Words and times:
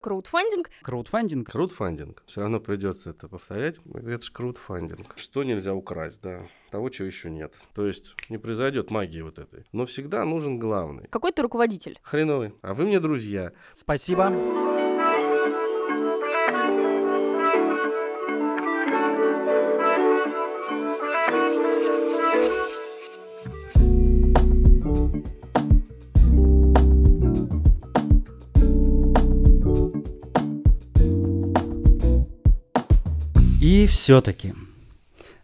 Краудфандинг. 0.00 0.70
Краудфандинг. 0.82 1.50
Краудфандинг. 1.50 2.22
Все 2.26 2.40
равно 2.40 2.58
придется 2.58 3.10
это 3.10 3.28
повторять. 3.28 3.78
Это 3.94 4.22
же 4.22 4.32
краудфандинг. 4.32 5.16
Что 5.16 5.44
нельзя 5.44 5.74
украсть, 5.74 6.22
да. 6.22 6.42
Того, 6.70 6.88
чего 6.88 7.06
еще 7.06 7.30
нет. 7.30 7.54
То 7.74 7.86
есть 7.86 8.14
не 8.30 8.38
произойдет 8.38 8.90
магии 8.90 9.20
вот 9.20 9.38
этой. 9.38 9.64
Но 9.72 9.84
всегда 9.84 10.24
нужен 10.24 10.58
главный. 10.58 11.06
Какой 11.08 11.32
ты 11.32 11.42
руководитель? 11.42 11.98
Хреновый. 12.02 12.54
А 12.62 12.72
вы 12.72 12.86
мне 12.86 12.98
друзья. 12.98 13.52
Спасибо. 13.74 14.79
Все-таки. 34.00 34.54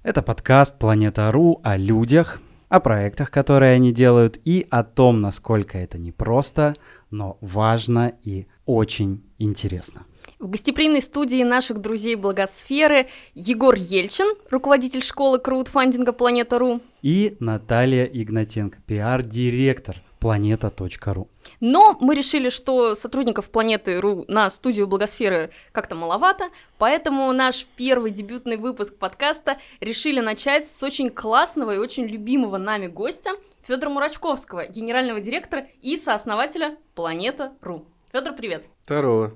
Это 0.02 0.23
подкаст 0.23 0.78
Планета.ру 0.78 1.60
о 1.62 1.77
людях, 1.77 2.41
о 2.70 2.80
проектах, 2.80 3.30
которые 3.30 3.74
они 3.74 3.92
делают, 3.92 4.41
и 4.46 4.66
о 4.70 4.82
том, 4.82 5.20
насколько 5.20 5.77
это 5.77 5.98
непросто, 5.98 6.74
но 7.10 7.37
важно 7.42 8.15
и 8.23 8.46
очень 8.65 9.23
интересно. 9.38 10.06
В 10.38 10.48
гостеприимной 10.48 11.02
студии 11.02 11.42
наших 11.42 11.82
друзей 11.82 12.15
Благосферы 12.15 13.09
Егор 13.34 13.74
Ельчин, 13.74 14.34
руководитель 14.51 15.02
школы 15.02 15.38
краудфандинга 15.38 16.12
Планета.ру. 16.12 16.80
И 17.02 17.37
Наталья 17.41 18.04
Игнатенко, 18.04 18.79
пиар-директор 18.87 20.02
планета.ру. 20.19 21.29
Но 21.61 21.97
мы 22.01 22.15
решили, 22.15 22.48
что 22.48 22.95
сотрудников 22.95 23.51
Планеты.ру 23.51 24.24
на 24.29 24.51
студию 24.51 24.87
Благосферы 24.87 25.51
как-то 25.73 25.95
маловато, 25.95 26.51
поэтому 26.79 27.33
наш 27.33 27.66
первый 27.77 28.11
дебютный 28.11 28.57
выпуск 28.57 28.96
подкаста 28.96 29.59
решили 29.80 30.21
начать 30.21 30.68
с 30.68 30.82
очень 30.82 31.10
классного 31.10 31.74
и 31.74 31.79
очень 31.79 32.07
любимого 32.07 32.59
нами 32.59 32.87
гостя 32.87 33.30
Федора 33.63 33.90
Мурачковского, 33.90 34.66
генерального 34.66 35.21
директора 35.21 35.66
и 35.82 35.96
сооснователя 35.96 36.77
Планета.ру. 36.95 37.87
Федор, 38.12 38.35
привет. 38.35 38.76
Второго. 38.87 39.32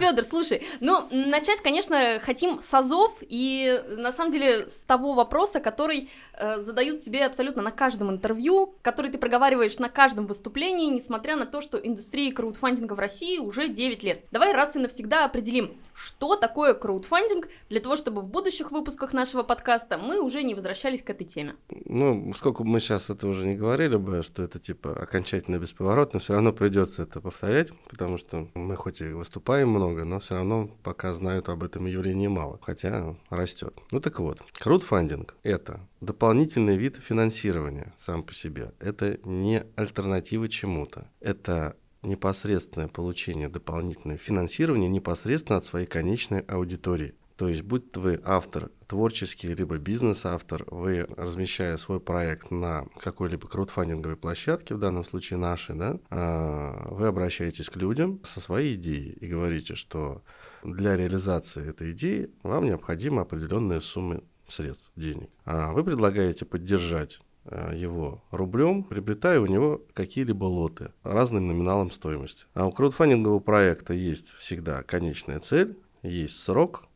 Федор, 0.00 0.24
слушай, 0.24 0.66
ну, 0.80 1.06
начать, 1.12 1.60
конечно, 1.60 2.18
хотим 2.20 2.60
с 2.60 2.74
азов, 2.74 3.12
и 3.20 3.80
на 3.90 4.10
самом 4.10 4.32
деле 4.32 4.68
с 4.68 4.82
того 4.82 5.14
вопроса, 5.14 5.60
который 5.60 6.10
э, 6.32 6.60
задают 6.60 6.98
тебе 7.00 7.24
абсолютно 7.24 7.62
на 7.62 7.70
каждом 7.70 8.10
интервью, 8.10 8.74
который 8.82 9.12
ты 9.12 9.18
проговариваешь 9.18 9.78
на 9.78 9.88
каждом 9.88 10.26
выступлении, 10.26 10.90
несмотря 10.90 11.36
на 11.36 11.46
то, 11.46 11.60
что 11.60 11.78
индустрии 11.78 12.32
краудфандинга 12.32 12.94
в 12.94 12.98
России 12.98 13.38
уже 13.38 13.68
9 13.68 14.02
лет. 14.02 14.24
Давай 14.32 14.52
раз 14.52 14.74
и 14.74 14.80
навсегда 14.80 15.24
определим, 15.24 15.70
что 15.94 16.34
такое 16.34 16.74
краудфандинг, 16.74 17.48
для 17.68 17.78
того, 17.78 17.96
чтобы 17.96 18.22
в 18.22 18.26
будущих 18.26 18.72
выпусках 18.72 19.12
нашего 19.12 19.44
подкаста 19.44 19.96
мы 19.96 20.20
уже 20.20 20.42
не 20.42 20.54
возвращались 20.54 21.04
к 21.04 21.10
этой 21.10 21.24
теме. 21.24 21.54
Ну, 21.84 22.32
сколько 22.34 22.64
бы 22.64 22.68
мы 22.68 22.80
сейчас 22.80 23.10
это 23.10 23.28
уже 23.28 23.46
не 23.46 23.54
говорили 23.54 23.94
бы, 23.94 24.24
что 24.24 24.42
это 24.42 24.58
типа 24.58 24.92
окончательно 24.92 25.58
бесповоротно, 25.58 26.18
все 26.18 26.32
равно 26.32 26.52
придется 26.52 27.04
это 27.04 27.20
повторять, 27.20 27.72
потому 27.88 28.07
потому 28.08 28.18
что 28.18 28.48
мы 28.58 28.74
хоть 28.74 29.02
и 29.02 29.08
выступаем 29.08 29.68
много, 29.68 30.04
но 30.04 30.18
все 30.18 30.36
равно 30.36 30.70
пока 30.82 31.12
знают 31.12 31.50
об 31.50 31.62
этом 31.62 31.84
явлении 31.84 32.26
мало, 32.26 32.58
хотя 32.62 33.14
растет. 33.28 33.78
Ну 33.90 34.00
так 34.00 34.18
вот, 34.18 34.40
краудфандинг– 34.58 35.34
это 35.42 35.80
дополнительный 36.00 36.78
вид 36.78 36.96
финансирования 36.96 37.92
сам 37.98 38.22
по 38.22 38.32
себе. 38.32 38.72
Это 38.78 39.18
не 39.24 39.62
альтернатива 39.76 40.48
чему-то. 40.48 41.06
Это 41.20 41.76
непосредственное 42.02 42.88
получение 42.88 43.50
дополнительного 43.50 44.18
финансирования 44.18 44.88
непосредственно 44.88 45.58
от 45.58 45.66
своей 45.66 45.86
конечной 45.86 46.40
аудитории. 46.40 47.14
То 47.38 47.48
есть, 47.48 47.62
будь 47.62 47.96
вы 47.96 48.20
автор 48.24 48.68
творческий, 48.88 49.54
либо 49.54 49.78
бизнес-автор, 49.78 50.64
вы, 50.72 51.06
размещая 51.16 51.76
свой 51.76 52.00
проект 52.00 52.50
на 52.50 52.86
какой-либо 52.98 53.46
краудфандинговой 53.46 54.16
площадке, 54.16 54.74
в 54.74 54.80
данном 54.80 55.04
случае 55.04 55.38
нашей, 55.38 55.76
да, 55.76 56.00
а, 56.10 56.88
вы 56.90 57.06
обращаетесь 57.06 57.70
к 57.70 57.76
людям 57.76 58.20
со 58.24 58.40
своей 58.40 58.74
идеей 58.74 59.12
и 59.12 59.28
говорите, 59.28 59.76
что 59.76 60.22
для 60.64 60.96
реализации 60.96 61.70
этой 61.70 61.92
идеи 61.92 62.28
вам 62.42 62.64
необходима 62.64 63.22
определенная 63.22 63.78
сумма 63.78 64.20
средств, 64.48 64.90
денег. 64.96 65.30
А 65.44 65.70
вы 65.70 65.84
предлагаете 65.84 66.44
поддержать 66.44 67.20
а, 67.44 67.72
его 67.72 68.24
рублем, 68.32 68.82
приобретая 68.82 69.38
у 69.38 69.46
него 69.46 69.80
какие-либо 69.94 70.44
лоты 70.44 70.90
разным 71.04 71.46
номиналом 71.46 71.92
стоимости. 71.92 72.46
А 72.54 72.66
у 72.66 72.72
краудфандингового 72.72 73.38
проекта 73.38 73.94
есть 73.94 74.30
всегда 74.30 74.82
конечная 74.82 75.38
цель, 75.38 75.78
есть 76.02 76.36
срок, 76.40 76.88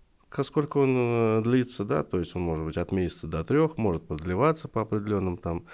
сколько 0.42 0.78
он 0.78 0.94
э, 0.96 1.42
длится, 1.42 1.84
да, 1.84 2.02
то 2.02 2.18
есть 2.18 2.34
он 2.34 2.42
может 2.42 2.64
быть 2.64 2.76
от 2.76 2.92
месяца 2.92 3.26
до 3.26 3.44
трех, 3.44 3.76
может 3.76 4.06
продлеваться 4.06 4.68
по 4.68 4.82
определенным 4.82 5.36
там 5.36 5.64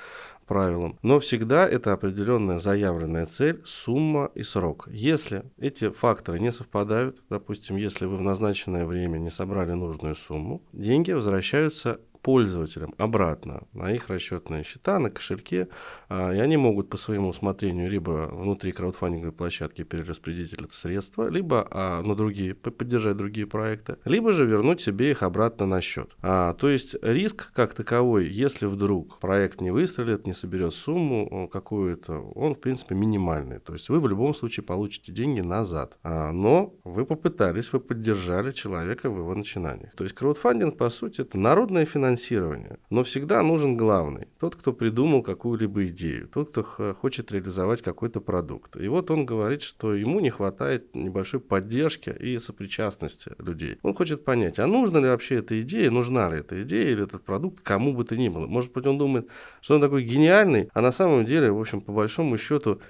правилам, 0.47 0.99
но 1.03 1.21
всегда 1.21 1.69
это 1.69 1.93
определенная 1.93 2.59
заявленная 2.59 3.27
цель, 3.27 3.61
сумма 3.65 4.31
и 4.35 4.43
срок. 4.43 4.89
Если 4.91 5.45
эти 5.59 5.91
факторы 5.91 6.41
не 6.41 6.51
совпадают, 6.51 7.23
допустим, 7.29 7.77
если 7.77 8.07
вы 8.07 8.17
в 8.17 8.23
назначенное 8.23 8.87
время 8.87 9.19
не 9.19 9.31
собрали 9.31 9.73
нужную 9.73 10.15
сумму, 10.15 10.63
деньги 10.73 11.13
возвращаются 11.13 12.01
пользователям 12.23 12.95
обратно 12.99 13.63
на 13.73 13.93
их 13.93 14.09
расчетные 14.09 14.65
счета, 14.65 14.99
на 14.99 15.11
кошельке, 15.11 15.69
а, 16.09 16.33
и 16.33 16.39
они 16.39 16.57
могут 16.57 16.89
по 16.89 16.97
своему 16.97 17.29
усмотрению 17.29 17.91
либо 17.91 18.29
внутри 18.33 18.73
краудфандинговой 18.73 19.33
площадки 19.33 19.83
перераспределить 19.85 20.53
это 20.53 20.75
средства, 20.75 21.29
либо 21.29 21.67
а, 21.71 22.03
на 22.03 22.15
другие, 22.15 22.55
поддержать 22.55 23.17
другие 23.17 23.47
проекты, 23.47 23.97
либо 24.05 24.33
же 24.33 24.45
вернуть 24.45 24.81
себе 24.81 25.11
их 25.11 25.23
обратно 25.23 25.67
на 25.67 25.81
счет. 25.81 26.11
А, 26.23 26.55
то 26.55 26.69
есть 26.69 26.97
риск 27.03 27.53
как 27.53 27.75
таковой, 27.75 28.29
если 28.29 28.67
вдруг 28.67 29.19
проект 29.19 29.61
не 29.61 29.71
выстрелит, 29.71 30.27
не 30.27 30.33
соберет 30.33 30.75
сумму 30.75 31.49
какую-то, 31.49 32.19
он 32.35 32.55
в 32.55 32.61
принципе 32.61 32.95
минимальный. 32.95 33.59
То 33.59 33.73
есть 33.73 33.89
вы 33.89 34.01
в 34.01 34.09
любом 34.09 34.35
случае 34.35 34.65
получите 34.65 35.13
деньги 35.13 35.41
назад. 35.41 35.99
Но 36.05 36.75
вы 36.85 37.05
попытались, 37.05 37.73
вы 37.73 37.81
поддержали 37.81 38.53
человека 38.53 39.11
в 39.11 39.19
его 39.19 39.35
начинаниях. 39.35 39.95
То 39.95 40.05
есть 40.05 40.15
краудфандинг 40.15 40.77
по 40.77 40.91
сути 40.91 41.23
это 41.23 41.39
народное 41.39 41.85
финансирование 41.85 42.08
финансирования. 42.09 42.79
Но 42.91 43.03
всегда 43.03 43.43
нужен 43.43 43.77
главный. 43.77 44.29
Тот, 44.39 44.57
кто 44.57 44.73
придумал 44.73 45.23
какую-либо 45.23 45.87
идею, 45.87 46.29
тот, 46.29 46.51
кто 46.51 46.63
хочет 46.95 47.33
реализовать 47.33 47.83
какой-то 47.83 48.21
продукт. 48.21 48.77
И 48.77 48.89
вот 48.89 49.11
он 49.11 49.27
говорит, 49.27 49.63
что 49.63 49.95
ему 49.95 50.21
не 50.21 50.31
хватает 50.31 50.95
небольшой 50.95 51.41
поддержки 51.41 52.11
и 52.11 52.39
сопричастности 52.39 53.33
людей. 53.39 53.79
Он 53.83 53.95
хочет 53.95 54.25
понять, 54.25 54.59
а 54.59 54.67
нужна 54.67 55.01
ли 55.01 55.07
вообще 55.07 55.37
эта 55.37 55.61
идея, 55.61 55.91
нужна 55.91 56.31
ли 56.31 56.41
эта 56.41 56.63
идея 56.63 56.91
или 56.91 57.05
этот 57.05 57.25
продукт 57.25 57.61
кому 57.63 57.93
бы 57.93 58.05
то 58.05 58.17
ни 58.17 58.29
было. 58.29 58.47
Может 58.47 58.73
быть, 58.73 58.87
он 58.87 58.99
думает, 58.99 59.29
что 59.61 59.75
он 59.75 59.81
такой 59.81 60.03
гениальный, 60.05 60.69
а 60.73 60.81
на 60.81 60.93
самом 60.93 61.27
деле, 61.27 61.51
в 61.51 61.61
общем, 61.61 61.81
по 61.81 61.93
большому 61.93 62.39
счету, 62.39 62.81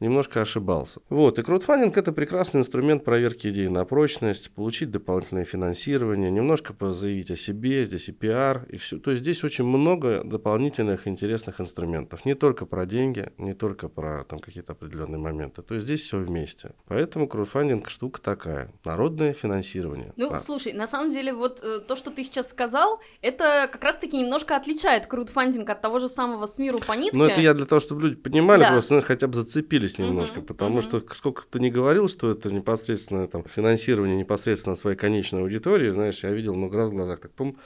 немножко 0.00 0.40
ошибался. 0.40 1.00
Вот, 1.08 1.38
и 1.38 1.42
краудфандинг– 1.42 1.96
это 1.98 2.12
прекрасный 2.12 2.60
инструмент 2.60 3.04
проверки 3.04 3.48
идеи 3.48 3.68
на 3.68 3.84
прочность, 3.84 4.50
получить 4.50 4.90
дополнительное 4.90 5.44
финансирование, 5.44 6.30
немножко 6.30 6.74
заявить 6.92 7.30
о 7.30 7.36
себе, 7.36 7.84
здесь 7.84 8.08
и 8.08 8.12
пиар, 8.12 8.66
и 8.68 8.76
все. 8.76 8.98
То 8.98 9.10
есть 9.10 9.22
здесь 9.22 9.44
очень 9.44 9.64
много 9.64 10.22
дополнительных 10.24 11.06
интересных 11.06 11.60
инструментов. 11.60 12.24
Не 12.24 12.34
только 12.34 12.66
про 12.66 12.86
деньги, 12.86 13.30
не 13.38 13.54
только 13.54 13.88
про 13.88 14.24
там 14.24 14.38
какие-то 14.38 14.72
определенные 14.72 15.18
моменты. 15.18 15.62
То 15.62 15.74
есть 15.74 15.86
здесь 15.86 16.02
все 16.02 16.18
вместе. 16.18 16.74
Поэтому 16.86 17.26
краудфандинг 17.28 17.88
штука 17.88 18.20
такая. 18.20 18.72
Народное 18.84 19.32
финансирование. 19.32 20.12
Ну, 20.16 20.32
а. 20.32 20.38
слушай, 20.38 20.72
на 20.72 20.86
самом 20.86 21.10
деле 21.10 21.32
вот 21.32 21.60
э, 21.62 21.80
то, 21.80 21.96
что 21.96 22.10
ты 22.10 22.24
сейчас 22.24 22.50
сказал, 22.50 23.00
это 23.22 23.68
как 23.72 23.82
раз-таки 23.82 24.16
немножко 24.16 24.56
отличает 24.56 25.06
краудфандинг 25.06 25.68
от 25.70 25.80
того 25.80 25.98
же 25.98 26.08
самого 26.08 26.46
с 26.46 26.58
миру 26.58 26.80
по 26.80 26.92
нитке. 26.92 27.16
Ну, 27.16 27.24
это 27.24 27.40
я 27.40 27.54
для 27.54 27.66
того, 27.66 27.80
чтобы 27.80 28.02
люди 28.02 28.16
понимали, 28.16 28.60
да. 28.60 28.72
просто 28.72 28.94
ну, 28.94 29.00
хотя 29.00 29.26
бы 29.26 29.34
зацепили 29.34 29.83
углубились 29.84 29.98
немножко, 29.98 30.40
uh-huh, 30.40 30.46
потому 30.46 30.78
uh-huh. 30.78 30.82
что 30.82 31.14
сколько 31.14 31.44
ты 31.50 31.60
не 31.60 31.70
говорил, 31.70 32.08
что 32.08 32.30
это 32.30 32.50
непосредственно 32.50 33.26
там 33.28 33.44
финансирование 33.44 34.16
непосредственно 34.16 34.76
своей 34.76 34.96
конечной 34.96 35.42
аудитории, 35.42 35.90
знаешь, 35.90 36.22
я 36.22 36.30
видел 36.30 36.54
много 36.54 36.78
раз 36.78 36.90
в 36.90 36.94
глазах, 36.94 37.20
так 37.20 37.32
пум, 37.32 37.56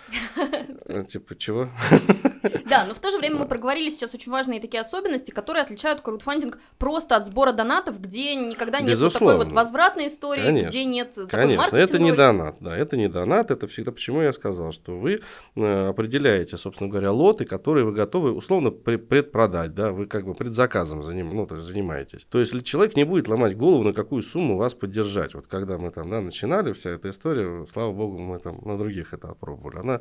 э, 0.86 1.04
типа 1.08 1.36
чего? 1.36 1.68
Да, 2.68 2.84
но 2.86 2.94
в 2.94 3.00
то 3.00 3.10
же 3.10 3.18
время 3.18 3.36
мы 3.36 3.46
проговорили 3.46 3.90
сейчас 3.90 4.14
очень 4.14 4.30
важные 4.30 4.60
такие 4.60 4.80
особенности, 4.80 5.30
которые 5.30 5.62
отличают 5.62 6.00
краудфандинг 6.00 6.58
просто 6.78 7.16
от 7.16 7.26
сбора 7.26 7.52
донатов, 7.52 8.00
где 8.00 8.34
никогда 8.34 8.80
нет 8.80 8.98
такой 8.98 9.36
вот 9.36 9.52
возвратной 9.52 10.08
истории, 10.08 10.66
где 10.66 10.84
нет 10.84 11.16
Конечно, 11.30 11.76
это 11.76 11.98
не 11.98 12.12
донат, 12.12 12.56
да, 12.60 12.76
это 12.76 12.96
не 12.96 13.08
донат, 13.08 13.50
это 13.50 13.66
всегда, 13.66 13.92
почему 13.92 14.22
я 14.22 14.32
сказал, 14.32 14.72
что 14.72 14.96
вы 14.96 15.20
э, 15.56 15.88
определяете, 15.88 16.56
собственно 16.56 16.90
говоря, 16.90 17.12
лоты, 17.12 17.44
которые 17.44 17.84
вы 17.84 17.92
готовы 17.92 18.32
условно 18.32 18.70
предпродать, 18.70 19.74
да, 19.74 19.92
вы 19.92 20.06
как 20.06 20.26
бы 20.26 20.34
предзаказом 20.34 20.98
ну, 20.98 21.46
есть 21.98 22.07
занимаетесь. 22.08 22.26
То 22.30 22.38
есть 22.38 22.64
человек 22.64 22.96
не 22.96 23.04
будет 23.04 23.28
ломать 23.28 23.56
голову, 23.56 23.84
на 23.84 23.92
какую 23.92 24.22
сумму 24.22 24.56
вас 24.56 24.74
поддержать. 24.74 25.34
Вот 25.34 25.46
когда 25.46 25.78
мы 25.78 25.90
там, 25.90 26.10
да, 26.10 26.20
начинали, 26.20 26.72
вся 26.72 26.90
эта 26.90 27.10
история, 27.10 27.66
слава 27.66 27.92
богу, 27.92 28.18
мы 28.18 28.38
там 28.38 28.60
на 28.64 28.76
других 28.78 29.12
это 29.12 29.28
опробовали, 29.28 29.78
она 29.78 30.00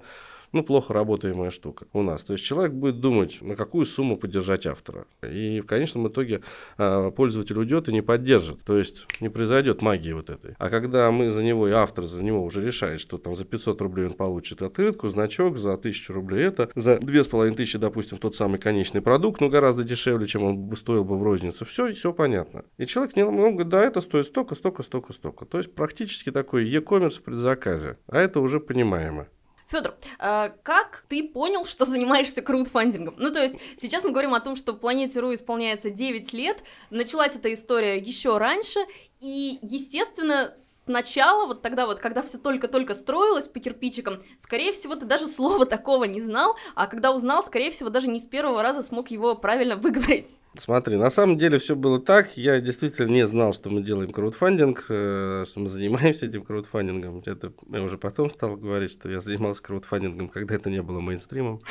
ну, 0.51 0.63
плохо 0.63 0.93
работаемая 0.93 1.49
штука 1.49 1.85
у 1.93 2.01
нас. 2.01 2.23
То 2.23 2.33
есть 2.33 2.45
человек 2.45 2.73
будет 2.73 2.99
думать, 2.99 3.41
на 3.41 3.55
какую 3.55 3.85
сумму 3.85 4.17
поддержать 4.17 4.65
автора. 4.65 5.05
И 5.21 5.61
в 5.61 5.65
конечном 5.65 6.07
итоге 6.07 6.41
а, 6.77 7.11
пользователь 7.11 7.57
уйдет 7.57 7.89
и 7.89 7.93
не 7.93 8.01
поддержит. 8.01 8.63
То 8.63 8.77
есть 8.77 9.05
не 9.21 9.29
произойдет 9.29 9.81
магии 9.81 10.13
вот 10.13 10.29
этой. 10.29 10.55
А 10.57 10.69
когда 10.69 11.11
мы 11.11 11.29
за 11.29 11.43
него, 11.43 11.67
и 11.67 11.71
автор 11.71 12.05
за 12.05 12.23
него 12.23 12.43
уже 12.43 12.63
решает, 12.63 12.99
что 12.99 13.17
там 13.17 13.35
за 13.35 13.45
500 13.45 13.81
рублей 13.81 14.07
он 14.07 14.13
получит 14.13 14.61
открытку, 14.61 15.09
значок, 15.09 15.57
за 15.57 15.73
1000 15.73 16.13
рублей 16.13 16.45
это, 16.45 16.69
за 16.75 16.97
2500, 16.97 17.81
допустим, 17.81 18.17
тот 18.17 18.35
самый 18.35 18.59
конечный 18.59 19.01
продукт, 19.01 19.41
но 19.41 19.49
гораздо 19.49 19.83
дешевле, 19.83 20.27
чем 20.27 20.43
он 20.43 20.57
бы 20.57 20.75
стоил 20.75 21.03
бы 21.03 21.17
в 21.17 21.23
розницу. 21.23 21.65
Все, 21.65 21.93
все 21.93 22.13
понятно. 22.13 22.65
И 22.77 22.85
человек 22.85 23.15
не 23.15 23.23
говорит, 23.23 23.69
да, 23.69 23.83
это 23.83 24.01
стоит 24.01 24.27
столько, 24.27 24.55
столько, 24.55 24.83
столько, 24.83 25.13
столько. 25.13 25.45
То 25.45 25.57
есть 25.57 25.73
практически 25.73 26.31
такой 26.31 26.67
e-commerce 26.67 27.19
в 27.19 27.23
предзаказе. 27.23 27.97
А 28.07 28.19
это 28.19 28.39
уже 28.39 28.59
понимаемо. 28.59 29.27
Федор, 29.67 29.95
э, 30.19 30.51
как 30.63 31.03
ты 31.09 31.27
понял, 31.27 31.65
что 31.65 31.85
занимаешься 31.85 32.41
краудфандингом? 32.41 33.15
Ну, 33.17 33.31
то 33.31 33.41
есть, 33.41 33.55
сейчас 33.79 34.03
мы 34.03 34.11
говорим 34.11 34.33
о 34.33 34.39
том, 34.39 34.55
что 34.55 34.73
Планете 34.73 35.19
Ру 35.19 35.33
исполняется 35.33 35.89
9 35.89 36.33
лет, 36.33 36.63
началась 36.89 37.35
эта 37.35 37.53
история 37.53 37.97
еще 37.97 38.37
раньше, 38.37 38.79
и, 39.19 39.59
естественно, 39.61 40.53
сначала, 40.85 41.45
вот 41.45 41.61
тогда 41.61 41.85
вот, 41.85 41.99
когда 41.99 42.21
все 42.21 42.37
только-только 42.37 42.95
строилось 42.95 43.47
по 43.47 43.59
кирпичикам, 43.59 44.21
скорее 44.39 44.71
всего, 44.71 44.95
ты 44.95 45.05
даже 45.05 45.27
слова 45.27 45.65
такого 45.67 46.05
не 46.05 46.21
знал, 46.21 46.55
а 46.75 46.87
когда 46.87 47.11
узнал, 47.11 47.43
скорее 47.43 47.71
всего, 47.71 47.89
даже 47.89 48.07
не 48.07 48.19
с 48.19 48.27
первого 48.27 48.63
раза 48.63 48.81
смог 48.81 49.11
его 49.11 49.35
правильно 49.35 49.75
выговорить. 49.75 50.35
Смотри, 50.57 50.97
на 50.97 51.09
самом 51.09 51.37
деле 51.37 51.59
все 51.59 51.75
было 51.75 51.99
так. 51.99 52.35
Я 52.35 52.59
действительно 52.59 53.11
не 53.11 53.27
знал, 53.27 53.53
что 53.53 53.69
мы 53.69 53.81
делаем 53.81 54.11
краудфандинг, 54.11 54.85
э, 54.89 55.45
что 55.47 55.59
мы 55.59 55.69
занимаемся 55.69 56.25
этим 56.25 56.43
краудфандингом. 56.43 57.21
Это 57.25 57.53
я 57.69 57.81
уже 57.81 57.97
потом 57.97 58.29
стал 58.29 58.55
говорить, 58.55 58.91
что 58.91 59.09
я 59.09 59.19
занимался 59.19 59.61
краудфандингом, 59.61 60.29
когда 60.29 60.55
это 60.55 60.69
не 60.69 60.81
было 60.81 60.99
мейнстримом. 60.99 61.61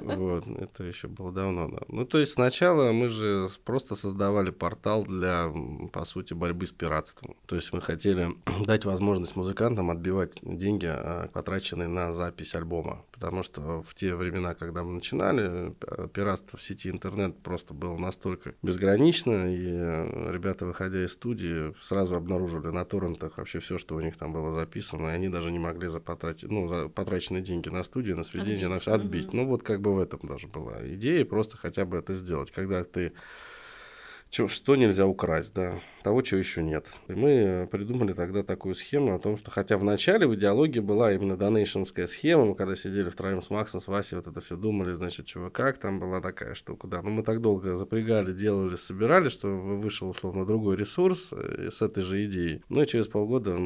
Вот, 0.00 0.46
это 0.46 0.84
еще 0.84 1.08
было 1.08 1.32
давно. 1.32 1.68
Да. 1.68 1.78
Ну, 1.88 2.04
то 2.04 2.18
есть 2.18 2.32
сначала 2.32 2.92
мы 2.92 3.08
же 3.08 3.48
просто 3.64 3.94
создавали 3.94 4.50
портал 4.50 5.04
для, 5.04 5.52
по 5.92 6.04
сути, 6.04 6.34
борьбы 6.34 6.66
с 6.66 6.72
пиратством. 6.72 7.36
То 7.46 7.56
есть 7.56 7.72
мы 7.72 7.80
хотели 7.80 8.28
дать 8.64 8.84
возможность 8.84 9.36
музыкантам 9.36 9.90
отбивать 9.90 10.38
деньги, 10.42 10.86
а, 10.88 11.28
потраченные 11.32 11.88
на 11.88 12.12
запись 12.12 12.54
альбома. 12.54 13.04
Потому 13.12 13.42
что 13.42 13.82
в 13.82 13.94
те 13.94 14.14
времена, 14.14 14.54
когда 14.54 14.84
мы 14.84 14.94
начинали, 14.94 15.74
пиратство 16.12 16.58
в 16.58 16.62
сети 16.62 16.90
интернет 16.90 17.36
просто 17.38 17.74
было 17.74 17.96
настолько 17.96 18.17
безгранично, 18.62 19.52
и 19.52 19.66
э, 19.66 20.32
ребята, 20.32 20.66
выходя 20.66 21.04
из 21.04 21.12
студии, 21.12 21.74
сразу 21.80 22.16
обнаружили 22.16 22.68
на 22.68 22.84
торрентах 22.84 23.38
вообще 23.38 23.60
все, 23.60 23.78
что 23.78 23.96
у 23.96 24.00
них 24.00 24.16
там 24.16 24.32
было 24.32 24.52
записано, 24.52 25.08
и 25.08 25.12
они 25.12 25.28
даже 25.28 25.50
не 25.50 25.58
могли 25.58 25.88
за, 25.88 26.00
потратить, 26.00 26.50
ну, 26.50 26.68
за 26.68 26.88
потраченные 26.88 27.42
деньги 27.42 27.68
на 27.68 27.82
студию, 27.82 28.16
на 28.16 28.24
сведение, 28.24 28.66
отбить. 28.66 28.70
на 28.70 28.80
все 28.80 28.92
отбить. 28.92 29.26
Угу. 29.28 29.36
Ну, 29.36 29.46
вот 29.46 29.62
как 29.62 29.80
бы 29.80 29.94
в 29.94 29.98
этом 29.98 30.20
даже 30.22 30.48
была 30.48 30.86
идея, 30.94 31.24
просто 31.24 31.56
хотя 31.56 31.84
бы 31.84 31.96
это 31.96 32.14
сделать. 32.14 32.50
Когда 32.50 32.84
ты 32.84 33.12
Чё, 34.30 34.46
что 34.46 34.76
нельзя 34.76 35.06
украсть, 35.06 35.54
да, 35.54 35.80
того, 36.02 36.20
чего 36.20 36.38
еще 36.38 36.62
нет. 36.62 36.92
И 37.08 37.12
мы 37.12 37.66
придумали 37.70 38.12
тогда 38.12 38.42
такую 38.42 38.74
схему 38.74 39.14
о 39.14 39.18
том, 39.18 39.38
что 39.38 39.50
хотя 39.50 39.78
в 39.78 39.84
начале 39.84 40.26
в 40.26 40.34
идеологии 40.34 40.80
была 40.80 41.14
именно 41.14 41.36
донейшнская 41.36 42.06
схема, 42.06 42.44
мы 42.44 42.54
когда 42.54 42.76
сидели 42.76 43.08
втроем 43.08 43.40
с 43.40 43.48
Максом, 43.48 43.80
с 43.80 43.88
Васей, 43.88 44.16
вот 44.18 44.26
это 44.26 44.40
все 44.40 44.56
думали, 44.56 44.92
значит, 44.92 45.24
чего 45.24 45.48
как, 45.48 45.78
там 45.78 45.98
была 45.98 46.20
такая 46.20 46.52
штука, 46.52 46.86
да. 46.86 47.00
Но 47.00 47.08
мы 47.08 47.22
так 47.22 47.40
долго 47.40 47.76
запрягали, 47.76 48.34
делали, 48.34 48.76
собирали, 48.76 49.30
что 49.30 49.48
вышел 49.48 50.10
условно 50.10 50.44
другой 50.44 50.76
ресурс 50.76 51.30
э, 51.32 51.70
с 51.72 51.80
этой 51.80 52.02
же 52.02 52.24
идеей. 52.26 52.62
Ну 52.68 52.82
и 52.82 52.86
через 52.86 53.08
полгода 53.08 53.56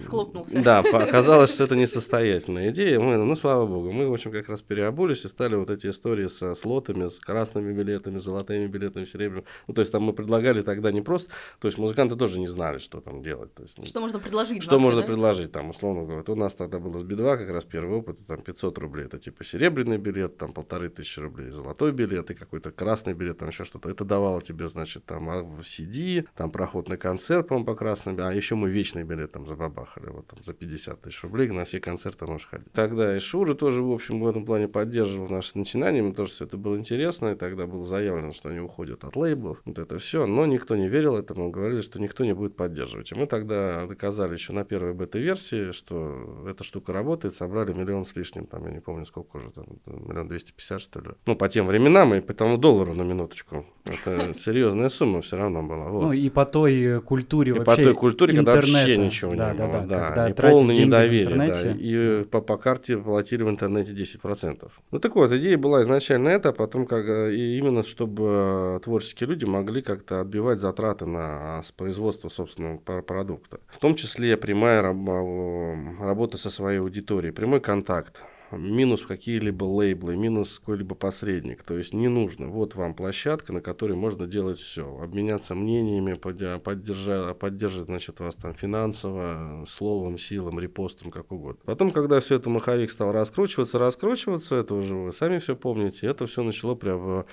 схлопнулся. 0.00 0.60
Да, 0.62 0.80
оказалось, 0.80 1.54
что 1.54 1.64
это 1.64 1.76
несостоятельная 1.76 2.70
идея. 2.70 2.98
Мы, 2.98 3.16
ну, 3.16 3.34
слава 3.34 3.66
богу, 3.66 3.92
мы, 3.92 4.08
в 4.08 4.12
общем, 4.12 4.32
как 4.32 4.48
раз 4.48 4.62
переобулись 4.62 5.24
и 5.24 5.28
стали 5.28 5.54
вот 5.54 5.70
эти 5.70 5.88
истории 5.88 6.26
со 6.28 6.54
слотами, 6.54 7.08
с 7.08 7.18
красными 7.20 7.72
билетами, 7.72 8.18
золотыми 8.18 8.66
билетами, 8.66 9.04
серебряными. 9.04 9.46
Ну, 9.66 9.74
то 9.74 9.80
есть 9.80 9.92
там 9.92 10.02
мы 10.02 10.12
предлагали 10.12 10.62
тогда 10.62 10.92
не 10.92 11.00
просто, 11.00 11.30
то 11.60 11.68
есть 11.68 11.78
музыканты 11.78 12.16
тоже 12.16 12.40
не 12.40 12.48
знали, 12.48 12.78
что 12.78 13.00
там 13.00 13.22
делать. 13.22 13.54
То 13.54 13.62
есть, 13.62 13.88
что 13.88 14.00
можно 14.00 14.18
предложить? 14.18 14.62
Что 14.62 14.72
вообще, 14.72 14.84
можно 14.84 15.00
да? 15.00 15.06
предложить, 15.06 15.52
там, 15.52 15.70
условно 15.70 16.02
говоря. 16.02 16.18
Вот 16.18 16.28
у 16.28 16.34
нас 16.34 16.54
тогда 16.54 16.78
было 16.78 16.98
с 16.98 17.04
Би-2 17.04 17.38
как 17.38 17.50
раз 17.50 17.64
первый 17.64 17.98
опыт, 17.98 18.18
там 18.26 18.42
500 18.42 18.78
рублей, 18.78 19.06
это 19.06 19.18
типа 19.18 19.44
серебряный 19.44 19.98
билет, 19.98 20.36
там 20.36 20.52
полторы 20.52 20.88
тысячи 20.88 21.20
рублей, 21.20 21.50
золотой 21.50 21.92
билет 21.92 22.30
и 22.30 22.34
какой-то 22.34 22.70
красный 22.70 23.14
билет, 23.14 23.38
там 23.38 23.48
еще 23.48 23.64
что-то. 23.64 23.88
Это 23.88 24.04
давало 24.04 24.42
тебе, 24.42 24.68
значит, 24.68 25.04
там 25.04 25.28
а, 25.30 25.42
в 25.42 25.60
CD, 25.60 26.26
там 26.36 26.50
проход 26.50 26.88
на 26.88 26.96
концерт, 26.96 27.48
по-моему, 27.48 27.66
по 27.66 27.74
красному, 27.74 28.22
а 28.22 28.32
еще 28.32 28.54
мы 28.54 28.70
вечный 28.70 29.04
билет 29.04 29.32
там 29.32 29.46
забавляли 29.46 29.67
забабахали 29.68 30.10
вот 30.10 30.26
там 30.26 30.42
за 30.42 30.52
50 30.52 31.00
тысяч 31.00 31.22
рублей, 31.22 31.48
на 31.48 31.64
все 31.64 31.80
концерты 31.80 32.26
можешь 32.26 32.48
ходить. 32.48 32.72
Тогда 32.72 33.16
и 33.16 33.20
Шура 33.20 33.54
тоже, 33.54 33.82
в 33.82 33.92
общем, 33.92 34.20
в 34.20 34.26
этом 34.26 34.44
плане 34.44 34.68
поддерживал 34.68 35.28
наши 35.28 35.56
начинания, 35.56 36.02
мне 36.02 36.12
тоже 36.12 36.30
все 36.30 36.44
это 36.44 36.56
было 36.56 36.76
интересно, 36.76 37.28
и 37.28 37.34
тогда 37.34 37.66
было 37.66 37.84
заявлено, 37.84 38.32
что 38.32 38.48
они 38.48 38.60
уходят 38.60 39.04
от 39.04 39.16
лейблов, 39.16 39.62
вот 39.64 39.78
это 39.78 39.98
все, 39.98 40.26
но 40.26 40.46
никто 40.46 40.76
не 40.76 40.88
верил 40.88 41.16
этому, 41.16 41.50
говорили, 41.50 41.80
что 41.80 42.00
никто 42.00 42.24
не 42.24 42.34
будет 42.34 42.56
поддерживать. 42.56 43.12
И 43.12 43.14
мы 43.14 43.26
тогда 43.26 43.86
доказали 43.86 44.32
еще 44.32 44.52
на 44.52 44.64
первой 44.64 44.94
бета-версии, 44.94 45.72
что 45.72 46.46
эта 46.48 46.64
штука 46.64 46.92
работает, 46.92 47.34
собрали 47.34 47.72
миллион 47.72 48.04
с 48.04 48.16
лишним, 48.16 48.46
там, 48.46 48.64
я 48.66 48.72
не 48.72 48.80
помню, 48.80 49.04
сколько 49.04 49.36
уже, 49.36 49.50
там, 49.50 49.66
миллион 49.86 50.28
двести 50.28 50.52
пятьдесят, 50.52 50.80
что 50.80 51.00
ли. 51.00 51.08
Ну, 51.26 51.36
по 51.36 51.48
тем 51.48 51.66
временам 51.66 52.14
и 52.14 52.20
по 52.20 52.34
тому 52.34 52.56
доллару 52.56 52.94
на 52.94 53.02
минуточку. 53.02 53.66
Это 53.84 54.34
серьезная 54.38 54.88
сумма 54.88 55.20
все 55.20 55.36
равно 55.36 55.62
была. 55.62 55.88
Вот. 55.88 56.02
Ну, 56.02 56.12
и 56.12 56.30
по 56.30 56.44
той 56.44 57.00
культуре 57.00 57.50
и 57.50 57.52
вообще 57.52 57.76
по 57.76 57.82
той 57.82 57.94
культуре, 57.94 58.36
интернета. 58.36 58.60
когда 58.60 58.78
вообще 58.78 58.96
ничего 58.96 59.34
да, 59.34 59.52
не 59.52 59.57
да, 59.66 59.80
да, 59.80 60.10
да, 60.14 60.28
и 60.30 60.32
полное 60.32 60.74
недоверие, 60.74 61.36
да, 61.36 61.72
и 61.72 62.24
по, 62.24 62.40
по 62.40 62.56
карте 62.56 62.96
платили 62.96 63.42
в 63.42 63.50
интернете 63.50 63.92
10%. 63.92 64.70
Ну 64.90 64.98
так 64.98 65.16
вот, 65.16 65.32
идея 65.32 65.58
была 65.58 65.82
изначально 65.82 66.28
это, 66.28 66.50
а 66.50 66.52
потом 66.52 66.86
как 66.86 67.06
и 67.06 67.58
именно 67.58 67.82
чтобы 67.82 68.76
э, 68.76 68.80
творческие 68.84 69.28
люди 69.28 69.44
могли 69.44 69.82
как-то 69.82 70.20
отбивать 70.20 70.58
затраты 70.58 71.06
на 71.06 71.62
производство 71.76 72.28
собственного 72.28 72.78
продукта. 73.02 73.60
В 73.68 73.78
том 73.78 73.94
числе 73.94 74.36
прямая 74.36 74.82
работа 74.82 76.38
со 76.38 76.50
своей 76.50 76.78
аудиторией, 76.78 77.32
прямой 77.32 77.60
контакт 77.60 78.22
минус 78.52 79.02
какие-либо 79.02 79.64
лейблы, 79.64 80.16
минус 80.16 80.58
какой-либо 80.58 80.94
посредник. 80.94 81.62
То 81.62 81.76
есть 81.76 81.92
не 81.92 82.08
нужно. 82.08 82.48
Вот 82.48 82.74
вам 82.74 82.94
площадка, 82.94 83.52
на 83.52 83.60
которой 83.60 83.94
можно 83.94 84.26
делать 84.26 84.58
все. 84.58 84.98
Обменяться 85.00 85.54
мнениями, 85.54 86.14
поддержать, 86.14 87.38
поддержать 87.38 87.86
значит, 87.86 88.20
вас 88.20 88.36
там 88.36 88.54
финансово, 88.54 89.64
словом, 89.66 90.18
силом, 90.18 90.58
репостом, 90.58 91.10
как 91.10 91.32
угодно. 91.32 91.60
Потом, 91.64 91.90
когда 91.90 92.20
все 92.20 92.36
это 92.36 92.50
маховик 92.50 92.90
стал 92.90 93.12
раскручиваться, 93.12 93.78
раскручиваться, 93.78 94.56
это 94.56 94.74
уже 94.74 94.94
вы 94.94 95.12
сами 95.12 95.38
все 95.38 95.56
помните, 95.56 96.06
это 96.06 96.26
все 96.26 96.42
начало 96.42 96.74
прям 96.74 97.24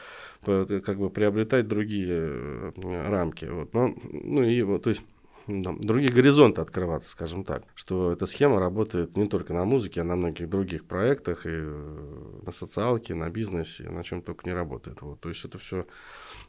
как 0.45 0.99
бы 0.99 1.09
приобретать 1.09 1.67
другие 1.67 2.15
э, 2.17 3.09
рамки. 3.09 3.45
Вот. 3.45 3.73
Но, 3.73 3.95
ну 4.11 4.43
и 4.43 4.61
вот, 4.61 4.83
то 4.83 4.89
есть 4.89 5.01
другие 5.47 6.11
горизонты 6.11 6.61
открываться, 6.61 7.09
скажем 7.09 7.43
так. 7.43 7.63
Что 7.75 8.11
эта 8.11 8.25
схема 8.25 8.59
работает 8.59 9.15
не 9.15 9.27
только 9.27 9.53
на 9.53 9.65
музыке, 9.65 10.01
а 10.01 10.03
на 10.03 10.15
многих 10.15 10.49
других 10.49 10.85
проектах, 10.85 11.45
и 11.45 11.51
э, 11.51 12.39
на 12.43 12.51
социалке, 12.51 13.13
на 13.13 13.29
бизнесе, 13.29 13.89
на 13.89 14.03
чем 14.03 14.21
только 14.21 14.47
не 14.47 14.53
работает. 14.53 15.01
Вот. 15.01 15.19
То 15.19 15.29
есть 15.29 15.43
это 15.45 15.57
все 15.57 15.85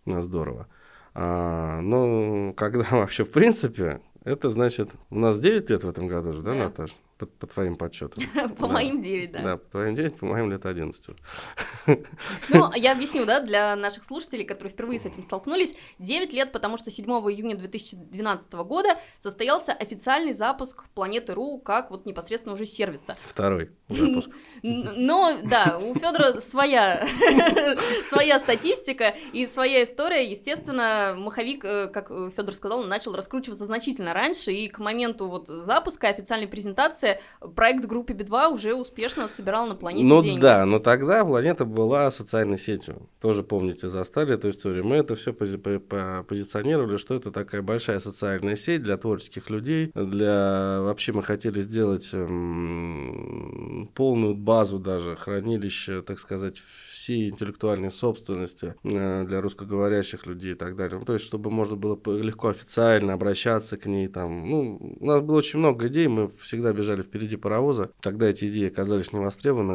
здорово. 0.07 0.69
А, 1.15 1.81
но 1.81 2.53
когда 2.55 2.85
вообще 2.91 3.25
в 3.25 3.31
принципе, 3.31 4.01
это 4.25 4.51
значит, 4.51 4.91
у 5.11 5.19
нас 5.19 5.39
9 5.39 5.71
лет 5.71 5.85
в 5.85 5.89
этом 5.89 6.07
году 6.09 6.33
же, 6.33 6.43
да, 6.43 6.53
да. 6.53 6.65
Наташа? 6.65 6.95
По, 7.19 7.25
по 7.25 7.47
твоим 7.47 7.77
подсчетам. 7.77 8.25
По 8.59 8.69
моим 8.69 9.01
9, 9.01 9.33
да. 9.33 9.43
Да, 9.43 9.57
по 9.57 9.71
твоим 9.71 9.95
9, 9.95 10.19
по 10.19 10.27
моим 10.27 10.51
лет 10.51 10.67
11 10.67 11.03
Ну, 12.51 12.73
я 12.77 12.93
объясню, 12.93 13.25
да, 13.25 13.41
для 13.41 13.75
наших 13.75 14.05
слушателей, 14.05 14.45
которые 14.45 14.73
впервые 14.73 15.01
с 15.01 15.07
этим 15.07 15.23
столкнулись. 15.23 15.75
9 15.99 16.33
лет, 16.35 16.53
потому 16.53 16.77
что 16.77 16.91
7 16.91 17.07
июня 17.07 17.57
2012 17.57 18.53
года 18.53 18.99
состоялся 19.19 19.73
официальный 19.73 20.35
запуск 20.35 20.85
Планеты 20.95 21.35
Ру 21.35 21.59
как 21.59 21.91
вот 21.91 22.05
непосредственно 22.05 22.55
уже 22.55 22.67
сервиса. 22.67 23.17
Второй 23.25 23.71
запуск. 23.89 24.31
Но, 24.63 25.39
да, 25.43 25.79
у 25.79 25.95
Федора 25.95 26.41
своя, 26.41 27.07
своя 28.09 28.39
статистика 28.39 29.15
и 29.33 29.47
своя 29.47 29.85
история. 29.85 30.31
Естественно, 30.31 31.15
маховик, 31.17 31.65
э, 31.65 31.89
как 31.89 32.09
Федор 32.09 32.55
сказал, 32.55 32.83
начал 32.85 33.15
раскручиваться 33.15 33.67
значительно 33.67 34.13
раньше, 34.13 34.53
и 34.53 34.69
к 34.69 34.79
моменту 34.79 35.29
вот 35.29 35.49
запуска 35.49 36.09
официальной 36.09 36.49
презентации 36.49 37.06
информация, 37.07 37.21
проект 37.55 37.85
группы 37.85 38.13
Би-2 38.13 38.49
уже 38.49 38.75
успешно 38.75 39.29
собирал 39.29 39.67
на 39.67 39.75
планете 39.75 40.07
ну, 40.07 40.23
деньги. 40.23 40.37
Ну 40.37 40.43
да, 40.43 40.67
но 40.67 40.79
тогда 40.79 41.25
планета 41.25 41.65
была 41.65 42.11
социальной 42.11 42.59
сетью. 42.59 43.09
Тоже 43.21 43.43
помните, 43.43 43.89
застали 43.89 44.35
эту 44.35 44.51
историю. 44.51 44.85
Мы 44.85 44.97
это 44.97 45.15
все 45.17 45.33
пози 45.33 45.59
позиционировали, 45.59 46.97
что 46.97 47.15
это 47.15 47.31
такая 47.31 47.63
большая 47.63 48.01
социальная 48.01 48.57
сеть 48.57 48.83
для 48.83 48.97
творческих 48.97 49.51
людей. 49.51 49.91
Для 49.95 50.81
вообще 50.83 51.13
мы 51.13 51.23
хотели 51.23 51.61
сделать 51.61 52.11
полную 53.95 54.35
базу 54.35 54.79
даже 54.79 55.17
хранилище, 55.17 56.03
так 56.03 56.19
сказать, 56.19 56.63
всей 57.07 57.31
интеллектуальной 57.31 57.93
собственности 57.93 58.75
э, 58.83 59.25
для 59.25 59.41
русскоговорящих 59.41 60.27
людей 60.27 60.53
и 60.53 60.57
так 60.57 60.75
далее. 60.75 60.99
Ну, 60.99 61.05
то 61.05 61.13
есть, 61.13 61.25
чтобы 61.25 61.53
можно 61.53 61.77
было 61.77 61.97
легко 62.21 62.49
официально 62.49 63.13
обращаться 63.13 63.77
к 63.77 63.87
ней. 63.87 64.09
Там. 64.09 64.49
Ну, 64.49 64.97
у 64.99 65.07
нас 65.07 65.23
было 65.23 65.37
очень 65.37 65.61
много 65.61 65.87
идей, 65.87 66.09
мы 66.09 66.29
всегда 66.29 66.73
бежали 66.73 67.03
впереди 67.03 67.37
паровоза. 67.37 67.93
Тогда 68.01 68.27
эти 68.27 68.49
идеи 68.49 68.67
оказались 68.67 69.13
не 69.13 69.21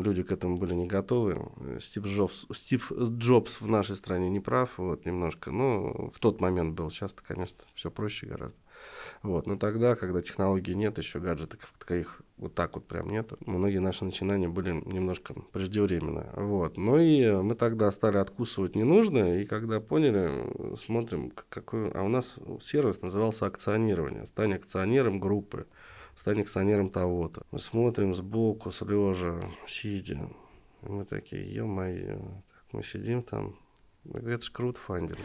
люди 0.01 0.23
к 0.23 0.31
этому 0.33 0.57
были 0.57 0.73
не 0.73 0.87
готовы. 0.87 1.39
Стив 1.79 2.05
Джобс, 2.05 2.47
Стив 2.51 2.91
Джобс 2.91 3.61
в 3.61 3.67
нашей 3.67 3.95
стране 3.95 4.29
не 4.29 4.41
прав, 4.41 4.77
вот, 4.77 5.05
немножко. 5.05 5.51
Но 5.51 6.11
в 6.13 6.19
тот 6.19 6.41
момент 6.41 6.75
был. 6.75 6.91
Сейчас-то, 6.91 7.23
конечно, 7.25 7.59
все 7.75 7.89
проще 7.89 8.27
гораздо. 8.27 8.57
Вот. 9.23 9.45
Но 9.45 9.55
тогда, 9.55 9.95
когда 9.95 10.21
технологий 10.21 10.75
нет, 10.75 10.97
еще 10.97 11.19
гаджетов 11.19 11.73
таких 11.85 12.21
вот 12.37 12.55
так 12.55 12.75
вот 12.75 12.87
прям 12.87 13.09
нет, 13.09 13.31
многие 13.45 13.77
наши 13.77 14.03
начинания 14.03 14.47
были 14.47 14.71
немножко 14.71 15.35
преждевременные. 15.51 16.31
Вот. 16.35 16.75
Ну 16.75 16.97
и 16.97 17.31
мы 17.31 17.53
тогда 17.55 17.91
стали 17.91 18.17
откусывать 18.17 18.75
ненужное, 18.75 19.41
и 19.41 19.45
когда 19.45 19.79
поняли, 19.79 20.75
смотрим, 20.75 21.31
какой... 21.49 21.91
А 21.91 22.01
у 22.01 22.07
нас 22.07 22.39
сервис 22.59 23.03
назывался 23.03 23.45
акционирование. 23.45 24.25
Стань 24.25 24.53
акционером 24.55 25.19
группы, 25.19 25.67
стань 26.15 26.41
акционером 26.41 26.89
того-то. 26.89 27.43
Мы 27.51 27.59
смотрим 27.59 28.15
сбоку, 28.15 28.71
с 28.71 28.81
лежа, 28.81 29.39
сидя. 29.67 30.27
мы 30.81 31.05
такие, 31.05 31.43
ё-моё, 31.53 32.19
мы 32.71 32.83
сидим 32.83 33.21
там, 33.21 33.55
это 34.05 34.41
ж 34.41 34.49
краудфандинг. 34.51 35.19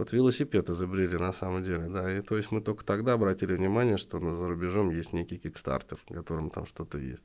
Вот 0.00 0.12
велосипед 0.12 0.70
изобрели 0.70 1.18
на 1.18 1.30
самом 1.30 1.62
деле, 1.62 1.86
да. 1.90 2.10
И 2.10 2.22
то 2.22 2.38
есть 2.38 2.50
мы 2.52 2.62
только 2.62 2.82
тогда 2.86 3.12
обратили 3.12 3.52
внимание, 3.52 3.98
что 3.98 4.18
за 4.34 4.48
рубежом 4.48 4.88
есть 4.88 5.12
некий 5.12 5.36
кикстартер, 5.36 5.98
в 5.98 6.14
котором 6.14 6.48
там 6.48 6.64
что-то 6.64 6.96
есть. 6.96 7.22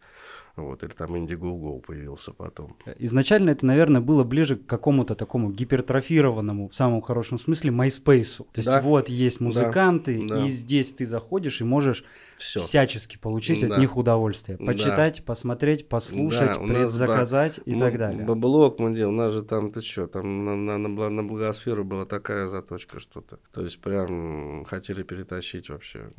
Вот, 0.56 0.84
или 0.84 0.92
там 0.92 1.16
Indiegogo 1.16 1.82
появился 1.82 2.32
потом. 2.32 2.78
Изначально 2.98 3.50
это, 3.50 3.66
наверное, 3.66 4.00
было 4.00 4.24
ближе 4.24 4.56
к 4.56 4.66
какому-то 4.66 5.16
такому 5.16 5.52
гипертрофированному, 5.52 6.70
в 6.70 6.76
самом 6.76 7.02
хорошем 7.02 7.38
смысле, 7.38 7.72
MySpace. 7.72 8.38
То 8.38 8.46
есть 8.56 8.68
да. 8.68 8.82
вот 8.82 9.10
есть 9.10 9.42
музыканты, 9.42 10.26
да. 10.26 10.46
и 10.46 10.50
здесь 10.50 10.94
ты 10.94 11.06
заходишь 11.06 11.60
и 11.60 11.66
можешь 11.66 12.06
все. 12.38 12.60
всячески 12.60 13.18
получить 13.18 13.68
да. 13.68 13.76
от 13.76 13.80
них 13.80 13.98
удовольствие. 13.98 14.58
Почитать, 14.58 15.18
да. 15.18 15.24
посмотреть, 15.26 15.88
послушать, 15.90 16.54
да, 16.54 16.60
предзаказать 16.60 17.60
и 17.66 17.78
так 17.78 17.98
далее. 17.98 18.24
Баблок 18.26 18.80
мы 18.80 18.96
делаем, 18.96 19.16
у 19.16 19.18
нас 19.18 19.34
же 19.34 19.44
там, 19.44 19.72
ты 19.72 19.82
что, 19.82 20.08
там 20.08 20.46
на, 20.46 20.56
на, 20.56 20.78
на, 20.78 21.10
на 21.10 21.24
благосферу 21.24 21.84
была 21.84 22.06
такая 22.06 22.48
заточка 22.48 23.00
что-то. 23.00 23.40
То 23.54 23.62
есть 23.62 23.80
прям 23.80 24.66
хотели 24.66 25.04
перетащить 25.04 25.70
вообще 25.70 26.12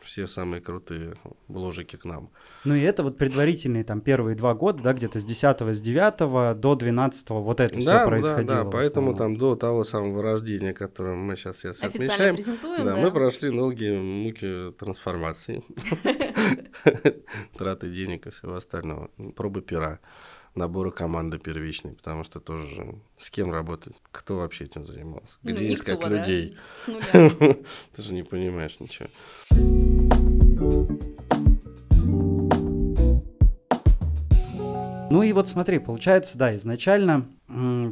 все 0.00 0.26
самые 0.26 0.60
крутые 0.60 1.14
бложики 1.48 1.96
к 1.96 2.04
нам. 2.04 2.30
Ну 2.64 2.74
и 2.74 2.80
это 2.80 3.02
вот 3.02 3.18
предварительные 3.66 3.84
там 3.84 4.00
первые 4.00 4.36
два 4.36 4.54
года, 4.54 4.82
да, 4.82 4.92
где-то 4.92 5.18
с 5.18 5.24
10 5.24 5.60
с 5.60 5.80
9 5.80 6.60
до 6.60 6.74
12 6.74 7.30
вот 7.30 7.60
это 7.60 7.74
да, 7.74 7.80
все 7.80 8.06
происходило. 8.06 8.46
Да, 8.46 8.64
да, 8.64 8.70
поэтому 8.70 9.14
там 9.14 9.36
до 9.36 9.56
того 9.56 9.84
самого 9.84 10.22
рождения, 10.22 10.72
которое 10.72 11.14
мы 11.14 11.36
сейчас, 11.36 11.58
сейчас 11.58 11.82
Официально 11.82 12.14
отмечаем, 12.14 12.36
презентуем, 12.36 12.84
да, 12.84 12.94
да, 12.94 13.00
мы 13.00 13.10
прошли 13.10 13.50
долгие 13.50 13.98
муки 13.98 14.72
трансформации 14.78 15.64
траты 17.58 17.90
денег 17.90 18.26
и 18.26 18.30
всего 18.30 18.54
остального, 18.54 19.10
пробы 19.34 19.62
пера, 19.62 20.00
набора 20.54 20.90
команды 20.90 21.38
первичной, 21.38 21.92
потому 21.92 22.24
что 22.24 22.40
тоже 22.40 22.96
с 23.16 23.30
кем 23.30 23.52
работать, 23.52 23.94
кто 24.12 24.36
вообще 24.36 24.64
этим 24.64 24.86
занимался, 24.86 25.38
ну, 25.42 25.52
где 25.52 25.72
искать 25.72 26.06
людей. 26.06 26.56
Ты 27.12 28.02
же 28.02 28.14
не 28.14 28.22
понимаешь 28.22 28.76
ничего. 28.80 29.08
Ну 35.08 35.22
и 35.22 35.32
вот 35.32 35.48
смотри, 35.48 35.78
получается, 35.78 36.36
да, 36.36 36.54
изначально 36.56 37.28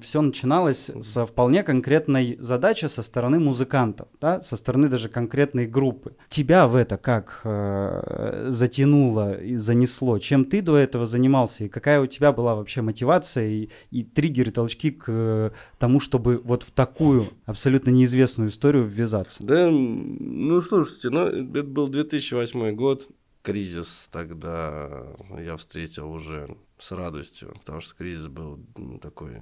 все 0.03 0.21
начиналось 0.21 0.91
со 1.01 1.27
вполне 1.27 1.63
конкретной 1.63 2.37
задачи 2.41 2.87
со 2.87 3.03
стороны 3.03 3.39
музыкантов, 3.39 4.09
да, 4.21 4.41
со 4.41 4.57
стороны 4.57 4.89
даже 4.89 5.09
конкретной 5.09 5.67
группы. 5.67 6.17
Тебя 6.29 6.67
в 6.67 6.75
это 6.75 6.97
как 6.97 7.41
э, 7.45 8.49
затянуло 8.51 9.41
и 9.41 9.55
занесло? 9.55 10.19
Чем 10.19 10.45
ты 10.45 10.61
до 10.61 10.77
этого 10.77 11.07
занимался 11.07 11.65
и 11.65 11.69
какая 11.69 12.01
у 12.01 12.07
тебя 12.07 12.33
была 12.33 12.57
вообще 12.57 12.83
мотивация 12.83 13.47
и, 13.47 13.69
и 13.93 14.03
триггеры, 14.03 14.51
толчки 14.51 14.91
к 14.91 15.05
э, 15.07 15.51
тому, 15.79 16.01
чтобы 16.01 16.39
вот 16.39 16.65
в 16.65 16.73
такую 16.73 17.27
абсолютно 17.47 17.91
неизвестную 17.91 18.51
историю 18.51 18.85
ввязаться? 18.85 19.45
Да, 19.45 19.71
ну 19.71 20.61
слушайте, 20.61 21.11
ну 21.11 21.27
это 21.27 21.63
был 21.63 21.87
2008 21.87 22.75
год, 22.75 23.07
кризис 23.43 24.09
тогда 24.11 25.05
я 25.39 25.57
встретил 25.57 26.11
уже 26.11 26.57
с 26.79 26.91
радостью, 26.93 27.55
потому 27.61 27.81
что 27.81 27.95
кризис 27.95 28.27
был 28.27 28.59
ну, 28.77 28.99
такой 28.99 29.41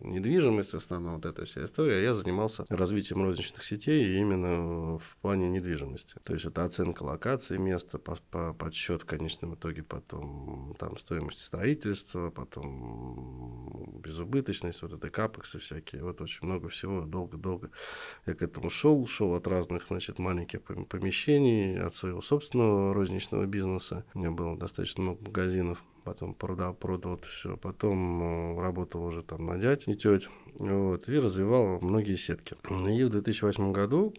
недвижимость, 0.00 0.72
в 0.72 0.76
основном 0.76 1.16
вот 1.16 1.26
эта 1.26 1.44
вся 1.44 1.64
история. 1.64 2.02
Я 2.02 2.14
занимался 2.14 2.64
развитием 2.68 3.22
розничных 3.22 3.64
сетей 3.64 4.18
именно 4.18 4.98
в 4.98 5.16
плане 5.20 5.48
недвижимости. 5.50 6.14
То 6.24 6.32
есть 6.32 6.46
это 6.46 6.64
оценка 6.64 7.02
локации 7.02 7.58
места, 7.58 7.98
по, 7.98 8.16
по, 8.30 8.54
подсчет 8.54 9.02
в 9.02 9.04
конечном 9.04 9.54
итоге 9.54 9.82
потом 9.82 10.74
там 10.78 10.96
стоимости 10.96 11.40
строительства, 11.40 12.30
потом 12.30 14.00
безубыточность, 14.02 14.82
вот 14.82 14.92
это 14.92 15.10
капексы 15.10 15.58
всякие, 15.58 16.02
вот 16.02 16.20
очень 16.20 16.46
много 16.46 16.68
всего, 16.68 17.02
долго-долго 17.02 17.70
я 18.26 18.34
к 18.34 18.42
этому 18.42 18.70
шел, 18.70 19.06
шел 19.06 19.34
от 19.34 19.46
разных, 19.46 19.86
значит, 19.88 20.18
маленьких 20.18 20.62
помещений, 20.62 21.78
от 21.78 21.94
своего 21.94 22.20
собственного 22.20 22.94
розничного 22.94 23.46
бизнеса. 23.46 24.04
У 24.14 24.18
меня 24.18 24.30
было 24.30 24.56
достаточно 24.56 25.02
много 25.02 25.22
магазинов, 25.24 25.82
потом 26.04 26.34
продал, 26.34 26.74
продал 26.74 27.14
это 27.14 27.26
все, 27.26 27.56
потом 27.56 28.56
э, 28.56 28.60
работал 28.60 29.04
уже 29.04 29.22
там 29.22 29.46
на 29.46 29.58
дядь 29.58 29.86
и 29.88 29.94
теть, 29.94 30.28
вот, 30.58 31.08
и 31.08 31.18
развивал 31.18 31.80
многие 31.80 32.16
сетки. 32.16 32.56
И 32.68 33.04
в 33.04 33.10
2008 33.10 33.72
году, 33.72 34.14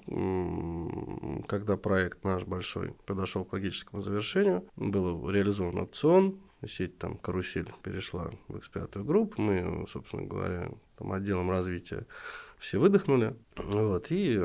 когда 1.47 1.77
проект 1.77 2.23
наш 2.23 2.45
большой 2.45 2.93
подошел 3.05 3.45
к 3.45 3.53
логическому 3.53 4.01
завершению, 4.01 4.65
был 4.75 5.29
реализован 5.29 5.79
опцион, 5.79 6.39
сеть 6.67 6.97
там 6.97 7.17
«Карусель» 7.17 7.71
перешла 7.83 8.31
в 8.47 8.55
X5 8.55 9.03
группу, 9.03 9.41
мы, 9.41 9.85
собственно 9.87 10.23
говоря, 10.23 10.71
там 10.97 11.11
отделом 11.11 11.49
развития 11.49 12.05
все 12.57 12.77
выдохнули, 12.77 13.35
вот, 13.57 14.07
и 14.09 14.39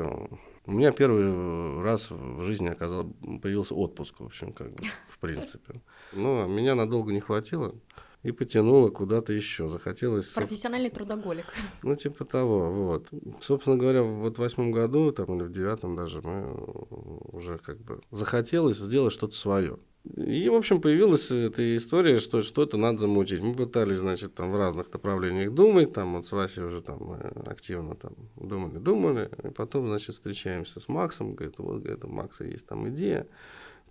у 0.69 0.71
меня 0.71 0.91
первый 0.91 1.81
раз 1.81 2.11
в 2.11 2.43
жизни 2.43 2.67
оказал, 2.67 3.11
появился 3.41 3.73
отпуск, 3.73 4.19
в 4.19 4.25
общем, 4.25 4.53
как 4.53 4.71
бы, 4.71 4.83
в 5.07 5.17
принципе. 5.17 5.81
Но 6.13 6.45
меня 6.45 6.75
надолго 6.75 7.11
не 7.11 7.21
хватило 7.21 7.73
и 8.21 8.31
потянуло 8.31 8.89
куда-то 8.89 9.33
еще. 9.33 9.67
Захотелось... 9.67 10.29
Профессиональный 10.33 10.89
трудоголик. 10.89 11.45
Ну, 11.81 11.95
типа 11.95 12.23
того, 12.23 12.71
вот. 12.71 13.07
Собственно 13.39 13.77
говоря, 13.77 14.03
вот 14.03 14.35
в 14.35 14.39
восьмом 14.39 14.71
году, 14.71 15.11
там, 15.11 15.35
или 15.37 15.43
в 15.43 15.51
девятом 15.51 15.95
даже, 15.95 16.21
мы 16.21 16.53
уже 17.31 17.57
как 17.57 17.79
бы 17.79 18.01
захотелось 18.11 18.77
сделать 18.77 19.13
что-то 19.13 19.35
свое. 19.35 19.79
И, 20.15 20.49
в 20.49 20.55
общем, 20.55 20.81
появилась 20.81 21.29
эта 21.29 21.75
история, 21.75 22.19
что 22.19 22.41
что-то 22.41 22.77
надо 22.77 22.99
замутить. 22.99 23.41
Мы 23.41 23.53
пытались, 23.53 23.97
значит, 23.97 24.33
там 24.33 24.51
в 24.51 24.57
разных 24.57 24.91
направлениях 24.91 25.53
думать, 25.53 25.93
там 25.93 26.15
вот 26.15 26.25
с 26.25 26.31
Васей 26.31 26.63
уже 26.63 26.81
там 26.81 27.17
активно 27.45 27.95
там 27.95 28.13
думали, 28.35 28.79
думали, 28.79 29.29
и 29.43 29.49
потом, 29.49 29.87
значит, 29.87 30.15
встречаемся 30.15 30.79
с 30.79 30.87
Максом, 30.87 31.35
говорит, 31.35 31.55
вот, 31.59 31.81
говорит, 31.81 32.03
у 32.03 32.07
Макса 32.07 32.43
есть 32.43 32.65
там 32.65 32.89
идея, 32.89 33.27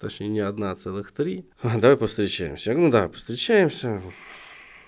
точнее, 0.00 0.28
не 0.28 0.40
одна, 0.40 0.72
а 0.72 0.76
целых 0.76 1.12
три. 1.12 1.46
Давай 1.62 1.96
повстречаемся. 1.96 2.70
Я 2.70 2.74
говорю, 2.74 2.86
ну 2.88 2.92
да, 2.92 3.08
повстречаемся. 3.08 4.02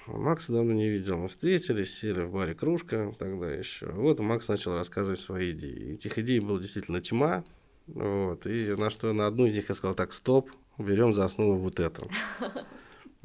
Макса 0.07 0.53
давно 0.53 0.73
не 0.73 0.89
видел. 0.89 1.17
Мы 1.19 1.29
встретились, 1.29 1.97
сели 1.97 2.23
в 2.23 2.33
баре 2.33 2.55
кружка 2.55 3.15
тогда 3.19 3.53
еще. 3.53 3.87
Вот 3.93 4.19
Макс 4.19 4.49
начал 4.49 4.73
рассказывать 4.75 5.21
свои 5.21 5.53
идеи. 5.53 5.95
Этих 5.95 6.19
идей 6.19 6.41
было 6.41 6.61
действительно 6.61 7.01
тьма. 7.01 7.45
Вот. 7.87 8.47
И 8.47 8.75
на 8.77 8.91
что 8.91 9.13
на 9.13 9.27
одну 9.27 9.47
из 9.47 9.55
них 9.55 9.69
я 9.69 9.75
сказал, 9.75 9.95
так, 9.95 10.13
стоп, 10.13 10.51
берем 10.83 11.13
за 11.13 11.25
основу 11.25 11.57
вот 11.57 11.81
это. 11.81 12.07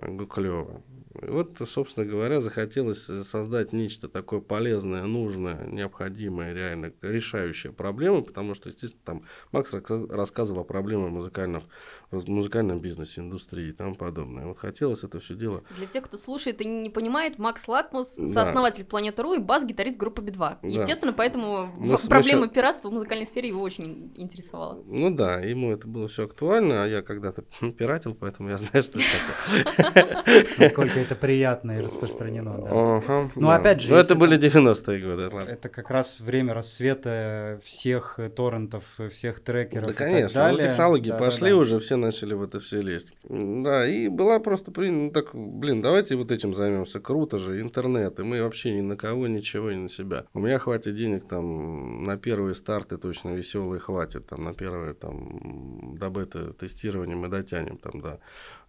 Я 0.02 0.08
говорю, 0.08 0.28
клево. 0.28 0.84
И 1.22 1.28
вот, 1.28 1.62
собственно 1.66 2.06
говоря, 2.06 2.42
захотелось 2.42 3.06
создать 3.06 3.72
нечто 3.72 4.10
такое 4.10 4.42
полезное, 4.42 5.04
нужное, 5.04 5.66
необходимое, 5.66 6.54
реально 6.54 6.92
решающее 7.02 7.72
проблемы, 7.72 8.22
потому 8.22 8.54
что, 8.54 8.68
естественно, 8.70 9.04
там 9.06 9.24
Макс 9.54 9.74
рассказывал 9.74 10.62
о 10.62 10.64
проблемах 10.66 11.12
музыкальных, 11.12 11.64
в 12.12 12.28
музыкальном 12.30 12.80
бизнесе, 12.80 13.22
индустрии 13.22 13.70
и 13.70 13.72
тому 13.72 13.96
подобное. 13.96 14.46
Вот 14.46 14.58
хотелось 14.58 15.04
это 15.04 15.20
все 15.20 15.36
дело. 15.36 15.64
Для 15.78 15.86
тех, 15.88 16.04
кто 16.04 16.18
слушает 16.18 16.62
и 16.62 16.66
не 16.66 16.90
понимает, 16.90 17.38
Макс 17.40 17.68
Лакмус, 17.68 18.16
да. 18.18 18.28
сооснователь 18.28 18.86
Планеты.ру 18.86 19.34
и 19.36 19.40
бас-гитарист 19.40 19.98
группы 19.98 20.22
Би-2. 20.22 20.38
Да. 20.38 20.58
Естественно, 20.64 21.14
поэтому 21.14 21.70
ну, 21.78 21.98
проблема 22.08 22.44
сейчас... 22.44 22.54
пиратства 22.54 22.90
в 22.90 22.94
музыкальной 22.94 23.26
сфере 23.26 23.50
его 23.50 23.62
очень 23.62 24.12
интересовала. 24.16 24.82
Ну 24.86 25.10
да, 25.10 25.40
ему 25.40 25.72
это 25.72 25.88
было 25.88 26.08
все 26.08 26.26
актуально, 26.26 26.84
а 26.84 26.88
я 26.88 27.02
когда-то 27.02 27.44
пиратил, 27.78 28.16
поэтому 28.16 28.50
я 28.50 28.58
знаю, 28.58 28.84
что 28.84 29.00
это 29.00 29.84
такое. 29.94 30.46
Насколько 30.58 31.00
это 31.00 31.16
приятно 31.16 31.74
и 31.74 31.82
распространено, 31.82 33.30
Ну, 33.36 33.50
опять 33.50 33.82
же, 33.82 33.92
Ну, 33.92 33.98
это 33.98 34.16
были 34.16 34.38
90-е 34.38 35.00
годы, 35.00 35.30
ладно. 35.36 35.50
Это 35.50 35.70
как 35.70 35.90
раз 35.90 36.20
время 36.20 36.54
рассвета 36.54 37.60
всех 37.64 38.20
торрентов, 38.36 39.00
всех 39.12 39.40
трекеров 39.40 39.86
Да, 39.86 39.92
и 39.92 39.96
так 39.96 40.08
конечно, 40.08 40.42
ну, 40.42 40.58
далее. 40.58 40.70
технологии 40.72 41.10
Да, 41.10 41.18
да, 41.18 41.26
пошли 41.26 41.50
да. 41.50 41.56
уже, 41.56 41.80
все 41.80 41.96
начали 42.06 42.34
в 42.34 42.44
это 42.44 42.60
все 42.60 42.82
лезть. 42.82 43.14
Да, 43.30 43.88
и 43.88 44.08
была 44.08 44.40
просто, 44.40 44.72
при- 44.72 44.90
ну, 44.90 45.12
так, 45.12 45.32
блин, 45.34 45.82
давайте 45.82 46.16
вот 46.16 46.32
этим 46.32 46.54
займемся, 46.54 47.00
круто 47.00 47.38
же, 47.38 47.62
интернет, 47.62 48.20
и 48.20 48.24
мы 48.24 48.42
вообще 48.42 48.74
ни 48.74 48.82
на 48.82 48.96
кого, 48.96 49.28
ничего, 49.28 49.72
ни 49.72 49.78
на 49.78 49.90
себя. 49.90 50.26
У 50.34 50.40
меня 50.40 50.60
хватит 50.60 50.96
денег 50.96 51.28
там 51.28 52.04
на 52.04 52.18
первые 52.18 52.56
старты 52.56 52.98
точно 52.98 53.30
веселые 53.30 53.80
хватит, 53.80 54.28
там 54.28 54.44
на 54.44 54.54
первые 54.54 54.94
там 54.94 55.96
до 55.98 56.10
бета-тестирования 56.10 57.16
мы 57.16 57.28
дотянем 57.28 57.78
там 57.78 58.02
до, 58.02 58.20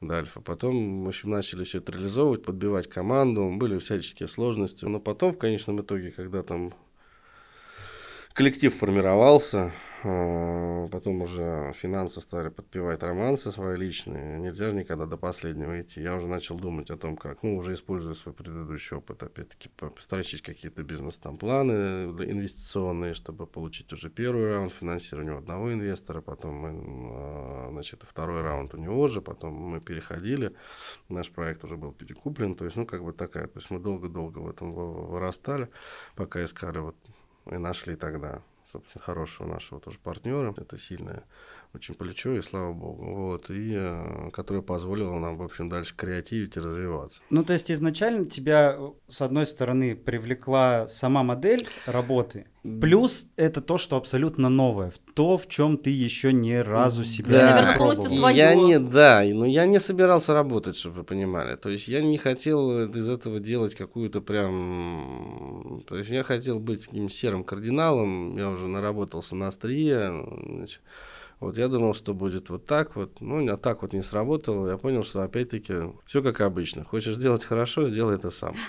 до 0.01 0.15
альфа. 0.17 0.41
Потом, 0.41 1.05
в 1.05 1.09
общем, 1.09 1.31
начали 1.31 1.65
все 1.65 1.79
это 1.79 1.93
реализовывать, 1.93 2.45
подбивать 2.45 2.89
команду, 2.89 3.53
были 3.57 3.79
всяческие 3.79 4.29
сложности, 4.29 4.85
но 4.85 5.01
потом 5.01 5.33
в 5.33 5.39
конечном 5.39 5.81
итоге, 5.81 6.11
когда 6.11 6.43
там 6.43 6.73
коллектив 8.33 8.75
формировался, 8.75 9.73
потом 10.91 11.23
уже 11.23 11.73
финансы 11.75 12.21
стали 12.21 12.49
подпевать 12.49 13.03
романсы 13.03 13.51
свои 13.51 13.77
личные. 13.77 14.39
Нельзя 14.39 14.71
же 14.71 14.77
никогда 14.77 15.07
до 15.07 15.17
последнего 15.17 15.81
идти. 15.81 16.01
Я 16.01 16.15
уже 16.15 16.29
начал 16.29 16.57
думать 16.57 16.91
о 16.91 16.97
том, 16.97 17.17
как, 17.17 17.43
ну, 17.43 17.57
уже 17.57 17.75
используя 17.75 18.15
свой 18.15 18.35
предыдущий 18.35 18.97
опыт, 18.97 19.23
опять-таки, 19.23 19.69
построчить 19.69 20.43
какие-то 20.43 20.83
бизнес-там 20.83 21.37
планы 21.39 22.05
инвестиционные, 22.25 23.15
чтобы 23.15 23.47
получить 23.47 23.93
уже 23.93 24.11
первый 24.11 24.53
раунд 24.53 24.73
финансирования 24.73 25.33
у 25.33 25.39
одного 25.39 25.73
инвестора, 25.73 26.21
потом 26.21 26.55
мы, 26.55 26.71
а, 27.15 27.69
значит, 27.71 28.03
второй 28.03 28.43
раунд 28.43 28.75
у 28.75 28.79
него 28.79 29.09
же, 29.09 29.21
потом 29.21 29.55
мы 29.55 29.81
переходили, 29.81 30.55
наш 31.09 31.31
проект 31.31 31.65
уже 31.65 31.77
был 31.77 31.93
перекуплен, 31.93 32.55
то 32.55 32.65
есть, 32.65 32.77
ну, 32.77 32.87
как 32.87 33.03
бы 33.03 33.13
такая, 33.13 33.47
то 33.47 33.59
есть 33.59 33.71
мы 33.71 33.79
долго-долго 33.79 34.39
в 34.39 34.49
этом 34.49 34.73
вы- 34.73 35.07
вырастали, 35.07 35.69
пока 36.15 36.45
искали 36.45 36.79
вот 36.79 36.97
и 37.51 37.57
нашли 37.57 37.97
тогда, 37.97 38.43
собственно, 38.77 39.03
хорошего 39.03 39.49
нашего 39.49 39.81
тоже 39.81 39.99
партнера. 39.99 40.55
Это 40.57 40.79
сильное 40.79 41.25
очень 41.77 41.95
плечо, 41.95 42.35
и 42.35 42.43
слава 42.43 42.73
богу. 42.73 43.05
Вот, 43.15 43.51
и 43.51 43.73
э, 43.77 44.31
которое 44.33 44.63
позволило 44.63 45.19
нам, 45.19 45.37
в 45.37 45.43
общем, 45.43 45.69
дальше 45.69 45.95
креативить 45.97 46.57
и 46.57 46.61
развиваться. 46.61 47.21
Ну, 47.31 47.45
то 47.45 47.53
есть 47.53 47.71
изначально 47.71 48.27
тебя, 48.27 48.75
э, 48.79 48.91
с 49.09 49.23
одной 49.23 49.47
стороны, 49.47 49.95
привлекла 49.95 50.89
сама 50.89 51.23
модель 51.23 51.67
работы, 51.87 52.47
плюс 52.81 53.29
это 53.37 53.61
то, 53.61 53.79
что 53.79 53.97
абсолютно 53.97 54.49
новое, 54.49 54.93
то, 55.15 55.39
в 55.39 55.47
чем 55.49 55.77
ты 55.79 55.91
еще 55.91 56.33
ни 56.33 56.55
разу 56.55 57.05
себя 57.05 57.33
Да. 57.33 57.39
не 57.39 57.51
наверное, 57.53 57.79
полностью 57.79 58.05
пробовал. 58.07 58.21
своё. 58.23 58.37
Я 58.37 58.55
не, 58.55 58.79
да, 58.79 59.23
но 59.35 59.47
я 59.47 59.67
не 59.67 59.79
собирался 59.79 60.35
работать, 60.35 60.77
чтобы 60.77 60.97
вы 60.97 61.05
понимали. 61.05 61.57
То 61.57 61.69
есть 61.69 61.89
я 61.89 62.01
не 62.03 62.19
хотел 62.19 62.91
из 62.91 63.09
этого 63.09 63.39
делать 63.39 63.75
какую-то 63.75 64.21
прям... 64.21 65.83
То 65.87 65.97
есть 65.97 66.11
я 66.11 66.23
хотел 66.23 66.59
быть 66.59 66.87
таким 66.87 67.09
серым 67.09 67.45
кардиналом, 67.45 68.37
я 68.37 68.51
уже 68.51 68.67
наработался 68.67 69.37
на 69.37 69.49
острие, 69.49 70.25
значит, 70.47 70.81
Вот 71.39 71.59
я 71.59 71.69
думал, 71.69 71.93
что 71.95 72.15
будет 72.15 72.49
вот 72.49 72.65
так 72.65 72.97
вот. 72.97 73.21
Ну, 73.21 73.53
а 73.53 73.57
так 73.59 73.83
вот 73.83 73.93
не 73.93 74.03
сработало. 74.03 74.71
Я 74.71 74.79
понял, 74.79 75.05
что 75.05 75.23
опять-таки 75.23 75.75
все 76.07 76.23
как 76.23 76.41
обычно. 76.41 76.85
Хочешь 76.85 77.15
сделать 77.17 77.45
хорошо, 77.45 77.87
сделай 77.87 78.17
это 78.17 78.31
сам. 78.31 78.55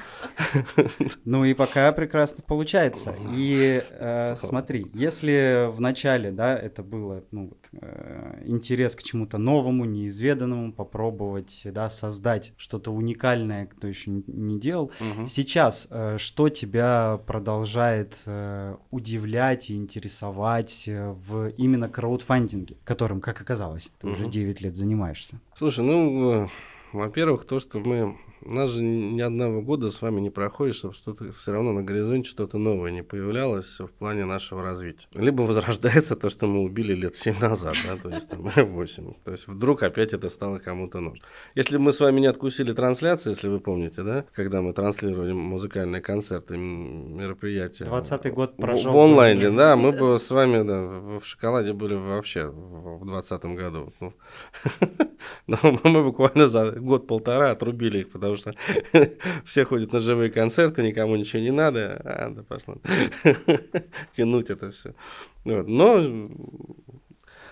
Ну 1.25 1.45
и 1.45 1.53
пока 1.53 1.91
прекрасно 1.91 2.43
получается. 2.45 3.13
И 3.35 3.81
э, 3.89 4.35
смотри, 4.35 4.87
если 4.93 5.69
в 5.71 5.79
начале, 5.81 6.31
да, 6.31 6.57
это 6.57 6.83
было 6.83 7.23
ну, 7.31 7.53
э, 7.73 8.41
интерес 8.45 8.95
к 8.95 9.03
чему-то 9.03 9.37
новому, 9.37 9.85
неизведанному, 9.85 10.73
попробовать, 10.73 11.61
да, 11.65 11.89
создать 11.89 12.53
что-то 12.57 12.91
уникальное, 12.91 13.67
кто 13.67 13.87
еще 13.87 14.11
не- 14.11 14.59
делал. 14.59 14.91
Сейчас 15.25 15.87
э, 15.89 16.17
что 16.17 16.49
тебя 16.49 17.19
продолжает 17.27 18.23
удивлять 18.91 19.69
и 19.69 19.75
интересовать 19.75 20.83
в 20.87 21.49
именно 21.57 21.89
краудфандинге, 21.89 22.56
которым, 22.83 23.21
как 23.21 23.41
оказалось, 23.41 23.89
ты 23.99 24.07
уже 24.07 24.23
Мгм. 24.23 24.31
9 24.31 24.61
лет 24.61 24.75
занимаешься? 24.75 25.39
Слушай, 25.55 25.85
ну, 25.85 26.49
во-первых, 26.93 27.45
то, 27.45 27.59
что 27.59 27.79
мы... 27.79 28.17
У 28.41 28.53
нас 28.53 28.71
же 28.71 28.83
ни 28.83 29.21
одного 29.21 29.61
года 29.61 29.91
с 29.91 30.01
вами 30.01 30.21
не 30.21 30.29
проходит, 30.29 30.75
чтобы 30.75 30.93
что-то 30.93 31.31
все 31.33 31.51
равно 31.51 31.73
на 31.73 31.83
горизонте 31.83 32.29
что-то 32.29 32.57
новое 32.57 32.91
не 32.91 33.03
появлялось 33.03 33.79
в 33.79 33.91
плане 33.91 34.25
нашего 34.25 34.63
развития. 34.63 35.07
Либо 35.13 35.41
возрождается 35.41 36.15
то, 36.15 36.29
что 36.29 36.47
мы 36.47 36.61
убили 36.61 36.93
лет 36.93 37.15
7 37.15 37.39
назад, 37.39 37.75
да, 37.85 37.97
то 37.97 38.09
есть 38.09 38.29
там 38.29 38.41
8. 38.55 39.13
То 39.25 39.31
есть 39.31 39.47
вдруг 39.47 39.83
опять 39.83 40.13
это 40.13 40.29
стало 40.29 40.59
кому-то 40.59 40.99
нужно. 40.99 41.23
Если 41.55 41.77
бы 41.77 41.83
мы 41.83 41.91
с 41.91 41.99
вами 41.99 42.21
не 42.21 42.27
откусили 42.27 42.73
трансляции, 42.73 43.31
если 43.31 43.49
вы 43.49 43.59
помните, 43.59 44.03
да, 44.03 44.25
когда 44.33 44.61
мы 44.61 44.73
транслировали 44.73 45.33
музыкальные 45.33 46.01
концерты, 46.01 46.57
мероприятия. 46.57 47.85
20-й 47.85 48.31
год 48.31 48.53
в- 48.53 48.61
прошел. 48.61 48.91
В 48.91 48.97
онлайне, 48.97 49.49
да, 49.49 49.75
мы 49.75 49.91
бы 49.91 50.19
с 50.19 50.31
вами 50.31 50.65
да, 50.65 50.81
в 50.81 51.17
в 51.19 51.25
шоколаде 51.25 51.73
были 51.73 51.95
вообще 51.95 52.47
в 52.47 53.05
2020 53.05 53.45
году. 53.45 53.93
Ну, 53.99 54.13
но 55.47 55.79
мы 55.83 56.03
буквально 56.03 56.47
за 56.47 56.71
год-полтора 56.71 57.51
отрубили 57.51 57.99
их, 57.99 58.11
потому 58.11 58.26
что 58.35 58.53
все 59.45 59.63
ходят 59.65 59.93
на 59.93 59.99
живые 59.99 60.29
концерты, 60.29 60.83
никому 60.83 61.15
ничего 61.15 61.41
не 61.41 61.51
надо, 61.51 62.01
а, 62.03 62.29
да 62.29 62.43
пошло. 62.43 62.77
Тянуть 64.11 64.49
это 64.49 64.71
все. 64.71 64.93
Но, 65.45 66.27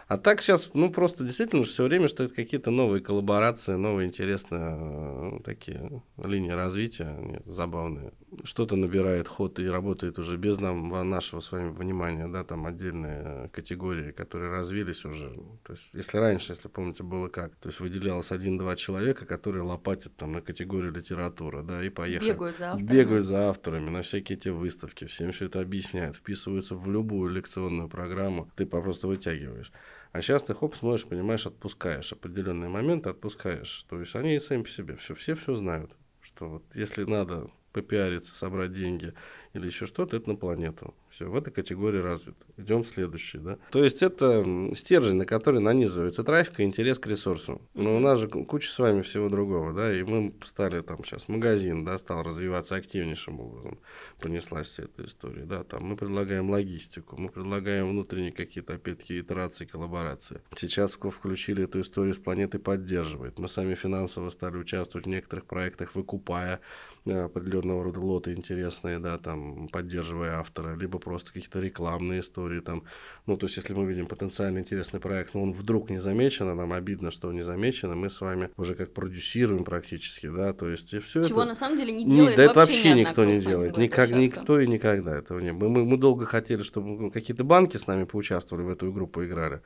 а 0.07 0.17
так 0.17 0.41
сейчас, 0.41 0.69
ну, 0.73 0.91
просто 0.91 1.23
действительно 1.23 1.63
все 1.63 1.83
время 1.83 2.07
что 2.07 2.23
это 2.23 2.35
какие-то 2.35 2.69
новые 2.69 3.01
коллаборации, 3.01 3.73
новые 3.73 4.07
интересные 4.07 4.77
э, 4.77 5.39
такие 5.43 6.03
линии 6.23 6.51
развития, 6.51 7.41
забавные. 7.45 8.13
Что-то 8.43 8.76
набирает 8.76 9.28
ход 9.28 9.60
и 9.60 9.67
работает 9.67 10.19
уже 10.19 10.38
без 10.38 10.60
нам, 10.60 10.89
нашего 11.10 11.39
с 11.39 11.52
вами 11.52 11.69
внимания, 11.69 12.28
да, 12.28 12.43
там 12.43 12.65
отдельные 12.65 13.21
э, 13.24 13.50
категории, 13.50 14.12
которые 14.12 14.52
развились 14.52 15.06
уже. 15.06 15.34
То 15.63 15.74
есть, 15.74 15.93
если 15.93 16.17
раньше, 16.17 16.54
если 16.54 16.67
помните, 16.67 17.04
было 17.04 17.30
как, 17.30 17.56
то 17.56 17.69
есть 17.69 17.80
выделялось 17.80 18.32
один-два 18.32 18.76
человека, 18.76 19.26
которые 19.26 19.63
лопатят 19.63 20.15
там 20.15 20.34
на 20.34 20.41
категорию 20.41 20.91
литература, 20.91 21.63
да, 21.63 21.84
и 21.84 21.89
поехали. 21.89 22.32
Бегают 22.32 22.58
за 22.58 22.71
авторами. 22.71 22.91
Бегают 22.91 23.26
за 23.26 23.50
авторами 23.50 23.89
на 23.89 24.02
всякие 24.02 24.38
эти 24.38 24.50
выставки, 24.50 25.06
всем 25.06 25.32
все 25.32 25.45
это 25.45 25.62
объясняют, 25.62 26.15
вписываются 26.15 26.76
в 26.76 26.89
любую 26.89 27.32
лекционную 27.32 27.89
программу, 27.89 28.50
ты 28.56 28.65
просто 28.65 29.08
вытягиваешь. 29.08 29.71
А 30.12 30.21
сейчас 30.21 30.43
ты 30.43 30.54
хоп, 30.54 30.76
смотришь, 30.76 31.06
понимаешь, 31.06 31.45
отпускаешь 31.45 32.13
определенные 32.13 32.69
моменты, 32.69 33.10
отпускаешь. 33.10 33.86
То 33.89 34.00
есть 34.00 34.15
они 34.15 34.36
и 34.36 34.39
сами 34.39 34.63
по 34.63 34.69
себе 34.69 34.95
все, 34.95 35.13
все 35.13 35.36
все 35.36 35.56
знают, 35.56 35.91
что 36.21 36.48
вот 36.48 36.63
если 36.74 37.04
надо 37.04 37.50
попиариться, 37.75 38.33
собрать 38.33 38.71
деньги 38.73 39.13
или 39.53 39.67
еще 39.67 39.85
что-то, 39.85 40.17
это 40.17 40.29
на 40.29 40.35
планету. 40.35 40.93
Все, 41.09 41.29
в 41.29 41.35
этой 41.35 41.51
категории 41.51 41.99
развито. 42.01 42.45
Идем 42.57 42.83
в 42.83 42.88
следующий, 42.89 43.38
да. 43.38 43.57
То 43.71 43.81
есть 43.81 44.03
это 44.03 44.43
стержень, 44.75 45.15
на 45.15 45.25
который 45.25 45.61
нанизывается 45.61 46.25
трафик 46.25 46.59
и 46.59 46.63
интерес 46.63 46.99
к 46.99 47.07
ресурсу. 47.07 47.61
Но 47.73 47.95
у 47.95 47.99
нас 47.99 48.19
же 48.19 48.27
ку- 48.27 48.43
куча 48.43 48.69
с 48.69 48.77
вами 48.79 49.01
всего 49.01 49.29
другого, 49.29 49.73
да, 49.73 49.93
и 49.93 50.03
мы 50.03 50.33
стали 50.43 50.81
там 50.81 51.05
сейчас 51.05 51.29
магазин, 51.29 51.85
да, 51.85 51.97
стал 51.97 52.23
развиваться 52.23 52.75
активнейшим 52.75 53.39
образом. 53.39 53.79
Понеслась 54.19 54.67
вся 54.67 54.83
эта 54.83 55.05
история, 55.05 55.45
да, 55.45 55.63
там 55.63 55.83
мы 55.85 55.95
предлагаем 55.95 56.49
логистику, 56.49 57.15
мы 57.17 57.29
предлагаем 57.29 57.89
внутренние 57.89 58.33
какие-то, 58.33 58.73
опять-таки, 58.73 59.21
итерации, 59.21 59.63
коллаборации. 59.65 60.41
Сейчас 60.53 60.97
вк- 60.97 61.11
включили 61.11 61.63
эту 61.63 61.79
историю 61.79 62.13
с 62.13 62.19
планетой 62.19 62.59
поддерживает. 62.59 63.39
Мы 63.39 63.47
сами 63.47 63.75
финансово 63.75 64.31
стали 64.31 64.57
участвовать 64.57 65.07
в 65.07 65.09
некоторых 65.09 65.45
проектах, 65.45 65.95
выкупая 65.95 66.59
определенного 67.05 67.83
рода 67.83 67.99
лоты 67.99 68.33
интересные, 68.33 68.99
да, 68.99 69.17
там, 69.17 69.67
поддерживая 69.67 70.39
автора, 70.39 70.75
либо 70.75 70.97
просто 70.99 71.31
какие-то 71.33 71.59
рекламные 71.59 72.21
истории, 72.21 72.59
там, 72.61 72.83
ну, 73.25 73.37
то 73.37 73.45
есть, 73.45 73.57
если 73.57 73.73
мы 73.73 73.85
видим 73.85 74.07
потенциально 74.07 74.59
интересный 74.59 74.99
проект, 74.99 75.33
но 75.33 75.43
он 75.43 75.51
вдруг 75.53 75.89
не 75.89 75.99
замечен, 75.99 76.49
а 76.49 76.55
нам 76.55 76.73
обидно, 76.73 77.11
что 77.11 77.27
он 77.27 77.35
не 77.35 77.43
замечен, 77.43 77.91
и 77.91 77.95
мы 77.95 78.09
с 78.09 78.21
вами 78.21 78.49
уже 78.57 78.75
как 78.75 78.93
продюсируем 78.93 79.63
практически, 79.63 80.27
да, 80.27 80.53
то 80.53 80.69
есть, 80.69 80.93
и 80.93 80.99
все 80.99 81.23
Чего 81.23 81.41
это... 81.41 81.49
на 81.49 81.55
самом 81.55 81.77
деле 81.77 81.91
не 81.91 82.03
Не, 82.05 82.15
делает 82.15 82.37
да 82.37 82.43
это 82.43 82.59
вообще, 82.59 82.75
вообще 82.75 82.87
ни 82.87 82.91
одна 82.91 83.09
никто 83.09 83.25
не 83.25 83.39
делает. 83.39 83.77
Никак, 83.77 84.09
никто 84.11 84.59
и 84.59 84.67
никогда 84.67 85.15
этого 85.15 85.39
не 85.39 85.53
было. 85.53 85.69
Мы, 85.69 85.85
мы 85.85 85.97
долго 85.97 86.25
хотели, 86.25 86.63
чтобы 86.63 87.11
какие-то 87.11 87.43
банки 87.43 87.77
с 87.77 87.87
нами 87.87 88.05
поучаствовали 88.05 88.63
в 88.65 88.69
эту 88.69 88.91
игру, 88.91 89.07
поиграли. 89.07 89.61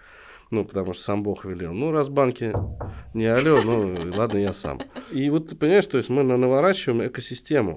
Ну, 0.52 0.65
потому 0.65 0.93
что 0.93 1.04
сам 1.04 1.21
Бог 1.21 1.45
велел. 1.45 1.73
Ну, 1.73 1.91
раз 1.91 2.10
банки 2.10 2.54
не 3.13 3.28
алло, 3.28 3.62
ну, 3.62 4.12
ладно, 4.15 4.39
я 4.39 4.52
сам. 4.52 4.82
И 5.12 5.30
вот 5.30 5.49
ты 5.49 5.56
понимаешь, 5.56 5.86
то 5.86 5.97
есть 5.97 6.10
мы 6.10 6.23
на- 6.23 6.38
наворачиваем 6.38 7.08
экосистему 7.08 7.29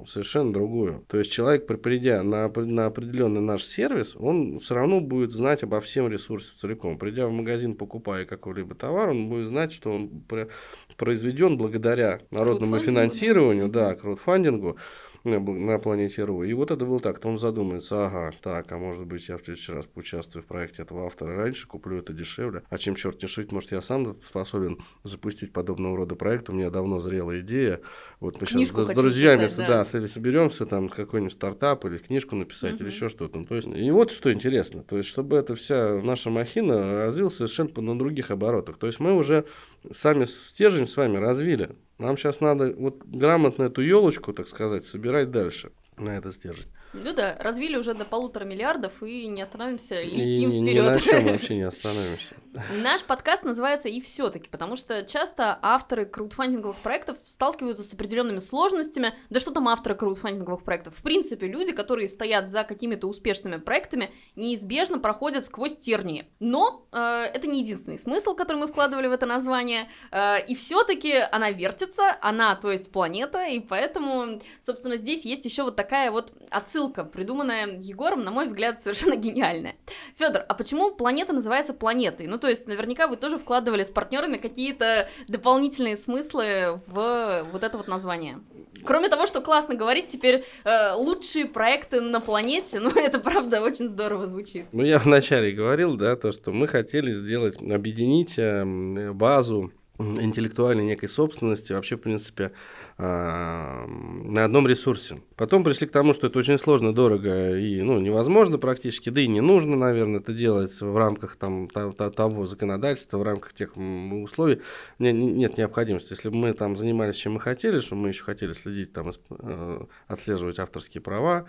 совершенно 0.06 0.52
другую. 0.52 1.04
То 1.08 1.18
есть 1.18 1.32
человек, 1.32 1.66
при- 1.66 1.76
придя 1.76 2.22
на, 2.22 2.48
на 2.48 2.86
определенный 2.86 3.40
наш 3.40 3.64
сервис, 3.64 4.16
он 4.16 4.58
все 4.58 4.74
равно 4.74 5.00
будет 5.00 5.30
знать 5.30 5.62
обо 5.62 5.80
всем 5.80 6.08
ресурсе 6.08 6.52
целиком. 6.56 6.98
Придя 6.98 7.26
в 7.26 7.32
магазин, 7.32 7.74
покупая 7.74 8.24
какой-либо 8.24 8.74
товар, 8.74 9.10
он 9.10 9.28
будет 9.28 9.48
знать, 9.48 9.72
что 9.72 9.92
он 9.92 10.08
пр- 10.28 10.48
произведен 10.96 11.56
благодаря 11.56 12.20
народному 12.30 12.78
финансированию, 12.78 13.68
да, 13.68 13.94
краудфандингу, 13.94 14.76
на, 15.24 15.78
планете 15.78 16.24
РУ. 16.24 16.42
И 16.44 16.52
вот 16.52 16.70
это 16.70 16.84
было 16.84 17.00
так, 17.00 17.18
то 17.18 17.28
он 17.28 17.38
задумается, 17.38 18.06
ага, 18.06 18.32
так, 18.40 18.70
а 18.72 18.78
может 18.78 19.06
быть 19.06 19.28
я 19.28 19.36
в 19.36 19.42
следующий 19.42 19.72
раз 19.72 19.86
поучаствую 19.86 20.42
в 20.42 20.46
проекте 20.46 20.82
этого 20.82 21.06
автора 21.06 21.36
раньше, 21.36 21.66
куплю 21.66 21.98
это 21.98 22.12
дешевле, 22.12 22.62
а 22.68 22.78
чем 22.78 22.94
черт 22.94 23.22
не 23.22 23.28
шить, 23.28 23.52
может 23.52 23.72
я 23.72 23.80
сам 23.80 24.16
способен 24.22 24.78
запустить 25.04 25.52
подобного 25.52 25.96
рода 25.96 26.14
проект, 26.14 26.50
у 26.50 26.52
меня 26.52 26.70
давно 26.70 27.00
зрела 27.00 27.40
идея, 27.40 27.80
вот 28.20 28.40
мы 28.40 28.46
Книжку 28.46 28.76
сейчас 28.76 28.88
с 28.88 28.94
друзьями, 28.94 29.44
писать, 29.44 29.66
да, 29.66 29.84
да. 29.84 29.98
или 29.98 30.06
соберемся 30.06 30.66
там 30.66 30.88
с 30.88 30.92
какой-нибудь 30.92 31.32
стартап 31.32 31.84
или 31.84 31.98
книжку 31.98 32.36
написать 32.36 32.74
или 32.74 32.82
Мгм. 32.82 32.88
еще 32.88 33.08
что-то. 33.08 33.38
Ну, 33.38 33.46
То 33.46 33.56
есть, 33.56 33.68
и 33.68 33.90
вот 33.90 34.10
что 34.10 34.32
интересно, 34.32 34.82
то 34.82 34.96
есть, 34.96 35.08
чтобы 35.08 35.36
эта 35.36 35.54
вся 35.54 36.00
наша 36.02 36.30
махина 36.30 37.04
развилась 37.04 37.36
совершенно 37.36 37.80
на 37.80 37.98
других 37.98 38.30
оборотах. 38.30 38.78
То 38.78 38.86
есть 38.86 39.00
мы 39.00 39.12
уже 39.14 39.44
сами 39.90 40.24
стержень 40.24 40.86
с 40.86 40.96
вами 40.96 41.16
развили. 41.16 41.76
Нам 41.98 42.16
сейчас 42.16 42.40
надо 42.40 42.74
вот 42.76 43.04
грамотно 43.04 43.64
эту 43.64 43.82
елочку, 43.82 44.32
так 44.32 44.48
сказать, 44.48 44.86
собирать 44.86 45.30
дальше 45.30 45.72
на 45.96 46.16
этот 46.16 46.34
стержень. 46.34 46.68
Ну 46.92 47.12
да, 47.14 47.36
развили 47.38 47.76
уже 47.76 47.94
до 47.94 48.04
полутора 48.04 48.44
миллиардов 48.44 49.02
и 49.02 49.26
не 49.26 49.40
остановимся, 49.42 50.00
И 50.00 50.10
летим 50.10 50.50
ни, 50.50 50.78
на 50.78 50.98
вперед. 50.98 51.02
чем 51.02 51.26
вообще 51.32 51.56
не 51.56 51.62
остановимся. 51.62 52.34
Наш 52.76 53.02
подкаст 53.02 53.44
называется 53.44 53.88
«И 53.88 54.00
все-таки», 54.02 54.48
потому 54.50 54.76
что 54.76 55.02
часто 55.04 55.58
авторы 55.62 56.04
краудфандинговых 56.04 56.76
проектов 56.78 57.16
сталкиваются 57.24 57.82
с 57.82 57.94
определенными 57.94 58.40
сложностями. 58.40 59.14
Да 59.30 59.40
что 59.40 59.52
там 59.52 59.68
авторы 59.68 59.94
краудфандинговых 59.94 60.62
проектов? 60.62 60.94
В 60.98 61.02
принципе, 61.02 61.46
люди, 61.46 61.72
которые 61.72 62.08
стоят 62.08 62.50
за 62.50 62.64
какими-то 62.64 63.06
успешными 63.06 63.56
проектами, 63.56 64.10
неизбежно 64.36 64.98
проходят 64.98 65.44
сквозь 65.44 65.76
тернии. 65.76 66.26
Но 66.40 66.86
э, 66.92 66.98
это 66.98 67.46
не 67.46 67.60
единственный 67.60 67.98
смысл, 67.98 68.34
который 68.34 68.58
мы 68.58 68.66
вкладывали 68.66 69.06
в 69.06 69.12
это 69.12 69.24
название. 69.24 69.88
Э, 70.10 70.44
и 70.46 70.54
все-таки 70.54 71.14
она 71.30 71.50
вертится, 71.50 72.18
она, 72.20 72.54
то 72.54 72.70
есть 72.70 72.92
планета, 72.92 73.46
и 73.46 73.60
поэтому, 73.60 74.40
собственно, 74.60 74.98
здесь 74.98 75.24
есть 75.24 75.46
еще 75.46 75.62
вот 75.62 75.76
такая 75.76 76.10
вот 76.10 76.32
отсылка, 76.50 76.81
придуманная 76.90 77.78
Егором, 77.80 78.22
на 78.22 78.30
мой 78.30 78.46
взгляд, 78.46 78.82
совершенно 78.82 79.16
гениальная. 79.16 79.76
Федор, 80.18 80.44
а 80.48 80.54
почему 80.54 80.92
планета 80.92 81.32
называется 81.32 81.74
планетой? 81.74 82.26
Ну, 82.26 82.38
то 82.38 82.48
есть, 82.48 82.66
наверняка 82.66 83.06
вы 83.06 83.16
тоже 83.16 83.38
вкладывали 83.38 83.84
с 83.84 83.90
партнерами 83.90 84.36
какие-то 84.36 85.08
дополнительные 85.28 85.96
смыслы 85.96 86.80
в 86.86 87.46
вот 87.52 87.62
это 87.62 87.76
вот 87.76 87.88
название. 87.88 88.40
Кроме 88.84 89.08
того, 89.08 89.26
что 89.26 89.40
классно 89.40 89.74
говорить, 89.74 90.08
теперь 90.08 90.44
э, 90.64 90.92
лучшие 90.94 91.46
проекты 91.46 92.00
на 92.00 92.20
планете, 92.20 92.80
ну, 92.80 92.90
это 92.90 93.18
правда 93.20 93.62
очень 93.62 93.88
здорово 93.88 94.26
звучит. 94.26 94.66
Ну, 94.72 94.82
я 94.82 94.98
вначале 94.98 95.52
говорил, 95.52 95.96
да, 95.96 96.16
то, 96.16 96.32
что 96.32 96.52
мы 96.52 96.66
хотели 96.66 97.12
сделать, 97.12 97.58
объединить 97.60 98.38
эм, 98.38 99.14
базу 99.14 99.72
интеллектуальной 99.98 100.84
некой 100.84 101.08
собственности, 101.08 101.72
вообще, 101.72 101.96
в 101.96 102.00
принципе, 102.00 102.52
на 102.98 104.44
одном 104.44 104.66
ресурсе. 104.66 105.20
Потом 105.36 105.64
пришли 105.64 105.86
к 105.86 105.90
тому, 105.90 106.12
что 106.12 106.26
это 106.26 106.38
очень 106.38 106.58
сложно, 106.58 106.92
дорого 106.94 107.56
и 107.56 107.80
ну, 107.82 107.98
невозможно 108.00 108.58
практически, 108.58 109.10
да 109.10 109.20
и 109.20 109.26
не 109.26 109.40
нужно, 109.40 109.76
наверное, 109.76 110.20
это 110.20 110.32
делать 110.32 110.80
в 110.80 110.96
рамках 110.96 111.36
там, 111.36 111.68
то- 111.68 111.92
то- 111.92 112.10
того 112.10 112.46
законодательства, 112.46 113.18
в 113.18 113.22
рамках 113.22 113.52
тех 113.54 113.76
условий. 113.76 114.60
Не- 114.98 115.12
не- 115.12 115.32
нет 115.32 115.58
необходимости. 115.58 116.12
Если 116.12 116.28
бы 116.28 116.36
мы 116.36 116.52
там 116.52 116.76
занимались, 116.76 117.16
чем 117.16 117.32
мы 117.34 117.40
хотели, 117.40 117.78
что 117.80 117.94
мы 117.96 118.08
еще 118.08 118.24
хотели 118.24 118.52
следить, 118.52 118.92
там, 118.92 119.10
э, 119.30 119.80
отслеживать 120.06 120.58
авторские 120.58 121.00
права, 121.00 121.46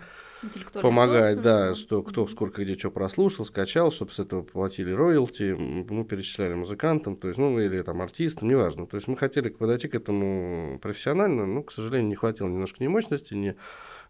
Помогать, 0.82 1.36
да, 1.42 1.74
что 1.74 2.02
кто 2.02 2.26
сколько 2.26 2.62
где 2.62 2.76
что 2.76 2.90
прослушал, 2.90 3.44
скачал, 3.44 3.90
чтобы 3.90 4.12
с 4.12 4.18
этого 4.18 4.42
платили 4.42 4.90
роялти, 4.90 5.52
мы 5.52 6.04
перечисляли 6.04 6.54
музыкантам, 6.54 7.16
то 7.16 7.28
есть, 7.28 7.38
ну, 7.38 7.58
или 7.58 7.80
там 7.82 8.02
артистам, 8.02 8.48
неважно. 8.48 8.86
То 8.86 8.96
есть 8.96 9.08
мы 9.08 9.16
хотели 9.16 9.48
подойти 9.48 9.88
к 9.88 9.94
этому 9.94 10.78
профессионально, 10.80 11.46
но, 11.46 11.62
к 11.62 11.72
сожалению, 11.72 12.08
не 12.08 12.14
хватило 12.14 12.48
немножко 12.48 12.82
ни 12.82 12.88
мощности, 12.88 13.34
ни 13.34 13.56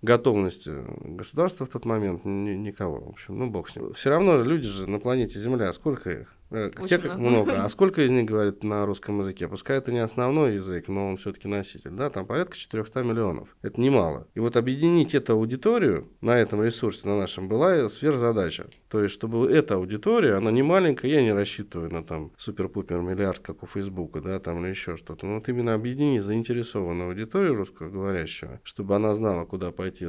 готовности 0.03 0.73
государства 1.01 1.67
в 1.67 1.71
тот 1.71 1.85
момент, 1.85 2.25
ни- 2.25 2.55
никого, 2.55 3.01
в 3.01 3.09
общем, 3.11 3.39
ну, 3.39 3.49
бог 3.49 3.69
с 3.69 3.77
ним. 3.77 3.93
Все 3.95 4.11
равно 4.11 4.43
люди 4.43 4.67
же 4.67 4.89
на 4.89 4.99
планете 4.99 5.39
Земля, 5.39 5.73
сколько 5.73 6.11
их? 6.11 6.35
Э, 6.55 6.71
Очень 6.79 6.87
Тех 6.87 7.05
много. 7.05 7.21
много. 7.21 7.65
А 7.65 7.69
сколько 7.69 8.03
из 8.03 8.11
них 8.11 8.27
говорит 8.27 8.63
на 8.63 8.87
русском 8.87 9.19
языке? 9.19 9.49
Пускай 9.49 9.79
это 9.79 9.91
не 9.93 9.99
основной 9.99 10.55
язык, 10.55 10.89
но 10.89 11.09
он 11.09 11.17
все-таки 11.17 11.49
носитель, 11.49 11.91
да, 11.91 12.11
там 12.11 12.27
порядка 12.27 12.57
400 12.57 13.03
миллионов. 13.03 13.49
Это 13.63 13.81
немало. 13.81 14.29
И 14.35 14.41
вот 14.41 14.57
объединить 14.57 15.15
эту 15.15 15.33
аудиторию 15.33 16.09
на 16.21 16.39
этом 16.39 16.63
ресурсе, 16.63 17.09
на 17.09 17.19
нашем, 17.19 17.49
была 17.49 17.89
сверхзадача. 17.89 18.69
То 18.89 19.03
есть, 19.03 19.15
чтобы 19.15 19.51
эта 19.51 19.75
аудитория, 19.75 20.35
она 20.35 20.51
не 20.51 20.63
маленькая, 20.63 21.11
я 21.11 21.23
не 21.23 21.33
рассчитываю 21.33 21.93
на 21.93 22.05
там 22.05 22.33
супер-пупер 22.37 23.01
миллиард, 23.01 23.41
как 23.41 23.63
у 23.63 23.67
Фейсбука, 23.67 24.21
да, 24.21 24.39
там 24.39 24.63
или 24.63 24.71
еще 24.71 24.97
что-то. 24.97 25.27
Но 25.27 25.35
вот 25.35 25.49
именно 25.49 25.75
объединить 25.75 26.23
заинтересованную 26.23 27.09
аудиторию 27.09 27.57
русскоговорящего, 27.57 28.61
чтобы 28.63 28.95
она 28.95 29.13
знала, 29.15 29.45
куда 29.45 29.73
пойти, 29.73 30.07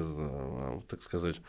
так 0.88 1.02
сказать, 1.02 1.42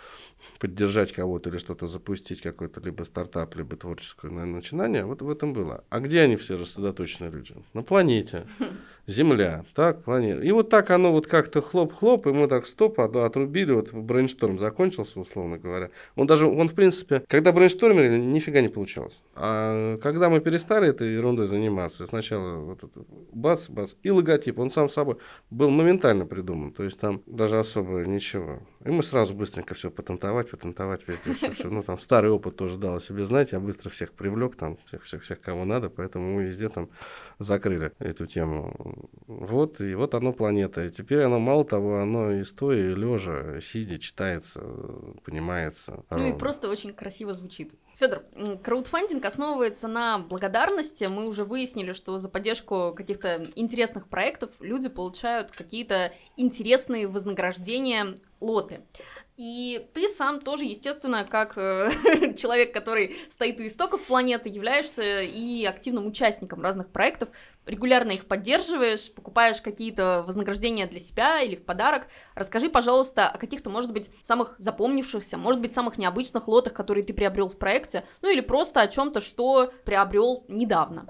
поддержать 0.59 1.13
кого-то 1.13 1.51
или 1.51 1.59
что-то 1.59 1.87
запустить, 1.87 2.41
какой-то 2.41 2.81
либо 2.81 3.03
стартап, 3.05 3.55
либо 3.57 3.77
творческое 3.77 4.31
на- 4.31 4.47
начинание, 4.47 5.05
вот 5.05 5.23
в 5.23 5.31
этом 5.31 5.53
было. 5.53 5.85
А 5.89 6.01
где 6.01 6.21
они 6.21 6.37
все 6.37 6.57
рассредоточены 6.57 7.29
люди? 7.29 7.55
На 7.75 7.83
планете. 7.83 8.47
Земля, 9.07 9.65
так, 9.75 10.03
планета. 10.03 10.43
И 10.43 10.51
вот 10.51 10.69
так 10.69 10.91
оно 10.91 11.13
вот 11.13 11.29
как-то 11.29 11.61
хлоп-хлоп, 11.61 12.27
и 12.27 12.33
мы 12.33 12.49
так 12.49 12.67
стоп, 12.67 12.99
а, 12.99 13.05
отрубили, 13.05 13.73
вот 13.73 13.93
brainstorm 13.93 14.59
закончился, 14.59 15.21
условно 15.21 15.59
говоря. 15.59 15.91
Он 16.17 16.27
даже, 16.27 16.47
он 16.47 16.69
в 16.69 16.75
принципе, 16.75 17.23
когда 17.29 17.53
брейнштормили, 17.53 18.19
нифига 18.19 18.61
не 18.61 18.69
получалось. 18.69 19.23
А 19.35 19.97
когда 19.99 20.29
мы 20.29 20.41
перестали 20.41 20.89
этой 20.89 21.13
ерундой 21.13 21.47
заниматься, 21.47 22.07
сначала 22.07 22.57
вот 22.57 22.83
это, 22.83 23.05
бац, 23.33 23.69
бац, 23.69 23.95
и 24.03 24.11
логотип, 24.11 24.59
он 24.59 24.71
сам 24.71 24.89
собой 24.89 25.19
был 25.51 25.71
моментально 25.71 26.27
придуман, 26.27 26.73
то 26.73 26.83
есть 26.83 26.99
там 26.99 27.23
даже 27.27 27.59
особо 27.59 28.05
ничего. 28.05 28.61
И 28.85 28.91
мы 28.91 29.05
сразу 29.05 29.35
быстренько 29.35 29.75
все 29.75 29.91
патентовать, 29.91 30.51
патентовать, 30.51 31.07
везде 31.07 31.35
все, 31.35 31.53
все. 31.53 31.69
Ну, 31.69 31.83
там 31.83 31.99
старый 31.99 32.31
опыт 32.31 32.57
тоже 32.57 32.77
дал 32.77 32.97
о 32.97 33.01
себе 33.01 33.25
знать, 33.25 33.53
я 33.53 33.61
быстро 33.61 33.89
всех 33.91 34.13
привлек, 34.13 34.57
там, 34.57 34.79
всех, 34.87 35.05
всех, 35.05 35.23
всех, 35.23 35.41
кого 35.41 35.65
надо, 35.65 35.91
поэтому 35.91 36.35
мы 36.35 36.45
везде 36.45 36.69
там 36.69 36.89
закрыли 37.39 37.93
эту 37.99 38.27
тему. 38.27 38.96
Вот, 39.27 39.81
и 39.81 39.95
вот 39.95 40.15
оно 40.15 40.33
планета. 40.33 40.85
И 40.85 40.91
теперь 40.91 41.23
оно, 41.23 41.39
мало 41.39 41.65
того, 41.65 42.01
оно 42.01 42.33
и 42.33 42.45
стоя, 42.45 42.93
и 42.93 42.95
лежа, 42.95 43.61
сидя, 43.61 43.99
читается, 43.99 44.61
понимается. 45.25 46.05
Ну 46.11 46.19
и 46.19 46.21
ровно. 46.21 46.39
просто 46.39 46.69
очень 46.69 46.93
красиво 46.95 47.35
звучит. 47.35 47.73
Федор, 47.99 48.25
краудфандинг 48.63 49.25
основывается 49.25 49.89
на 49.89 50.19
благодарности. 50.19 51.05
Мы 51.05 51.27
уже 51.27 51.45
выяснили, 51.45 51.93
что 51.93 52.19
за 52.19 52.29
поддержку 52.29 52.93
каких-то 52.95 53.49
интересных 53.57 54.09
проектов 54.09 54.51
люди 54.61 54.89
получают 54.89 55.51
какие-то 55.51 56.13
интересные 56.37 57.09
вознаграждения, 57.09 58.17
лоты. 58.41 58.81
И 59.37 59.87
ты 59.93 60.09
сам 60.09 60.41
тоже, 60.41 60.65
естественно, 60.65 61.25
как 61.25 61.59
э, 61.59 61.91
человек, 62.39 62.73
который 62.73 63.17
стоит 63.29 63.61
у 63.61 63.67
истоков 63.67 64.03
планеты, 64.07 64.49
являешься 64.49 65.23
и 65.23 65.65
активным 65.67 66.07
участником 66.07 66.63
разных 66.63 66.89
проектов, 66.89 67.29
регулярно 67.67 68.13
их 68.13 68.27
поддерживаешь, 68.27 69.13
покупаешь 69.13 69.61
какие-то 69.61 70.25
вознаграждения 70.27 70.87
для 70.87 71.01
себя 71.01 71.43
или 71.43 71.57
в 71.57 71.65
подарок. 71.65 72.09
Расскажи, 72.35 72.71
пожалуйста, 72.71 73.29
о 73.29 73.37
каких-то, 73.37 73.69
может 73.69 73.93
быть, 73.93 74.11
самых 74.23 74.55
запомнившихся, 74.59 75.37
может 75.37 75.61
быть, 75.61 75.75
самых 75.75 75.99
необычных 75.99 76.49
лотах, 76.49 76.73
которые 76.73 77.05
ты 77.05 77.13
приобрел 77.13 77.49
в 77.49 77.59
проекте, 77.59 78.05
ну 78.23 78.31
или 78.31 78.41
просто 78.41 78.81
о 78.81 78.89
чем-то, 78.89 79.21
что 79.21 79.71
приобрел 79.85 80.47
недавно. 80.49 81.07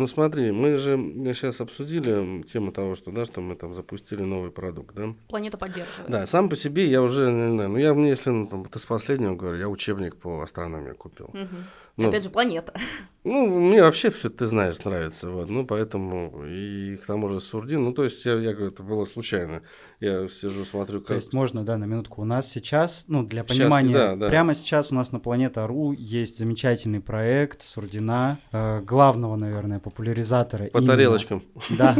Ну 0.00 0.06
смотри, 0.06 0.50
мы 0.50 0.78
же 0.78 0.96
сейчас 1.34 1.60
обсудили 1.60 2.42
тему 2.44 2.72
того, 2.72 2.94
что, 2.94 3.10
да, 3.10 3.26
что 3.26 3.42
мы 3.42 3.54
там 3.54 3.74
запустили 3.74 4.22
новый 4.22 4.50
продукт, 4.50 4.94
да? 4.94 5.14
Планета 5.28 5.58
поддерживает. 5.58 6.08
Да, 6.08 6.26
сам 6.26 6.48
по 6.48 6.56
себе 6.56 6.86
я 6.86 7.02
уже, 7.02 7.30
не 7.30 7.52
знаю, 7.52 7.68
ну 7.68 7.76
я 7.76 7.92
мне, 7.92 8.08
если 8.08 8.30
ну, 8.30 8.46
там, 8.46 8.62
вот 8.62 8.74
из 8.74 8.86
последнего 8.86 9.34
говорю, 9.34 9.58
я 9.58 9.68
учебник 9.68 10.16
по 10.16 10.40
астрономии 10.40 10.92
купил. 10.92 11.28
Мгм. 11.34 11.66
Ну, 11.98 12.08
Опять 12.08 12.22
же, 12.22 12.30
планета. 12.30 12.72
Ну, 13.22 13.46
мне 13.46 13.82
вообще 13.82 14.08
все, 14.08 14.30
ты 14.30 14.46
знаешь, 14.46 14.82
нравится, 14.82 15.28
вот, 15.30 15.50
ну, 15.50 15.66
поэтому, 15.66 16.46
и 16.46 16.96
к 16.96 17.04
тому 17.04 17.28
же 17.28 17.40
Сурдин, 17.40 17.84
ну, 17.84 17.92
то 17.92 18.04
есть, 18.04 18.24
я, 18.24 18.32
я 18.34 18.54
говорю, 18.54 18.72
это 18.72 18.82
было 18.82 19.04
случайно, 19.04 19.60
я 20.00 20.26
сижу, 20.28 20.64
смотрю, 20.64 21.00
То 21.00 21.08
как... 21.08 21.16
есть 21.16 21.34
можно, 21.34 21.62
да, 21.62 21.76
на 21.76 21.84
минутку. 21.84 22.22
У 22.22 22.24
нас 22.24 22.50
сейчас, 22.50 23.04
ну, 23.08 23.22
для 23.22 23.42
Сейчас, 23.42 23.58
понимания, 23.58 23.92
да, 23.92 24.16
да. 24.16 24.28
прямо 24.28 24.54
сейчас 24.54 24.90
у 24.90 24.94
нас 24.94 25.12
на 25.12 25.20
Планета.ру 25.20 25.92
есть 25.92 26.38
замечательный 26.38 27.00
проект 27.00 27.60
Сурдина, 27.60 28.38
э, 28.52 28.80
главного, 28.80 29.36
наверное, 29.36 29.80
популяризатора. 29.80 30.70
По 30.70 30.78
именно- 30.78 30.86
тарелочкам. 30.86 31.42
Да, 31.68 31.94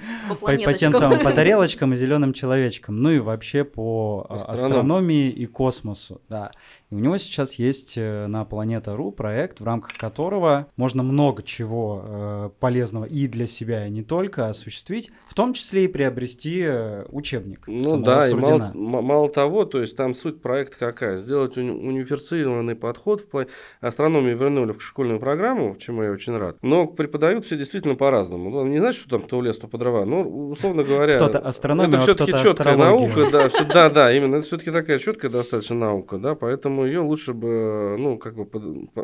По 0.40 0.72
тем 0.72 0.94
самым 0.94 1.20
по 1.20 1.32
тарелочкам 1.32 1.92
и 1.92 1.96
зеленым 1.96 2.32
человечкам, 2.32 3.02
ну 3.02 3.10
и 3.10 3.18
вообще 3.18 3.64
по 3.64 4.26
а, 4.30 4.36
Астроном. 4.36 4.64
астрономии 4.64 5.28
и 5.28 5.44
космосу, 5.44 6.22
да. 6.30 6.50
И 6.90 6.94
у 6.94 6.98
него 6.98 7.18
сейчас 7.18 7.54
есть 7.54 7.94
э, 7.96 8.26
на 8.26 8.46
Планета.ру 8.46 9.12
проект, 9.12 9.60
в 9.60 9.64
рамках 9.64 9.98
которого 9.98 10.61
можно 10.76 11.02
много 11.02 11.42
чего 11.42 12.02
э, 12.04 12.50
полезного 12.60 13.04
и 13.04 13.26
для 13.26 13.46
себя, 13.46 13.86
и 13.86 13.90
не 13.90 14.02
только 14.02 14.48
осуществить, 14.48 15.10
в 15.26 15.34
том 15.34 15.54
числе 15.54 15.84
и 15.84 15.88
приобрести 15.88 16.62
э, 16.64 17.04
учебник. 17.10 17.64
Ну 17.66 17.98
да, 17.98 18.28
и 18.28 18.34
мало, 18.34 18.72
мало 18.74 19.28
того, 19.28 19.64
то 19.64 19.80
есть 19.80 19.96
там 19.96 20.14
суть 20.14 20.42
проекта 20.42 20.78
какая? 20.78 21.18
Сделать 21.18 21.56
уни 21.56 21.70
универсифицированный 21.70 22.74
подход 22.74 23.20
в 23.20 23.28
плане... 23.28 23.48
Астрономию 23.80 24.36
вернули 24.36 24.72
в 24.72 24.82
школьную 24.82 25.20
программу, 25.20 25.74
чему 25.76 26.02
я 26.02 26.10
очень 26.10 26.36
рад. 26.36 26.56
Но 26.62 26.86
преподают 26.86 27.44
все 27.44 27.56
действительно 27.56 27.94
по-разному. 27.94 28.50
Ну, 28.50 28.66
не 28.66 28.78
знаешь, 28.78 28.96
что 28.96 29.08
там 29.08 29.22
кто 29.22 29.42
лес, 29.42 29.58
то 29.58 29.68
по 29.68 29.78
дрова. 29.78 30.04
Ну, 30.04 30.50
условно 30.50 30.84
говоря... 30.84 31.16
Кто-то 31.16 31.38
астрономия, 31.38 31.88
Это 31.88 31.98
все-таки 31.98 32.32
четкая 32.32 32.76
наука, 32.76 33.30
да, 33.30 33.48
все, 33.48 33.64
да, 33.64 33.90
да, 33.90 34.12
именно. 34.12 34.36
Это 34.36 34.46
все-таки 34.46 34.70
такая 34.70 34.98
четкая 34.98 35.30
достаточно 35.30 35.76
наука, 35.76 36.18
да, 36.18 36.34
поэтому 36.34 36.84
ее 36.84 37.00
лучше 37.00 37.32
бы, 37.32 37.96
ну, 37.98 38.18
как 38.18 38.34
бы 38.34 38.44
под, 38.44 38.92
по, 38.92 39.02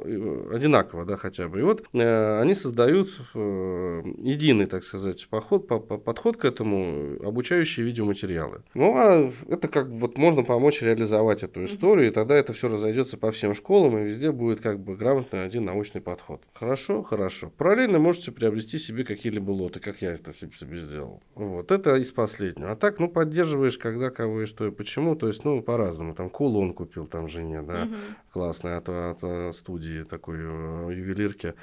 одинаково, 0.54 1.04
да, 1.04 1.16
хотя 1.16 1.47
бы. 1.47 1.47
И 1.56 1.62
вот 1.62 1.84
э, 1.92 2.40
они 2.40 2.54
создают 2.54 3.08
э, 3.34 4.02
единый, 4.18 4.66
так 4.66 4.84
сказать, 4.84 5.26
поход, 5.28 5.66
по, 5.66 5.78
по, 5.78 5.98
подход 5.98 6.36
к 6.36 6.44
этому, 6.44 7.16
обучающие 7.24 7.84
видеоматериалы. 7.86 8.62
Ну, 8.74 8.94
а 8.96 9.32
это 9.48 9.68
как 9.68 9.88
вот 9.88 10.18
можно 10.18 10.42
помочь 10.42 10.82
реализовать 10.82 11.42
эту 11.42 11.64
историю, 11.64 12.08
и 12.08 12.10
тогда 12.10 12.36
это 12.36 12.52
все 12.52 12.68
разойдется 12.68 13.16
по 13.16 13.30
всем 13.30 13.54
школам, 13.54 13.98
и 13.98 14.04
везде 14.04 14.32
будет 14.32 14.60
как 14.60 14.80
бы 14.80 14.96
грамотный 14.96 15.44
один 15.44 15.64
научный 15.64 16.00
подход. 16.00 16.42
Хорошо? 16.54 17.02
Хорошо. 17.02 17.52
Параллельно 17.56 17.98
можете 17.98 18.32
приобрести 18.32 18.78
себе 18.78 19.04
какие-либо 19.04 19.50
лоты, 19.50 19.80
как 19.80 20.02
я 20.02 20.12
это 20.12 20.32
себе 20.32 20.80
сделал. 20.80 21.22
Вот, 21.34 21.70
это 21.70 21.96
из 21.96 22.12
последнего. 22.12 22.72
А 22.72 22.76
так, 22.76 22.98
ну, 22.98 23.08
поддерживаешь, 23.08 23.78
когда, 23.78 24.10
кого 24.10 24.42
и 24.42 24.46
что 24.46 24.66
и 24.66 24.70
почему, 24.70 25.16
то 25.16 25.28
есть, 25.28 25.44
ну, 25.44 25.62
по-разному. 25.62 26.14
Там 26.14 26.30
кулон 26.30 26.72
купил 26.72 27.06
там 27.06 27.28
жене, 27.28 27.62
да, 27.62 27.82
угу. 27.82 27.94
Классный 28.38 28.76
от, 28.76 28.88
от, 28.88 29.24
от 29.24 29.54
студии 29.54 30.04
такой 30.04 30.38
э, 30.38 30.94
ювелирки, 30.94 31.54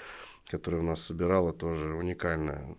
которая 0.46 0.82
у 0.82 0.84
нас 0.84 1.00
собирала, 1.02 1.54
тоже 1.54 1.94
уникальная 1.94 2.76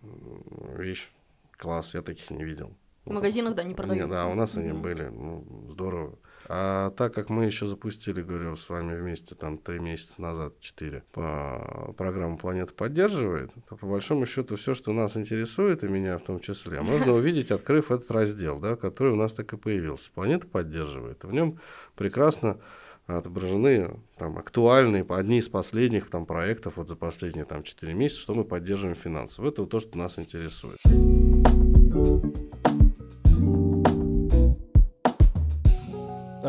вещь. 0.76 1.08
Класс, 1.56 1.94
я 1.94 2.02
таких 2.02 2.30
не 2.30 2.44
видел. 2.44 2.74
В 3.06 3.12
магазинах, 3.12 3.54
да, 3.54 3.64
не 3.64 3.74
продаются. 3.74 4.18
да, 4.18 4.26
у 4.26 4.34
нас 4.34 4.58
они 4.58 4.72
были, 4.72 5.04
ну, 5.04 5.46
здорово. 5.70 6.18
А 6.48 6.90
так 6.90 7.14
как 7.14 7.30
мы 7.30 7.46
еще 7.46 7.66
запустили, 7.66 8.20
говорю, 8.20 8.54
с 8.54 8.68
вами 8.68 9.00
вместе 9.00 9.34
там 9.34 9.56
три 9.56 9.78
месяца 9.78 10.20
назад, 10.20 10.60
четыре, 10.60 11.02
по 11.12 11.94
программу 11.96 12.36
«Планета 12.36 12.74
поддерживает», 12.74 13.50
то 13.66 13.76
по 13.76 13.86
большому 13.86 14.26
счету 14.26 14.56
все, 14.56 14.74
что 14.74 14.92
нас 14.92 15.16
интересует, 15.16 15.84
и 15.84 15.88
меня 15.88 16.18
в 16.18 16.22
том 16.22 16.40
числе, 16.40 16.82
можно 16.82 17.12
увидеть, 17.14 17.50
открыв 17.50 17.90
этот 17.90 18.10
раздел, 18.10 18.58
да, 18.58 18.76
который 18.76 19.14
у 19.14 19.16
нас 19.16 19.32
так 19.32 19.50
и 19.54 19.56
появился. 19.56 20.12
«Планета 20.12 20.46
поддерживает». 20.46 21.24
В 21.24 21.32
нем 21.32 21.58
прекрасно 21.94 22.58
отображены 23.06 23.98
там, 24.18 24.38
актуальные, 24.38 25.04
одни 25.08 25.38
из 25.38 25.48
последних 25.48 26.10
там, 26.10 26.26
проектов 26.26 26.74
вот 26.76 26.88
за 26.88 26.96
последние 26.96 27.44
там, 27.44 27.62
4 27.62 27.94
месяца, 27.94 28.20
что 28.20 28.34
мы 28.34 28.44
поддерживаем 28.44 28.96
финансово. 28.96 29.48
Это 29.48 29.66
то, 29.66 29.80
что 29.80 29.98
нас 29.98 30.18
интересует. 30.18 30.78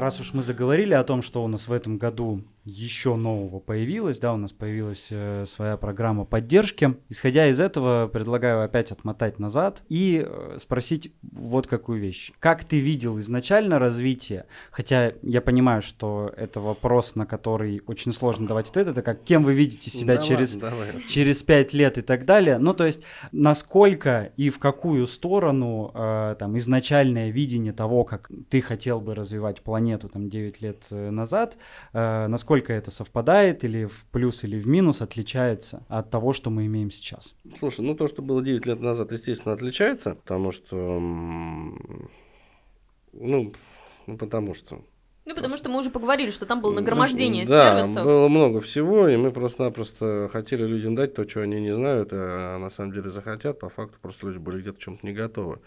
раз 0.08 0.22
уж 0.22 0.34
мы 0.34 0.42
заговорили 0.42 0.94
о 0.94 1.04
том, 1.04 1.22
что 1.22 1.44
у 1.44 1.48
нас 1.48 1.68
в 1.68 1.74
этом 1.74 1.98
году 1.98 2.44
еще 2.68 3.16
нового 3.16 3.60
появилось, 3.60 4.20
да, 4.20 4.34
у 4.34 4.38
нас 4.38 4.52
появилась 4.52 5.08
э, 5.10 5.46
своя 5.48 5.78
программа 5.78 6.26
поддержки. 6.26 6.96
Исходя 7.08 7.48
из 7.48 7.62
этого, 7.62 8.08
предлагаю 8.08 8.64
опять 8.64 8.92
отмотать 8.92 9.40
назад 9.40 9.84
и 9.88 10.26
э, 10.28 10.58
спросить 10.60 11.14
вот 11.22 11.68
какую 11.68 12.02
вещь. 12.02 12.34
Как 12.40 12.66
ты 12.66 12.80
видел 12.80 13.18
изначально 13.20 13.80
развитие? 13.80 14.48
Хотя 14.70 15.14
я 15.22 15.40
понимаю, 15.42 15.82
что 15.82 16.34
это 16.36 16.60
вопрос, 16.60 17.16
на 17.16 17.26
который 17.26 17.82
очень 17.88 18.12
сложно 18.12 18.48
давать 18.48 18.70
ответ. 18.70 18.90
Это 18.90 19.02
как 19.02 19.24
кем 19.24 19.44
вы 19.44 19.54
видите 19.54 19.90
себя 19.90 20.16
давай, 20.16 20.28
через, 20.28 20.56
давай. 20.56 21.02
через 21.08 21.44
5 21.44 21.74
лет 21.74 21.98
и 21.98 22.02
так 22.02 22.26
далее. 22.26 22.58
Ну, 22.58 22.74
то 22.74 22.86
есть, 22.86 23.02
насколько 23.32 24.34
и 24.36 24.50
в 24.50 24.60
какую 24.60 25.08
сторону 25.08 25.92
э, 25.94 26.36
там 26.38 26.58
изначальное 26.58 27.30
видение 27.30 27.72
того, 27.72 28.04
как 28.04 28.30
ты 28.50 28.60
хотел 28.60 29.00
бы 29.00 29.16
развивать 29.16 29.62
планету 29.62 30.10
там 30.10 30.30
9 30.30 30.62
лет 30.62 30.84
э, 30.92 31.12
назад, 31.12 31.58
э, 31.94 32.28
насколько 32.28 32.57
насколько 32.58 32.74
это 32.74 32.92
совпадает 32.92 33.64
или 33.64 33.86
в 33.86 34.06
плюс 34.12 34.44
или 34.44 34.60
в 34.60 34.68
минус 34.68 35.02
отличается 35.02 35.84
от 35.88 36.10
того, 36.10 36.34
что 36.34 36.50
мы 36.50 36.66
имеем 36.66 36.92
сейчас? 36.92 37.34
Слушай, 37.56 37.82
ну 37.82 37.96
то, 37.96 38.08
что 38.08 38.22
было 38.22 38.42
9 38.44 38.66
лет 38.66 38.80
назад, 38.80 39.12
естественно, 39.12 39.54
отличается, 39.54 40.16
потому 40.16 40.52
что, 40.52 40.76
ну, 43.14 43.54
ну 44.08 44.18
потому 44.18 44.54
что 44.54 44.82
ну, 45.26 45.36
потому 45.36 45.58
что 45.58 45.70
мы 45.70 45.80
уже 45.80 45.90
поговорили, 45.90 46.30
что 46.30 46.46
там 46.46 46.62
было 46.62 46.72
нагромождение 46.74 47.46
да, 47.46 47.80
сервисов. 47.80 48.06
было 48.06 48.30
много 48.30 48.62
всего, 48.62 49.10
и 49.10 49.18
мы 49.18 49.32
просто-напросто 49.32 50.30
хотели 50.32 50.64
людям 50.66 50.96
дать 50.96 51.16
то, 51.16 51.28
что 51.28 51.42
они 51.42 51.60
не 51.60 51.74
знают, 51.76 52.10
а 52.14 52.58
на 52.58 52.70
самом 52.70 52.94
деле 52.94 53.10
захотят. 53.10 53.60
По 53.60 53.68
факту 53.68 53.98
просто 54.02 54.28
люди 54.28 54.38
были 54.38 54.62
где-то 54.62 54.80
чем-то 54.80 55.06
не 55.06 55.12
готовы. 55.12 55.60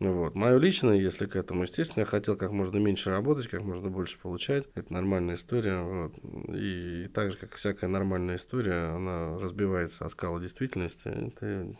Вот. 0.00 0.34
Мое 0.34 0.58
личное, 0.58 0.96
если 0.96 1.26
к 1.26 1.34
этому, 1.34 1.62
естественно, 1.62 2.02
я 2.02 2.06
хотел 2.06 2.36
как 2.36 2.52
можно 2.52 2.78
меньше 2.78 3.10
работать, 3.10 3.48
как 3.48 3.62
можно 3.62 3.90
больше 3.90 4.18
получать. 4.18 4.64
Это 4.74 4.92
нормальная 4.92 5.34
история. 5.34 5.82
Вот. 5.82 6.12
И, 6.54 7.04
и 7.04 7.08
так 7.08 7.32
же, 7.32 7.38
как 7.38 7.54
всякая 7.54 7.88
нормальная 7.88 8.36
история, 8.36 8.94
она 8.94 9.38
разбивается 9.38 10.04
о 10.04 10.08
скалу 10.08 10.38
действительности. 10.38 11.08
Это 11.08 11.74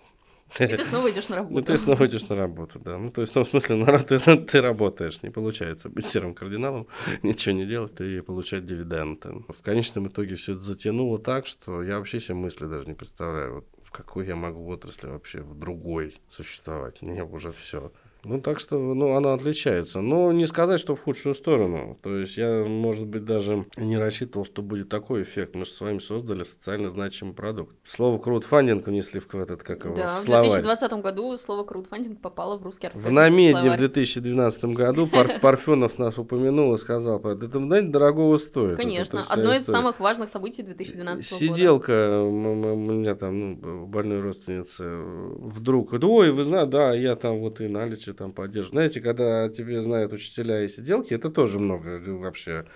и 0.59 0.66
ты 0.66 0.85
снова 0.85 1.11
идешь 1.11 1.28
на 1.28 1.37
работу. 1.37 1.54
Ну, 1.54 1.62
ты 1.62 1.78
снова 1.78 2.07
идешь 2.07 2.28
на 2.28 2.37
работу, 2.37 2.78
да. 2.78 2.98
Ну, 2.98 3.11
то 3.11 3.20
есть, 3.20 3.33
в 3.33 3.35
том 3.35 3.44
смысле, 3.44 3.76
на, 3.76 3.98
ты, 3.98 4.18
ты 4.18 4.61
работаешь. 4.61 5.22
Не 5.22 5.31
получается 5.31 5.88
быть 5.88 6.07
серым 6.07 6.35
кардиналом, 6.35 6.88
ничего 7.22 7.54
не 7.54 7.66
делать 7.66 8.00
и 8.00 8.20
получать 8.20 8.64
дивиденды. 8.64 9.44
В 9.48 9.62
конечном 9.62 10.09
итоге 10.09 10.37
все 10.37 10.52
это 10.52 10.62
затянуло 10.62 11.18
так, 11.18 11.46
что 11.46 11.83
я 11.83 11.98
вообще 11.98 12.20
себе 12.20 12.35
мысли 12.37 12.66
даже 12.66 12.88
не 12.88 12.94
представляю, 12.94 13.57
вот, 13.57 13.66
в 13.83 13.90
какой 13.90 14.26
я 14.26 14.37
могу 14.37 14.66
отрасли 14.68 15.09
вообще 15.09 15.42
в 15.42 15.54
другой 15.54 16.16
существовать. 16.28 17.02
Мне 17.02 17.24
уже 17.24 17.52
все. 17.52 17.92
Ну, 18.29 18.41
так 18.41 18.61
что, 18.61 18.79
ну, 18.79 19.17
она 19.17 19.33
отличается. 19.33 20.01
Но 20.01 20.33
не 20.33 20.47
сказать, 20.47 20.79
что 20.79 20.95
в 20.95 21.03
худшую 21.03 21.35
сторону. 21.35 21.99
То 22.03 22.17
есть 22.19 22.37
я, 22.37 22.64
может 22.67 23.07
быть, 23.07 23.25
даже 23.25 23.64
не 23.77 23.97
рассчитывал, 23.97 24.45
что 24.45 24.61
будет 24.61 24.91
такой 24.91 25.23
эффект. 25.23 25.55
Мы 25.55 25.64
же 25.64 25.71
с 25.71 25.81
вами 25.81 25.99
создали 25.99 26.45
социально 26.45 26.91
значимый 26.91 27.35
продукт. 27.35 27.75
Слово 27.85 28.19
краудфандинг 28.19 28.87
внесли 28.87 29.21
в 29.21 29.35
этот, 29.35 29.62
как 29.62 29.85
его, 29.85 29.95
да, 29.95 30.17
в 30.17 30.21
словарь. 30.21 30.49
в 30.49 30.62
2020 30.62 30.93
году 31.03 31.37
слово 31.38 31.64
краудфандинг 31.64 32.21
попало 32.21 32.59
в 32.59 32.62
русский 32.62 32.91
В 32.93 33.11
намеде 33.11 33.71
в 33.71 33.77
2012 33.77 34.64
году 34.67 35.07
Пар 35.07 35.41
Парфенов 35.41 35.99
нас 35.99 36.19
упомянул 36.19 36.75
и 36.75 36.77
сказал, 36.77 37.21
это, 37.21 37.59
знаете, 37.59 37.88
дорогого 37.88 38.37
стоит. 38.37 38.77
Конечно, 38.77 39.25
одно 39.27 39.55
из 39.55 39.64
самых 39.64 40.01
важных 40.01 40.29
событий 40.29 40.62
2012 40.62 41.31
года. 41.31 41.41
Сиделка 41.41 42.21
у 42.21 42.31
меня 42.31 43.14
там, 43.14 43.38
ну, 43.61 43.87
больной 43.87 44.21
родственницы, 44.21 44.85
вдруг, 44.87 45.93
ой, 45.93 46.31
вы 46.31 46.45
знаете, 46.45 46.71
да, 46.71 46.95
я 46.95 47.17
там 47.17 47.41
вот 47.41 47.61
и 47.61 47.69
наличие 47.69 48.14
там, 48.18 48.33
поддержку. 48.33 48.72
Знаете, 48.72 49.00
когда 49.00 49.48
тебе 49.48 49.81
знают 49.83 50.12
учителя 50.12 50.62
и 50.62 50.68
сиделки, 50.68 51.14
это 51.14 51.31
тоже 51.31 51.59
много 51.59 52.00
вообще. 52.07 52.66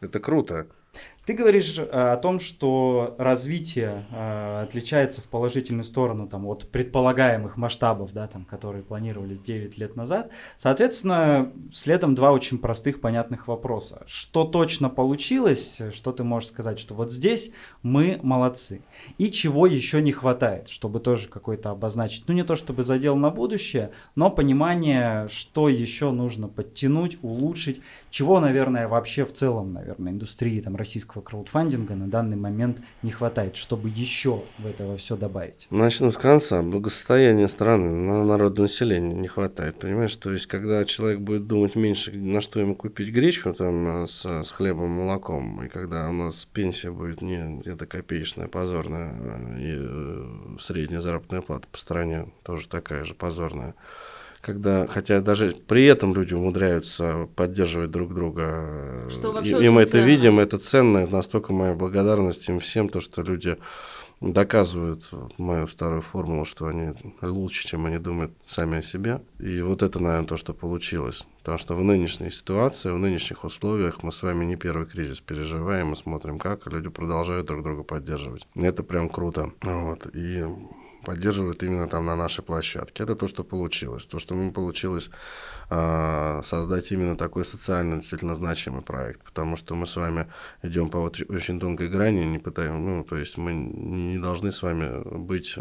Это 0.00 0.20
круто. 0.20 0.66
Ты 1.24 1.34
говоришь 1.34 1.78
э, 1.78 1.84
о 1.84 2.16
том, 2.16 2.40
что 2.40 3.14
развитие 3.16 4.04
э, 4.10 4.62
отличается 4.64 5.20
в 5.20 5.28
положительную 5.28 5.84
сторону 5.84 6.26
там, 6.26 6.46
от 6.46 6.68
предполагаемых 6.68 7.56
масштабов, 7.56 8.12
да, 8.12 8.26
там, 8.26 8.44
которые 8.44 8.82
планировались 8.82 9.38
9 9.38 9.78
лет 9.78 9.94
назад. 9.94 10.30
Соответственно, 10.56 11.52
следом 11.72 12.16
два 12.16 12.32
очень 12.32 12.58
простых, 12.58 13.00
понятных 13.00 13.46
вопроса. 13.46 14.02
Что 14.08 14.42
точно 14.42 14.90
получилось, 14.90 15.78
что 15.94 16.10
ты 16.10 16.24
можешь 16.24 16.48
сказать, 16.48 16.80
что 16.80 16.94
вот 16.94 17.12
здесь 17.12 17.52
мы 17.82 18.18
молодцы, 18.24 18.82
и 19.16 19.30
чего 19.30 19.68
еще 19.68 20.02
не 20.02 20.10
хватает, 20.10 20.68
чтобы 20.70 20.98
тоже 20.98 21.28
какой-то 21.28 21.70
обозначить, 21.70 22.24
ну 22.26 22.34
не 22.34 22.42
то 22.42 22.56
чтобы 22.56 22.82
задел 22.82 23.14
на 23.14 23.30
будущее, 23.30 23.92
но 24.16 24.28
понимание, 24.28 25.28
что 25.28 25.68
еще 25.68 26.10
нужно 26.10 26.48
подтянуть, 26.48 27.18
улучшить, 27.22 27.80
чего, 28.10 28.40
наверное, 28.40 28.88
вообще 28.88 29.24
в 29.24 29.32
целом, 29.32 29.72
наверное, 29.72 30.10
индустрии 30.10 30.60
там, 30.60 30.74
российского 30.74 31.11
российского 31.12 31.22
краудфандинга 31.22 31.94
на 31.94 32.08
данный 32.08 32.36
момент 32.36 32.80
не 33.02 33.10
хватает, 33.10 33.56
чтобы 33.56 33.88
еще 33.88 34.42
в 34.58 34.66
это 34.66 34.96
все 34.96 35.16
добавить? 35.16 35.66
Начну 35.70 36.10
с 36.10 36.16
конца. 36.16 36.62
Благосостояние 36.62 37.48
страны 37.48 37.90
на 37.90 38.24
народное 38.24 38.62
население 38.62 39.14
не 39.14 39.28
хватает, 39.28 39.78
понимаешь? 39.78 40.16
То 40.16 40.32
есть, 40.32 40.46
когда 40.46 40.84
человек 40.84 41.20
будет 41.20 41.46
думать 41.46 41.76
меньше, 41.76 42.12
на 42.12 42.40
что 42.40 42.60
ему 42.60 42.74
купить 42.74 43.12
гречку 43.12 43.52
там, 43.52 44.06
с, 44.06 44.24
с 44.24 44.50
хлебом, 44.50 44.90
молоком, 44.90 45.64
и 45.64 45.68
когда 45.68 46.08
у 46.08 46.12
нас 46.12 46.44
пенсия 46.44 46.90
будет 46.90 47.22
не 47.22 47.60
где-то 47.60 47.86
копеечная, 47.86 48.48
позорная, 48.48 49.12
и 49.58 49.76
э, 49.78 50.56
средняя 50.60 51.00
заработная 51.00 51.42
плата 51.42 51.66
по 51.70 51.78
стране 51.78 52.26
тоже 52.42 52.68
такая 52.68 53.04
же 53.04 53.14
позорная, 53.14 53.74
когда, 54.42 54.86
хотя 54.88 55.20
даже 55.20 55.54
при 55.66 55.86
этом 55.86 56.12
люди 56.14 56.34
умудряются 56.34 57.28
поддерживать 57.36 57.90
друг 57.90 58.12
друга. 58.12 59.08
Что 59.08 59.32
вообще 59.32 59.62
и, 59.62 59.66
и 59.66 59.68
мы 59.70 59.82
это 59.82 60.00
видим, 60.00 60.40
это 60.40 60.58
ценно, 60.58 61.06
настолько 61.06 61.54
моя 61.54 61.74
благодарность 61.74 62.48
им 62.48 62.60
всем, 62.60 62.88
то, 62.88 63.00
что 63.00 63.22
люди 63.22 63.56
доказывают 64.20 65.10
мою 65.38 65.66
старую 65.66 66.02
формулу, 66.02 66.44
что 66.44 66.66
они 66.66 66.92
лучше, 67.22 67.66
чем 67.66 67.86
они 67.86 67.98
думают 67.98 68.32
сами 68.46 68.78
о 68.78 68.82
себе. 68.82 69.22
И 69.38 69.60
вот 69.62 69.82
это, 69.82 70.00
наверное, 70.00 70.28
то, 70.28 70.36
что 70.36 70.54
получилось. 70.54 71.24
Потому 71.38 71.58
что 71.58 71.74
в 71.74 71.82
нынешней 71.82 72.30
ситуации, 72.30 72.90
в 72.90 72.98
нынешних 72.98 73.44
условиях 73.44 74.02
мы 74.02 74.12
с 74.12 74.22
вами 74.22 74.44
не 74.44 74.56
первый 74.56 74.86
кризис 74.86 75.20
переживаем, 75.20 75.92
и 75.92 75.96
смотрим, 75.96 76.38
как 76.38 76.66
люди 76.66 76.88
продолжают 76.88 77.46
друг 77.46 77.62
друга 77.64 77.82
поддерживать. 77.82 78.46
Это 78.54 78.84
прям 78.84 79.08
круто. 79.08 79.52
Вот. 79.62 80.06
И 80.14 80.44
поддерживают 81.04 81.62
именно 81.62 81.88
там 81.88 82.06
на 82.06 82.16
нашей 82.16 82.42
площадке. 82.42 83.04
Это 83.04 83.14
то, 83.14 83.26
что 83.26 83.44
получилось. 83.44 84.04
То, 84.04 84.18
что 84.18 84.34
мы 84.34 84.52
получилось 84.52 85.10
создать 86.44 86.92
именно 86.92 87.16
такой 87.16 87.44
социально 87.44 87.96
действительно 87.96 88.34
значимый 88.34 88.82
проект, 88.82 89.22
потому 89.22 89.56
что 89.56 89.74
мы 89.74 89.86
с 89.86 89.96
вами 89.96 90.26
идем 90.62 90.90
по 90.90 91.00
вот 91.00 91.20
очень 91.28 91.58
тонкой 91.58 91.88
грани, 91.88 92.24
не 92.24 92.38
пытаем, 92.38 92.84
ну, 92.84 93.04
то 93.04 93.16
есть 93.16 93.38
мы 93.38 93.54
не 93.54 94.18
должны 94.18 94.52
с 94.52 94.62
вами 94.62 95.02
быть 95.18 95.54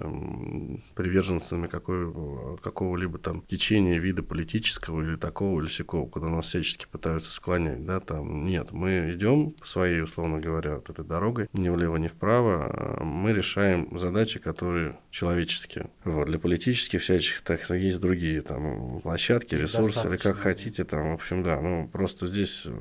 приверженцами 0.95 1.67
какой, 1.67 2.11
какого-либо 2.57 3.17
там 3.19 3.41
течения, 3.41 3.99
вида 3.99 4.23
политического 4.23 5.01
или 5.01 5.15
такого 5.15 5.61
или 5.61 5.69
сякого, 5.69 6.07
куда 6.07 6.27
нас 6.27 6.45
всячески 6.45 6.87
пытаются 6.91 7.31
склонять, 7.31 7.85
да, 7.85 7.99
там, 7.99 8.45
нет, 8.45 8.71
мы 8.71 9.11
идем 9.13 9.51
по 9.51 9.65
своей, 9.65 10.01
условно 10.01 10.39
говоря, 10.39 10.75
вот 10.75 10.89
этой 10.89 11.05
дорогой, 11.05 11.47
ни 11.53 11.69
влево, 11.69 11.97
ни 11.97 12.07
вправо, 12.07 12.65
а 12.73 13.03
мы 13.03 13.33
решаем 13.33 13.97
задачи, 13.97 14.39
которые 14.39 14.97
человеческие. 15.09 15.89
Вот, 16.03 16.27
для 16.27 16.39
политических 16.39 17.01
всяких 17.01 17.41
так 17.41 17.69
есть 17.69 17.99
другие 17.99 18.41
там 18.41 18.99
площадки, 19.01 19.55
ресурсы, 19.55 20.00
или 20.05 20.17
как 20.17 20.37
хотите, 20.37 20.83
там, 20.83 21.11
в 21.11 21.13
общем, 21.13 21.43
да, 21.43 21.59
ну, 21.61 21.87
просто 21.87 22.27
здесь 22.27 22.65
э, 22.65 22.71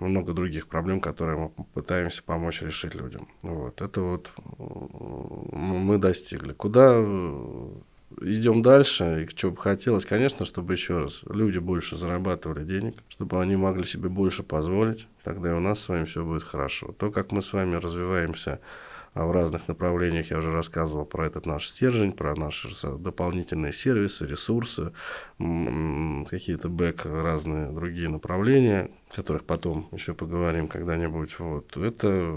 много 0.00 0.32
других 0.32 0.68
проблем, 0.68 1.00
которые 1.00 1.38
мы 1.38 1.48
пытаемся 1.74 2.22
помочь 2.22 2.62
решить 2.62 2.94
людям. 2.94 3.28
Вот, 3.42 3.80
это 3.80 4.00
вот 4.00 4.30
мы 5.52 5.98
достигли. 5.98 6.52
Куда 6.52 6.94
э, 6.96 7.68
идем 8.20 8.62
дальше, 8.62 9.24
и 9.24 9.36
что 9.36 9.50
бы 9.50 9.56
хотелось, 9.56 10.04
конечно, 10.04 10.44
чтобы 10.44 10.74
еще 10.74 10.98
раз 10.98 11.22
люди 11.24 11.58
больше 11.58 11.96
зарабатывали 11.96 12.64
денег, 12.64 12.96
чтобы 13.08 13.40
они 13.40 13.56
могли 13.56 13.84
себе 13.84 14.08
больше 14.08 14.42
позволить, 14.42 15.06
тогда 15.24 15.50
и 15.50 15.54
у 15.54 15.60
нас 15.60 15.80
с 15.80 15.88
вами 15.88 16.04
все 16.04 16.24
будет 16.24 16.42
хорошо. 16.42 16.94
То, 16.98 17.10
как 17.10 17.32
мы 17.32 17.42
с 17.42 17.52
вами 17.52 17.76
развиваемся 17.76 18.60
в 19.14 19.30
разных 19.30 19.68
направлениях. 19.68 20.30
Я 20.30 20.38
уже 20.38 20.52
рассказывал 20.52 21.04
про 21.04 21.26
этот 21.26 21.46
наш 21.46 21.68
стержень, 21.68 22.12
про 22.12 22.34
наши 22.34 22.68
дополнительные 22.98 23.72
сервисы, 23.72 24.26
ресурсы, 24.26 24.92
какие-то 25.38 26.68
бэк, 26.68 27.04
разные 27.04 27.70
другие 27.70 28.08
направления, 28.08 28.90
о 29.10 29.16
которых 29.16 29.44
потом 29.44 29.88
еще 29.92 30.14
поговорим 30.14 30.68
когда-нибудь. 30.68 31.38
Вот. 31.38 31.76
Это 31.76 32.34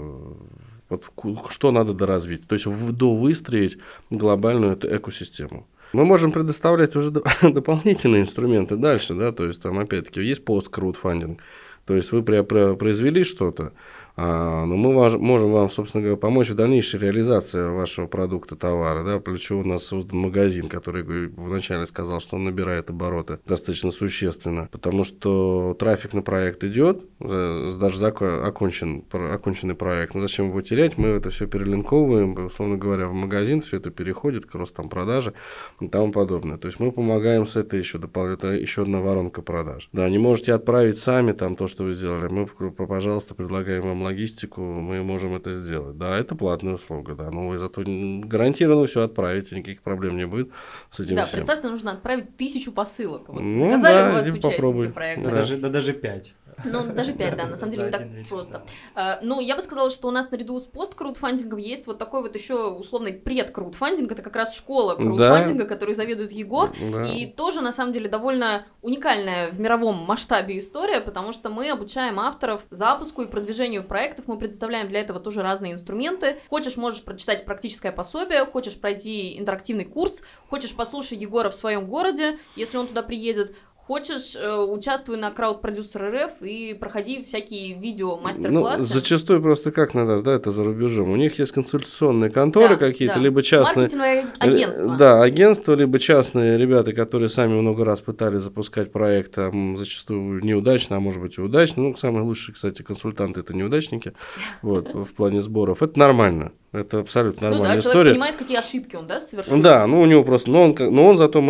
вот 0.88 1.10
что 1.50 1.72
надо 1.72 1.94
доразвить, 1.94 2.46
то 2.46 2.54
есть 2.54 2.66
довыстроить 2.92 3.78
глобальную 4.10 4.72
эту 4.72 4.94
экосистему. 4.94 5.66
Мы 5.92 6.04
можем 6.04 6.32
предоставлять 6.32 6.96
уже 6.96 7.10
дополнительные 7.42 8.22
инструменты 8.22 8.76
дальше, 8.76 9.14
да, 9.14 9.32
то 9.32 9.46
есть 9.46 9.62
там 9.62 9.78
опять-таки 9.78 10.20
есть 10.20 10.44
пост-краудфандинг, 10.44 11.40
то 11.86 11.94
есть 11.94 12.12
вы 12.12 12.22
произвели 12.22 13.22
что-то, 13.22 13.72
но 14.16 14.66
мы 14.66 14.92
можем 15.18 15.52
вам, 15.52 15.68
собственно 15.68 16.02
говоря, 16.02 16.16
помочь 16.16 16.48
в 16.48 16.54
дальнейшей 16.54 16.98
реализации 17.00 17.68
вашего 17.68 18.06
продукта, 18.06 18.56
товара. 18.56 19.04
Да? 19.04 19.36
Чего 19.36 19.60
у 19.60 19.64
нас 19.64 19.84
создан 19.84 20.18
магазин, 20.18 20.68
который 20.68 21.02
вначале 21.02 21.86
сказал, 21.86 22.20
что 22.20 22.36
он 22.36 22.44
набирает 22.44 22.90
обороты 22.90 23.38
достаточно 23.46 23.90
существенно, 23.90 24.68
потому 24.72 25.04
что 25.04 25.76
трафик 25.78 26.14
на 26.14 26.22
проект 26.22 26.64
идет, 26.64 27.02
э, 27.20 27.70
даже 27.78 28.06
окончен, 28.06 29.04
оконченный 29.12 29.74
проект. 29.74 30.14
Но 30.14 30.22
зачем 30.22 30.48
его 30.48 30.62
терять? 30.62 30.96
Мы 30.96 31.08
это 31.08 31.30
все 31.30 31.46
перелинковываем, 31.46 32.46
условно 32.46 32.76
говоря, 32.76 33.08
в 33.08 33.12
магазин, 33.12 33.60
все 33.60 33.76
это 33.76 33.90
переходит 33.90 34.46
к 34.46 34.54
ростам 34.54 34.88
продажи 34.88 35.34
и 35.80 35.88
тому 35.88 36.12
подобное. 36.12 36.56
То 36.56 36.66
есть 36.68 36.80
мы 36.80 36.90
помогаем 36.90 37.46
с 37.46 37.56
этой 37.56 37.78
еще 37.78 37.98
дополнительно, 37.98 38.52
еще 38.52 38.82
одна 38.82 39.00
воронка 39.00 39.42
продаж. 39.42 39.88
Да, 39.92 40.08
не 40.08 40.18
можете 40.18 40.54
отправить 40.54 40.98
сами 40.98 41.32
там 41.32 41.56
то, 41.56 41.66
что 41.66 41.84
вы 41.84 41.94
сделали. 41.94 42.28
Мы, 42.28 42.46
пожалуйста, 42.46 43.34
предлагаем 43.34 43.82
вам 43.82 44.05
логистику, 44.06 44.60
мы 44.62 45.02
можем 45.02 45.34
это 45.34 45.52
сделать. 45.52 45.96
Да, 45.98 46.18
это 46.18 46.34
платная 46.34 46.74
услуга, 46.74 47.14
да, 47.14 47.30
но 47.30 47.48
вы 47.48 47.58
зато 47.58 47.82
гарантированно 47.84 48.86
все 48.86 49.02
отправите, 49.02 49.56
никаких 49.56 49.82
проблем 49.82 50.16
не 50.16 50.26
будет 50.26 50.50
с 50.90 51.00
этим 51.00 51.16
Да, 51.16 51.24
всем. 51.24 51.38
представьте, 51.40 51.68
нужно 51.68 51.92
отправить 51.92 52.36
тысячу 52.36 52.72
посылок. 52.72 53.28
Вот 53.28 53.40
ну, 53.40 53.68
заказали 53.70 53.94
да, 54.02 54.10
у 54.10 54.12
вас 54.14 54.22
участники 54.26 54.42
попробуй. 54.42 54.88
проекта. 54.90 55.24
Да, 55.24 55.30
Да. 55.30 55.36
даже, 55.36 55.56
да 55.58 55.68
даже 55.68 55.92
пять. 55.92 56.34
Ну, 56.64 56.92
даже 56.92 57.12
5, 57.12 57.36
да, 57.36 57.46
на 57.46 57.56
самом 57.56 57.72
деле 57.72 57.84
не 57.84 57.90
так 57.90 58.02
просто. 58.28 58.52
да. 58.52 58.62
А, 58.94 59.18
Ну, 59.22 59.40
я 59.40 59.56
бы 59.56 59.62
сказала, 59.62 59.90
что 59.90 60.08
у 60.08 60.10
нас 60.10 60.30
наряду 60.30 60.58
с 60.58 60.64
пост-краудфандингом 60.64 61.58
есть 61.58 61.86
вот 61.86 61.98
такой 61.98 62.22
вот 62.22 62.34
еще 62.34 62.70
условный 62.70 63.12
пред-краудфандинг, 63.12 64.10
это 64.12 64.22
как 64.22 64.36
раз 64.36 64.54
школа 64.56 64.94
краудфандинга, 64.94 65.64
которой 65.66 65.94
заведует 65.94 66.32
Егор, 66.32 66.72
и 67.06 67.26
тоже, 67.26 67.60
на 67.60 67.72
самом 67.72 67.92
деле, 67.92 68.08
довольно 68.08 68.66
уникальная 68.82 69.50
в 69.50 69.60
мировом 69.60 69.96
масштабе 70.06 70.58
история, 70.58 71.00
потому 71.00 71.32
что 71.32 71.50
мы 71.50 71.70
обучаем 71.70 72.18
авторов 72.20 72.62
запуску 72.70 73.22
и 73.22 73.26
продвижению 73.26 73.84
проектов, 73.84 74.28
мы 74.28 74.38
предоставляем 74.38 74.88
для 74.88 75.00
этого 75.00 75.20
тоже 75.20 75.42
разные 75.42 75.72
инструменты. 75.72 76.38
Хочешь, 76.48 76.76
можешь 76.76 77.02
прочитать 77.02 77.44
практическое 77.44 77.92
пособие, 77.92 78.44
хочешь 78.46 78.78
пройти 78.78 79.38
интерактивный 79.38 79.84
курс, 79.84 80.22
хочешь 80.48 80.74
послушай 80.74 81.18
Егора 81.18 81.50
в 81.50 81.54
своем 81.54 81.86
городе, 81.86 82.38
если 82.54 82.76
он 82.76 82.86
туда 82.86 83.02
приедет, 83.02 83.54
Хочешь, 83.86 84.34
э, 84.34 84.52
участвуй 84.52 85.16
на 85.16 85.30
крауд-продюсер 85.30 86.12
РФ 86.12 86.30
и 86.42 86.74
проходи 86.74 87.22
всякие 87.22 87.74
видео 87.74 88.16
Ну, 88.16 88.22
мастер-классы. 88.22 88.84
зачастую 88.84 89.40
просто 89.40 89.70
как 89.70 89.94
надо, 89.94 90.20
да, 90.24 90.32
это 90.32 90.50
за 90.50 90.64
рубежом. 90.64 91.10
У 91.10 91.16
них 91.16 91.38
есть 91.38 91.52
консультационные 91.52 92.30
конторы 92.30 92.70
Да, 92.70 92.76
какие-то, 92.76 93.14
да. 93.14 93.20
либо 93.20 93.44
частные. 93.44 93.82
Маркетинговое 93.82 94.24
агентство. 94.40 94.92
Э, 94.92 94.96
Да, 94.98 95.22
агентства, 95.22 95.74
либо 95.74 96.00
частные 96.00 96.58
ребята, 96.58 96.92
которые 96.92 97.28
сами 97.28 97.52
много 97.52 97.84
раз 97.84 98.00
пытались 98.00 98.40
запускать 98.42 98.90
проект, 98.90 99.38
а, 99.38 99.52
зачастую 99.76 100.44
неудачно, 100.44 100.96
а 100.96 101.00
может 101.00 101.20
быть 101.22 101.38
и 101.38 101.40
удачно. 101.40 101.84
Ну, 101.84 101.94
самые 101.94 102.24
лучшие, 102.24 102.56
кстати, 102.56 102.82
консультанты 102.82 103.38
это 103.38 103.54
неудачники 103.54 104.14
вот, 104.62 104.92
в 104.94 105.14
плане 105.14 105.40
сборов. 105.40 105.80
Это 105.84 105.96
нормально. 105.96 106.50
Это 106.72 106.98
абсолютно 106.98 107.48
Ну 107.48 107.54
да, 107.54 107.58
нормальная 107.58 107.80
человек 107.80 107.86
история. 107.94 108.10
понимает, 108.10 108.36
какие 108.36 108.58
ошибки 108.58 108.96
он, 108.96 109.06
да, 109.06 109.20
совершил. 109.20 109.60
Да, 109.62 109.86
ну 109.86 110.00
у 110.02 110.06
него 110.06 110.24
просто, 110.24 110.50
но 110.50 110.62
он, 110.64 110.74
как- 110.74 110.90
но 110.90 111.06
он 111.06 111.16
зато 111.16 111.40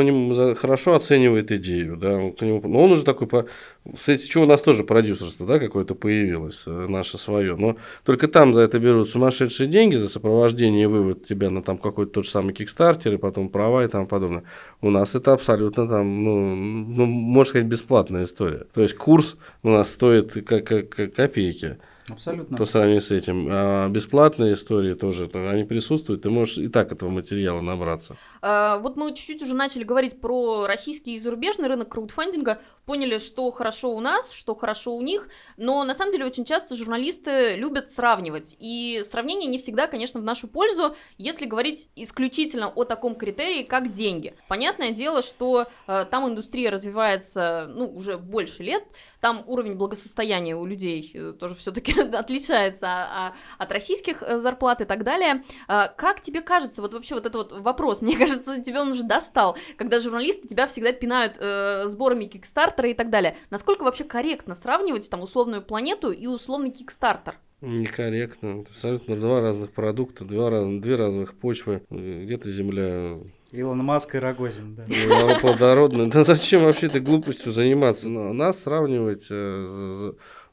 хорошо 0.55 0.94
оценивает 0.94 1.50
идею, 1.50 1.96
да, 1.96 2.12
он 2.16 2.33
к 2.33 2.42
нему- 2.42 2.62
но 2.68 2.85
он 2.85 2.92
уже 2.92 3.02
такой, 3.02 3.26
по, 3.26 3.46
кстати, 3.92 4.29
что 4.31 4.42
у 4.42 4.46
нас 4.46 4.61
тоже 4.61 4.85
продюсерство, 4.85 5.46
да, 5.46 5.59
какое-то 5.59 5.94
появилось, 5.94 6.64
э, 6.66 6.87
наше 6.88 7.18
свое, 7.18 7.57
но 7.57 7.76
только 8.05 8.29
там 8.29 8.55
за 8.55 8.61
это 8.61 8.79
берут 8.79 9.09
сумасшедшие 9.09 9.66
деньги, 9.66 9.96
за 9.96 10.09
сопровождение 10.09 10.85
и 10.85 10.87
вывод 10.87 11.22
тебя 11.22 11.50
на 11.50 11.62
там 11.62 11.79
какой-то 11.79 12.12
тот 12.12 12.24
же 12.26 12.31
самый 12.31 12.52
кикстартер 12.55 13.14
и 13.14 13.18
потом 13.18 13.48
права 13.48 13.85
и 13.85 13.88
тому 13.88 14.07
подобное. 14.07 14.44
У 14.83 14.90
нас 14.90 15.14
это 15.14 15.33
абсолютно 15.33 15.88
там, 15.88 16.24
ну, 16.24 16.55
ну 16.55 17.07
можно 17.07 17.48
сказать, 17.48 17.66
бесплатная 17.66 18.24
история. 18.24 18.66
То 18.74 18.83
есть 18.83 18.94
курс 18.94 19.37
у 19.62 19.70
нас 19.70 19.90
стоит 19.90 20.35
как, 20.46 20.66
как- 20.66 20.88
как 20.90 21.14
копейки 21.14 21.79
Абсолютно. 22.11 22.57
по 22.57 22.64
сравнению 22.64 23.03
с 23.03 23.11
этим. 23.11 23.49
А 23.51 23.88
бесплатные 23.88 24.55
истории 24.55 24.95
тоже, 24.95 25.29
то 25.29 25.51
они 25.51 25.64
присутствуют, 25.64 26.23
ты 26.23 26.31
можешь 26.31 26.59
и 26.59 26.69
так 26.69 26.92
этого 26.92 27.11
материала 27.11 27.61
набраться. 27.61 28.16
А, 28.42 28.79
Вот 28.79 28.97
мы 28.97 29.14
чуть-чуть 29.14 29.42
уже 29.42 29.55
начали 29.55 29.85
говорить 29.85 30.21
про 30.21 30.66
российский 30.66 31.14
и 31.14 31.19
зарубежный 31.19 31.69
рынок 31.69 31.88
краудфандинга, 31.88 32.61
поняли, 32.85 33.19
что 33.19 33.51
хорошо 33.51 33.95
у 33.95 34.01
нас, 34.01 34.33
что 34.33 34.55
хорошо 34.55 34.95
у 34.95 35.03
них, 35.03 35.29
но 35.57 35.85
на 35.85 35.95
самом 35.95 36.12
деле 36.12 36.25
очень 36.25 36.45
часто 36.45 36.77
журналисты 36.77 37.57
любят 37.57 37.90
сравнивать, 37.90 38.57
и 38.59 39.03
сравнение 39.05 39.49
не 39.49 39.59
всегда, 39.59 39.88
конечно, 39.88 40.21
в 40.21 40.25
нашу 40.25 40.49
пользу, 40.49 40.97
если 41.19 41.47
говорить 41.47 41.88
исключительно 41.97 42.69
о 42.69 42.85
таком 42.85 43.16
критерии, 43.16 43.64
как 43.64 43.90
деньги. 43.90 44.35
Понятное 44.49 44.92
дело, 44.92 45.23
что 45.23 45.66
э, 45.87 46.07
там 46.11 46.29
индустрия 46.29 46.71
развивается, 46.71 47.69
ну, 47.69 47.87
уже 47.87 48.16
больше 48.19 48.62
лет, 48.62 48.85
там 49.21 49.42
уровень 49.47 49.75
благосостояния 49.75 50.55
у 50.55 50.64
людей 50.64 51.11
э, 51.12 51.35
тоже 51.38 51.57
все-таки 51.57 51.92
отличается 52.14 52.87
а- 52.88 53.35
от 53.59 53.72
российских 53.72 54.22
э, 54.22 54.38
зарплат 54.38 54.80
и 54.80 54.85
так 54.85 55.04
далее. 55.04 55.42
А, 55.68 55.88
Как 55.88 56.20
тебе 56.20 56.40
кажется, 56.40 56.82
вот 56.82 56.94
вообще 56.94 57.14
вот 57.14 57.26
этот 57.26 57.52
вот 57.52 57.61
вопрос, 57.61 58.00
мне 58.02 58.16
кажется, 58.16 58.61
тебе 58.62 58.80
он 58.80 58.92
уже 58.92 59.02
достал, 59.02 59.56
когда 59.76 60.00
журналисты 60.00 60.48
тебя 60.48 60.66
всегда 60.66 60.92
пинают 60.92 61.37
э, 61.38 61.85
сборами 61.87 62.26
Кикстартера 62.26 62.88
и 62.88 62.94
так 62.94 63.11
далее. 63.11 63.37
Насколько 63.50 63.85
вообще 63.85 64.04
корректно 64.04 64.54
сравнивать 64.54 65.09
там 65.11 65.22
условную 65.22 65.62
планету 65.62 66.11
и 66.11 66.26
условный 66.26 66.70
Кикстартер? 66.70 67.37
Некорректно. 67.62 68.61
Это 68.61 68.70
абсолютно 68.70 69.16
два 69.16 69.40
разных 69.40 69.72
продукта, 69.72 70.24
два 70.24 70.50
раз, 70.50 70.68
две 70.68 70.96
разных 70.96 71.35
почвы. 71.35 71.82
Где-то 71.90 72.50
земля 72.50 73.18
Илон 73.52 73.78
Маск 73.78 74.14
и 74.14 74.18
Рогозин, 74.18 74.74
да. 74.74 74.85
э, 74.87 75.40
плодородная. 75.40 76.06
Да 76.06 76.24
зачем 76.24 76.64
вообще 76.64 76.87
этой 76.87 77.00
глупостью 77.00 77.52
заниматься? 77.52 78.09
Нас 78.09 78.62
сравнивать, 78.62 79.28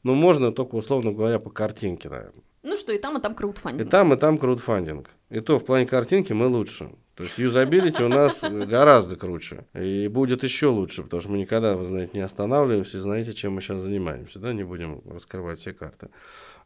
з- 0.04 0.08
ну, 0.08 0.14
можно 0.14 0.52
только, 0.52 0.76
условно 0.76 1.12
говоря, 1.12 1.38
по 1.38 1.50
картинке, 1.50 2.08
наверное. 2.08 2.42
Ну 2.62 2.76
что, 2.76 2.92
и 2.92 2.98
там, 2.98 3.16
и 3.18 3.20
там 3.20 3.32
И 3.32 3.36
краудфандинг. 3.36 3.90
там, 3.90 4.12
и 4.12 4.16
там 4.16 4.38
краудфандинг. 4.38 5.10
И 5.30 5.40
то 5.40 5.58
в 5.58 5.64
плане 5.64 5.86
картинки 5.86 6.32
мы 6.32 6.46
лучше. 6.46 6.90
То 7.14 7.24
есть 7.24 7.38
юзабилити 7.38 8.02
у 8.02 8.08
нас 8.08 8.42
гораздо 8.70 9.16
круче. 9.16 9.66
И 9.74 10.08
будет 10.08 10.42
еще 10.44 10.66
лучше, 10.66 11.02
потому 11.02 11.20
что 11.20 11.30
мы 11.30 11.38
никогда, 11.38 11.74
вы 11.76 11.84
знаете, 11.84 12.12
не 12.14 12.20
останавливаемся. 12.24 13.00
Знаете, 13.00 13.32
чем 13.32 13.52
мы 13.54 13.60
сейчас 13.60 13.80
занимаемся, 13.82 14.38
да? 14.38 14.52
Не 14.52 14.64
будем 14.64 15.02
раскрывать 15.06 15.60
все 15.60 15.72
карты. 15.72 16.08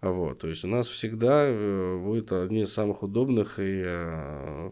Вот, 0.01 0.39
то 0.39 0.47
есть 0.49 0.65
у 0.65 0.69
нас 0.69 0.87
всегда 0.87 1.45
э, 1.49 1.99
будет 1.99 2.31
одни 2.33 2.63
из 2.63 2.73
самых 2.73 3.03
удобных 3.03 3.59
и 3.59 3.83
э, 3.85 4.71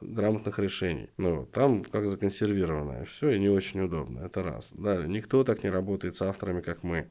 грамотных 0.00 0.58
решений. 0.58 1.10
Ну, 1.16 1.46
там 1.52 1.84
как 1.84 2.08
законсервированное 2.08 3.04
все 3.04 3.30
и 3.30 3.38
не 3.38 3.48
очень 3.48 3.80
удобно. 3.80 4.20
Это 4.20 4.42
раз. 4.42 4.72
Далее, 4.72 5.08
никто 5.08 5.44
так 5.44 5.62
не 5.62 5.70
работает 5.70 6.16
с 6.16 6.22
авторами, 6.22 6.60
как 6.60 6.82
мы. 6.82 7.08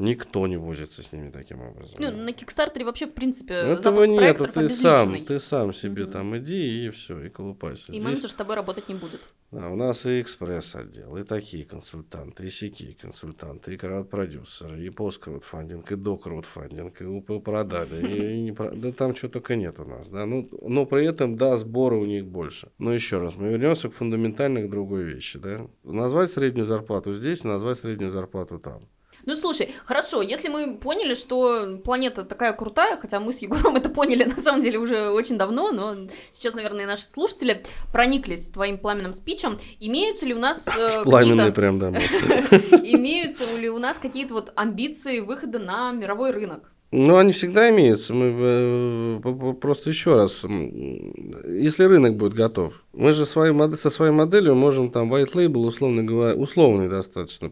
Никто 0.00 0.46
не 0.46 0.56
возится 0.56 1.02
с 1.02 1.12
ними 1.12 1.28
таким 1.28 1.60
образом. 1.60 1.96
Ну, 1.98 2.10
на 2.10 2.32
Кикстартере 2.32 2.86
вообще, 2.86 3.06
в 3.06 3.12
принципе, 3.12 3.52
Этого 3.52 4.04
нет, 4.04 4.38
ты 4.54 4.70
сам, 4.70 5.26
ты 5.26 5.38
сам 5.38 5.74
себе 5.74 6.04
угу. 6.04 6.12
там 6.12 6.38
иди 6.38 6.86
и 6.86 6.88
все, 6.88 7.22
и 7.22 7.28
колупайся. 7.28 7.92
И 7.92 7.96
Здесь... 7.96 8.04
менеджер 8.04 8.30
с 8.30 8.34
тобой 8.34 8.56
работать 8.56 8.88
не 8.88 8.94
будет. 8.94 9.20
Да, 9.50 9.68
у 9.68 9.76
нас 9.76 10.06
и 10.06 10.22
экспресс-отдел, 10.22 11.18
и 11.18 11.22
такие 11.22 11.66
консультанты, 11.66 12.46
и 12.46 12.50
сякие 12.50 12.94
консультанты, 12.94 13.74
и 13.74 13.76
крауд-продюсеры, 13.76 14.82
и 14.86 14.88
пост-краудфандинг, 14.88 15.92
и 15.92 15.96
до-краудфандинг, 15.96 17.02
и 17.02 17.04
УП 17.04 17.44
продали, 17.44 18.48
и, 18.48 18.52
да 18.76 18.92
там 18.92 19.12
чего 19.12 19.28
только 19.30 19.54
нет 19.54 19.80
у 19.80 19.84
нас, 19.84 20.08
да, 20.08 20.24
ну, 20.24 20.48
но 20.62 20.86
при 20.86 21.04
этом, 21.04 21.36
да, 21.36 21.58
сборы 21.58 21.96
у 21.96 22.06
них 22.06 22.24
больше. 22.24 22.70
Но 22.78 22.94
еще 22.94 23.18
раз, 23.18 23.36
мы 23.36 23.48
вернемся 23.48 23.90
к 23.90 23.94
фундаментальной 23.94 24.66
другой 24.66 25.02
вещи, 25.02 25.38
да, 25.38 25.66
назвать 25.84 26.30
среднюю 26.30 26.64
зарплату 26.64 27.12
здесь, 27.12 27.44
назвать 27.44 27.76
среднюю 27.76 28.10
зарплату 28.10 28.58
там. 28.58 28.88
Ну, 29.26 29.36
слушай, 29.36 29.74
хорошо, 29.84 30.22
если 30.22 30.48
мы 30.48 30.76
поняли, 30.76 31.14
что 31.14 31.78
планета 31.84 32.24
такая 32.24 32.52
крутая, 32.52 32.96
хотя 32.96 33.20
мы 33.20 33.32
с 33.32 33.38
Егором 33.38 33.76
это 33.76 33.88
поняли 33.88 34.24
на 34.24 34.38
самом 34.38 34.60
деле 34.60 34.78
уже 34.78 35.10
очень 35.10 35.38
давно, 35.38 35.72
но 35.72 35.96
сейчас, 36.32 36.54
наверное, 36.54 36.86
наши 36.86 37.04
слушатели 37.04 37.64
прониклись 37.92 38.50
твоим 38.50 38.78
пламенным 38.78 39.12
спичем, 39.12 39.58
имеются 39.78 40.26
ли 40.26 40.34
у 40.34 40.38
нас 40.38 40.66
э, 40.76 41.04
Пламенные 41.04 41.52
прям, 41.52 41.78
да. 41.78 41.88
Имеются 41.90 43.44
ли 43.58 43.68
у 43.68 43.78
нас 43.78 43.98
какие-то 43.98 44.34
вот 44.34 44.52
амбиции 44.56 45.20
выхода 45.20 45.58
на 45.58 45.92
мировой 45.92 46.30
рынок? 46.30 46.72
Ну, 46.92 47.18
они 47.18 47.30
всегда 47.30 47.70
имеются. 47.70 48.12
Мы 48.14 48.34
э, 48.36 49.54
просто 49.60 49.90
еще 49.90 50.16
раз, 50.16 50.44
если 50.44 51.84
рынок 51.84 52.16
будет 52.16 52.34
готов, 52.34 52.82
мы 52.92 53.12
же 53.12 53.26
своей, 53.26 53.54
со 53.76 53.90
своей 53.90 54.10
моделью 54.10 54.56
можем 54.56 54.90
там 54.90 55.12
white 55.14 55.34
label, 55.34 55.66
условно 55.66 56.02
говоря, 56.02 56.34
условный 56.34 56.88
достаточно 56.88 57.48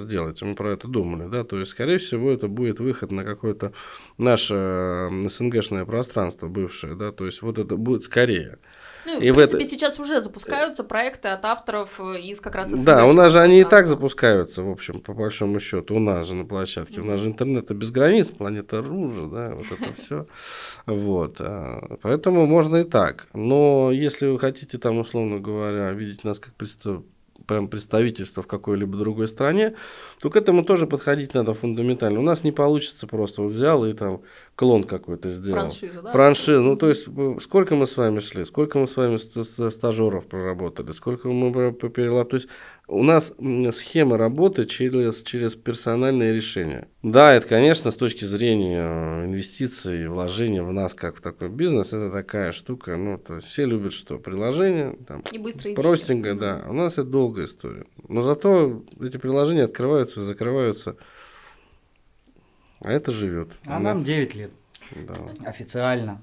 сделать. 0.00 0.42
Мы 0.42 0.56
про 0.56 0.72
это 0.72 0.88
думали, 0.88 1.28
да, 1.28 1.44
то 1.44 1.60
есть, 1.60 1.70
скорее 1.70 1.98
всего, 1.98 2.32
это 2.32 2.48
будет 2.48 2.80
выход 2.80 3.12
на 3.12 3.22
какое-то 3.22 3.72
наше 4.18 5.08
СНГшное 5.28 5.84
пространство 5.84 6.48
бывшее, 6.48 6.96
да, 6.96 7.12
то 7.12 7.24
есть, 7.26 7.40
вот 7.42 7.58
это 7.58 7.76
будет 7.76 8.02
скорее. 8.02 8.58
Ну, 9.04 9.20
и 9.20 9.30
в 9.30 9.36
принципе, 9.36 9.64
это... 9.64 9.70
сейчас 9.70 9.98
уже 9.98 10.20
запускаются 10.20 10.84
проекты 10.84 11.28
от 11.28 11.44
авторов 11.44 12.00
из 12.00 12.40
как 12.40 12.54
раз 12.54 12.68
СНГ. 12.68 12.84
Да, 12.84 13.06
у 13.06 13.12
нас 13.12 13.32
же 13.32 13.40
они 13.40 13.60
и 13.60 13.64
так 13.64 13.86
запускаются, 13.86 14.62
в 14.62 14.70
общем, 14.70 15.00
по 15.00 15.12
большому 15.12 15.60
счету. 15.60 15.96
У 15.96 15.98
нас 15.98 16.26
же 16.26 16.34
на 16.34 16.44
площадке. 16.44 16.96
Mm-hmm. 16.96 17.02
У 17.02 17.04
нас 17.04 17.20
же 17.20 17.28
интернет 17.28 17.70
без 17.72 17.90
границ, 17.90 18.28
планета 18.28 18.82
Ружа, 18.82 19.26
да, 19.26 19.54
вот 19.54 19.66
это 19.70 19.92
все. 20.00 20.26
Вот. 20.86 21.36
А, 21.40 21.96
поэтому 22.02 22.46
можно 22.46 22.76
и 22.76 22.84
так. 22.84 23.26
Но 23.34 23.90
если 23.92 24.26
вы 24.26 24.38
хотите, 24.38 24.78
там, 24.78 24.98
условно 24.98 25.38
говоря, 25.38 25.90
видеть 25.92 26.24
нас 26.24 26.38
как 26.38 26.54
представителей 26.54 27.11
прям 27.52 27.68
представительство 27.68 28.42
в 28.42 28.46
какой-либо 28.46 28.96
другой 28.96 29.28
стране, 29.28 29.74
то 30.20 30.30
к 30.30 30.36
этому 30.36 30.64
тоже 30.64 30.86
подходить 30.86 31.34
надо 31.34 31.54
фундаментально. 31.54 32.18
У 32.18 32.22
нас 32.22 32.44
не 32.44 32.52
получится 32.52 33.06
просто 33.06 33.42
вот 33.42 33.52
взял 33.52 33.84
и 33.84 33.92
там 33.92 34.22
клон 34.56 34.84
какой-то 34.84 35.28
сделал. 35.28 35.60
Франшизу, 35.60 36.02
да? 36.02 36.10
Франшизу. 36.10 36.62
Ну, 36.62 36.76
то 36.76 36.88
есть, 36.88 37.08
сколько 37.40 37.76
мы 37.76 37.86
с 37.86 37.96
вами 37.96 38.20
шли, 38.20 38.44
сколько 38.44 38.78
мы 38.78 38.86
с 38.86 38.96
вами 38.96 39.18
стажеров 39.70 40.26
проработали, 40.26 40.92
сколько 40.92 41.28
мы 41.28 41.72
перелап. 41.72 42.30
То 42.30 42.36
есть, 42.36 42.48
у 42.92 43.02
нас 43.02 43.32
схема 43.72 44.18
работы 44.18 44.66
через, 44.66 45.22
через 45.22 45.54
персональные 45.56 46.34
решения. 46.34 46.88
Да, 47.02 47.32
это, 47.32 47.48
конечно, 47.48 47.90
с 47.90 47.96
точки 47.96 48.24
зрения 48.24 48.82
э, 48.82 49.24
инвестиций, 49.26 50.06
вложения 50.08 50.62
в 50.62 50.72
нас, 50.72 50.94
как 50.94 51.16
в 51.16 51.20
такой 51.20 51.48
бизнес, 51.48 51.92
это 51.92 52.10
такая 52.10 52.52
штука, 52.52 52.96
ну, 52.96 53.18
то 53.18 53.36
есть 53.36 53.48
все 53.48 53.64
любят 53.64 53.92
что? 53.92 54.18
Приложение, 54.18 54.96
там, 55.08 55.24
и 55.32 55.38
быстрые 55.38 55.74
простенько, 55.74 56.30
деньги. 56.30 56.40
да. 56.40 56.64
У 56.68 56.74
нас 56.74 56.94
это 56.94 57.04
долгая 57.04 57.46
история. 57.46 57.86
Но 58.08 58.22
зато 58.22 58.84
эти 59.00 59.16
приложения 59.16 59.64
открываются 59.64 60.20
и 60.20 60.24
закрываются, 60.24 60.96
а 62.80 62.92
это 62.92 63.10
живет. 63.10 63.52
А 63.66 63.76
Она... 63.76 63.94
нам 63.94 64.04
9 64.04 64.34
лет. 64.34 64.50
Да. 65.06 65.32
Официально. 65.46 66.20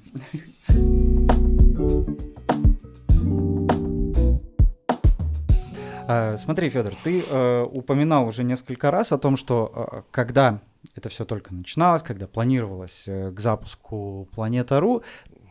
Смотри, 6.37 6.69
Федор, 6.69 6.95
ты 7.03 7.21
э, 7.21 7.63
упоминал 7.63 8.27
уже 8.27 8.43
несколько 8.43 8.89
раз 8.91 9.11
о 9.11 9.17
том, 9.17 9.37
что 9.37 9.71
э, 9.91 10.01
когда 10.11 10.59
это 10.95 11.09
все 11.09 11.25
только 11.25 11.53
начиналось, 11.53 12.01
когда 12.01 12.25
планировалось 12.25 13.03
э, 13.05 13.31
к 13.31 13.39
запуску 13.39 14.27
Планета.ру, 14.33 15.03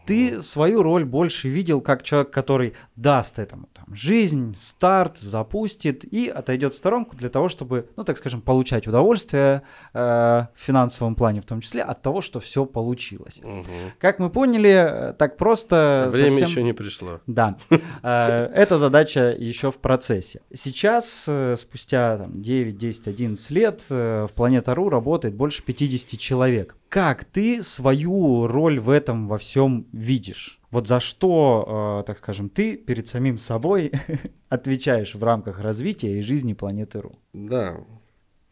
ты 0.09 0.43
свою 0.43 0.83
роль 0.83 1.05
больше 1.05 1.51
видел 1.51 1.83
как 1.83 2.03
человек, 2.03 2.31
который 2.31 2.73
даст 2.97 3.39
этому 3.39 3.69
там, 3.75 3.95
жизнь, 3.95 4.57
старт, 4.59 5.19
запустит 5.19 6.03
и 6.03 6.29
отойдет 6.29 6.73
в 6.73 6.79
сторонку 6.79 7.15
для 7.15 7.29
того, 7.29 7.51
чтобы, 7.51 7.91
ну 7.95 8.05
так 8.05 8.17
скажем, 8.17 8.41
получать 8.41 8.89
удовольствие 8.89 9.65
э, 9.93 9.99
в 10.01 10.49
финансовом 10.55 11.15
плане 11.15 11.43
в 11.43 11.45
том 11.45 11.61
числе 11.61 11.83
от 11.83 12.01
того, 12.01 12.23
что 12.23 12.41
все 12.41 12.65
получилось. 12.65 13.43
Угу. 13.45 13.67
Как 13.99 14.19
мы 14.19 14.31
поняли, 14.31 15.15
так 15.19 15.37
просто... 15.37 16.09
Время 16.11 16.31
совсем... 16.31 16.49
еще 16.49 16.63
не 16.63 16.73
пришло. 16.73 17.21
Да. 17.27 17.59
Э, 18.03 18.47
эта 18.55 18.79
задача 18.79 19.37
еще 19.39 19.71
в 19.71 19.77
процессе. 19.77 20.41
Сейчас, 20.55 21.25
э, 21.27 21.57
спустя 21.59 22.17
там, 22.17 22.41
9, 22.41 22.79
10, 22.79 23.09
11 23.09 23.51
лет, 23.51 23.83
э, 23.91 24.27
в 24.27 24.33
Планета.ру 24.33 24.89
работает 24.89 25.35
больше 25.35 25.63
50 25.63 26.19
человек. 26.19 26.78
Как 26.89 27.27
ты 27.27 27.63
свою 27.63 28.47
роль 28.47 28.81
в 28.81 28.89
этом 28.89 29.29
во 29.29 29.37
всем 29.37 29.87
видишь? 29.93 30.59
Вот 30.71 30.89
за 30.89 31.01
что, 31.01 32.01
э, 32.01 32.07
так 32.07 32.17
скажем, 32.17 32.49
ты 32.49 32.79
перед 32.79 33.07
самим 33.07 33.37
собой 33.37 33.93
отвечаешь 34.49 35.15
в 35.15 35.23
рамках 35.23 35.61
развития 35.61 36.19
и 36.19 36.23
жизни 36.23 36.55
планеты 36.55 37.03
Ру? 37.03 37.19
Да, 37.35 37.85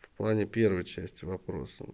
в 0.00 0.16
плане 0.18 0.44
первой 0.44 0.84
части 0.84 1.24
вопроса. 1.24 1.86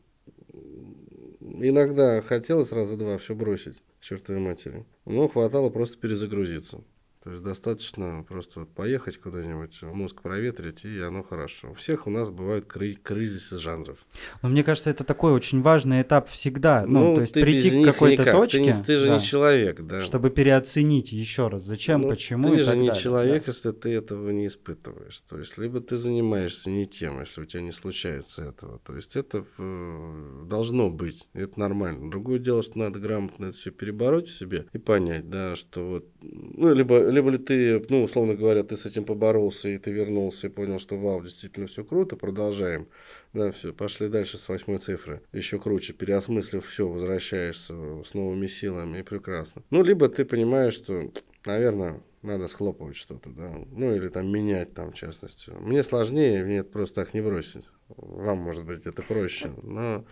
Иногда 1.41 2.21
хотелось 2.23 2.73
раза 2.73 2.97
два 2.97 3.19
все 3.19 3.37
бросить, 3.37 3.85
чертовой 4.01 4.41
матери. 4.41 4.85
Но 5.05 5.29
хватало 5.29 5.71
просто 5.71 5.99
перезагрузиться. 5.99 6.83
То 7.23 7.31
есть 7.31 7.43
достаточно 7.45 8.25
просто 8.29 8.61
вот 8.61 8.75
поехать 8.75 9.17
куда-нибудь, 9.17 9.81
мозг 9.83 10.23
проветрить, 10.23 10.85
и 10.85 10.99
оно 10.99 11.23
хорошо. 11.23 11.71
У 11.71 11.75
всех 11.75 12.09
у 12.09 12.11
нас 12.11 12.31
бывают 12.31 12.67
кры- 12.67 12.99
кризисы 13.01 13.59
жанров. 13.59 13.99
Но 14.43 14.49
мне 14.49 14.65
кажется, 14.65 14.91
это 14.91 15.05
такой 15.05 15.33
очень 15.33 15.63
важный 15.63 16.03
этап 16.03 16.29
всегда. 16.29 16.85
Ну, 16.85 17.11
ну 17.11 17.15
то 17.15 17.21
есть 17.21 17.35
прийти 17.35 17.83
к 17.83 17.85
какой-то 17.85 18.23
никак. 18.23 18.35
точке. 18.35 18.59
Ты, 18.59 18.65
не, 18.65 18.85
ты 18.85 18.99
же 18.99 19.07
да, 19.07 19.15
не 19.15 19.23
человек, 19.23 19.81
да. 19.83 20.03
Чтобы 20.03 20.31
переоценить 20.31 21.13
еще 21.13 21.47
раз, 21.47 21.63
зачем, 21.63 22.03
ну, 22.03 22.09
почему. 22.09 22.51
Ты 22.51 22.57
и 22.57 22.61
же 22.63 22.77
не 22.77 22.89
далее, 22.89 23.03
человек, 23.03 23.45
да. 23.45 23.53
если 23.53 23.71
ты 23.71 23.95
этого 23.95 24.31
не 24.31 24.49
испытываешь. 24.49 25.21
То 25.29 25.39
есть, 25.39 25.59
либо 25.59 25.81
ты 25.81 25.99
занимаешься 25.99 26.71
не 26.71 26.87
тем, 26.87 27.21
если 27.21 27.43
у 27.43 27.45
тебя 27.45 27.63
не 27.63 27.73
случается 27.73 28.43
этого. 28.47 28.81
То 28.81 28.97
есть, 28.97 29.15
это 29.15 29.45
э, 29.59 30.45
должно 30.47 30.91
быть. 30.91 31.29
Это 31.35 31.61
нормально. 31.61 32.11
Другое 32.11 32.41
дело, 32.41 32.65
что 32.65 32.79
надо 32.81 32.99
грамотно 32.99 33.47
это 33.47 33.57
все 33.57 33.71
перебороть 33.71 34.29
в 34.29 34.37
себе 34.37 34.67
и 34.73 34.79
понять, 34.79 35.31
да, 35.31 35.55
что 35.55 35.89
вот, 35.89 36.07
ну, 36.23 36.73
либо 36.73 37.09
либо 37.09 37.31
ли 37.31 37.39
ты, 37.39 37.85
ну, 37.89 38.03
условно 38.03 38.35
говоря, 38.35 38.63
ты 38.63 38.77
с 38.77 38.87
этим 38.87 39.05
поборолся, 39.05 39.69
и 39.69 39.79
ты 39.79 39.91
вернулся 39.91 40.47
и 40.47 40.51
понял, 40.51 40.79
что 40.79 40.97
вау, 40.97 41.23
действительно 41.23 41.67
все 41.67 41.85
круто, 41.85 42.17
продолжаем. 42.17 42.89
Да, 43.33 43.51
все, 43.53 43.73
пошли 43.73 44.09
дальше 44.09 44.39
с 44.39 44.49
восьмой 44.49 44.79
цифры. 44.79 45.23
Еще 45.33 45.59
круче, 45.59 45.93
переосмыслив 45.93 46.65
все, 46.65 46.89
возвращаешься 46.89 47.75
с 48.05 48.15
новыми 48.15 48.47
силами, 48.47 48.99
и 48.99 49.03
прекрасно. 49.03 49.63
Ну, 49.71 49.83
либо 49.83 50.09
ты 50.09 50.25
понимаешь, 50.25 50.75
что, 50.75 51.11
наверное, 51.47 52.03
надо 52.23 52.47
схлопывать 52.47 52.97
что-то, 52.97 53.31
да, 53.31 53.53
ну, 53.73 53.95
или 53.95 54.09
там 54.09 54.31
менять 54.31 54.75
там, 54.75 54.93
в 54.93 54.95
частности. 54.95 55.51
Мне 55.51 55.83
сложнее, 55.83 56.45
мне 56.45 56.59
это 56.59 56.71
просто 56.71 56.97
так 56.97 57.15
не 57.15 57.21
бросить. 57.21 57.65
Вам, 57.89 58.39
может 58.39 58.65
быть, 58.65 58.87
это 58.87 59.03
проще, 59.03 59.51
но 59.63 60.05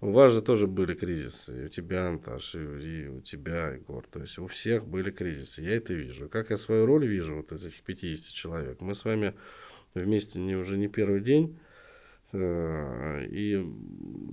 у 0.00 0.12
вас 0.12 0.32
же 0.32 0.42
тоже 0.42 0.66
были 0.66 0.94
кризисы, 0.94 1.62
и 1.62 1.64
у 1.66 1.68
тебя, 1.68 2.08
Анташ, 2.08 2.54
и, 2.54 2.58
и 2.58 3.08
у 3.08 3.20
тебя, 3.20 3.70
Егор. 3.70 4.06
То 4.06 4.20
есть 4.20 4.38
у 4.38 4.46
всех 4.46 4.86
были 4.86 5.10
кризисы. 5.10 5.62
Я 5.62 5.76
это 5.76 5.92
вижу. 5.92 6.28
Как 6.28 6.50
я 6.50 6.56
свою 6.56 6.86
роль 6.86 7.06
вижу 7.06 7.36
вот 7.36 7.50
из 7.52 7.64
этих 7.64 7.82
50 7.82 8.32
человек. 8.32 8.80
Мы 8.80 8.94
с 8.94 9.04
вами 9.04 9.34
вместе 9.94 10.38
не, 10.38 10.54
уже 10.54 10.78
не 10.78 10.86
первый 10.88 11.20
день. 11.20 11.58
Э, 12.32 13.24
и 13.24 13.64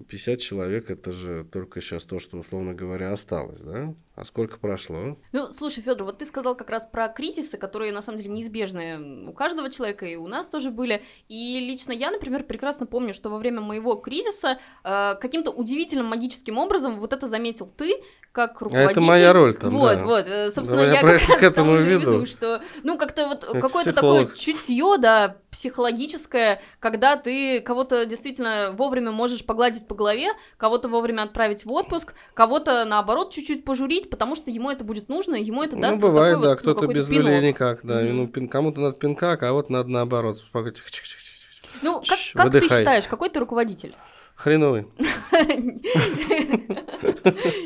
50 0.07 0.39
человек 0.39 0.91
это 0.91 1.11
же 1.11 1.45
только 1.51 1.81
сейчас 1.81 2.05
то, 2.05 2.19
что, 2.19 2.37
условно 2.37 2.75
говоря, 2.75 3.11
осталось, 3.11 3.61
да? 3.61 3.95
А 4.15 4.23
сколько 4.23 4.57
прошло? 4.59 5.17
Ну, 5.33 5.51
слушай, 5.51 5.83
Федор, 5.83 6.05
вот 6.05 6.19
ты 6.19 6.25
сказал 6.25 6.55
как 6.55 6.69
раз 6.69 6.85
про 6.85 7.09
кризисы, 7.09 7.57
которые 7.57 7.91
на 7.91 8.01
самом 8.01 8.17
деле 8.17 8.29
неизбежны 8.29 9.27
у 9.27 9.33
каждого 9.33 9.69
человека, 9.69 10.05
и 10.05 10.15
у 10.15 10.27
нас 10.27 10.47
тоже 10.47 10.71
были. 10.71 11.03
И 11.27 11.59
лично 11.59 11.91
я, 11.91 12.11
например, 12.11 12.43
прекрасно 12.43 12.85
помню, 12.85 13.13
что 13.13 13.29
во 13.29 13.37
время 13.37 13.59
моего 13.59 13.95
кризиса 13.95 14.59
э, 14.83 15.15
каким-то 15.19 15.51
удивительным 15.51 16.05
магическим 16.05 16.57
образом 16.57 16.99
вот 16.99 17.11
это 17.11 17.27
заметил 17.27 17.67
ты, 17.67 18.01
как 18.35 18.61
руководитель. 18.61 18.89
А 18.89 18.91
это 18.91 19.01
моя 19.01 19.33
роль 19.33 19.53
там, 19.55 19.69
Вот, 19.69 19.99
да. 19.99 20.05
вот, 20.05 20.27
э, 20.27 20.51
собственно, 20.51 20.81
Давай 20.81 20.87
я 20.87 20.93
я 20.93 21.01
как 21.01 21.29
раз 21.29 21.39
к 21.39 21.43
этому 21.43 21.77
веду. 21.77 22.11
веду, 22.11 22.25
что, 22.25 22.61
ну, 22.83 22.97
как-то 22.97 23.27
вот 23.27 23.45
Как 23.45 23.61
какое-то 23.61 23.93
такое 23.93 24.27
чутье, 24.27 24.97
да, 24.97 25.37
психологическое, 25.51 26.61
когда 26.79 27.15
ты 27.15 27.61
кого-то 27.61 28.05
действительно 28.05 28.71
вовремя 28.73 29.11
можешь 29.11 29.45
погладить 29.45 29.87
по 29.87 29.95
голове, 29.95 30.33
кого-то 30.57 30.89
вовремя 30.89 31.23
отправить 31.23 31.63
в 31.63 31.71
отпуск, 31.71 32.13
кого-то, 32.33 32.83
наоборот, 32.83 33.31
чуть-чуть 33.33 33.63
пожурить, 33.63 34.04
потому 34.09 34.35
что 34.35 34.51
ему 34.51 34.69
это 34.69 34.83
будет 34.83 35.09
нужно, 35.09 35.35
ему 35.35 35.63
это 35.63 35.75
даст 35.75 35.95
ну, 35.95 36.01
вот 36.01 36.09
бывает, 36.09 36.35
такой 36.35 36.43
да, 36.43 36.49
вот, 36.49 36.63
ну, 36.63 36.71
кто-то 36.73 36.93
без 36.93 37.07
пинок. 37.07 37.25
люлей 37.25 37.49
никак, 37.49 37.79
да. 37.83 38.01
Мгм. 38.01 38.17
Ну, 38.17 38.27
пин- 38.27 38.47
кому-то 38.47 38.79
надо 38.79 38.97
пинка, 38.97 39.31
а 39.31 39.37
кого-то 39.37 39.71
надо 39.71 39.89
наоборот. 39.89 40.37
Спокойно, 40.37 40.71
тихо, 40.71 40.89
тихо, 40.89 41.07
тихо, 41.07 41.21
тихо, 41.21 41.53
тихо. 41.53 41.67
Ну, 41.81 42.01
как, 42.07 42.19
как 42.33 42.51
ты 42.51 42.61
считаешь, 42.61 43.07
какой 43.07 43.29
ты 43.29 43.39
руководитель? 43.39 43.95
Хреновый. 44.35 44.85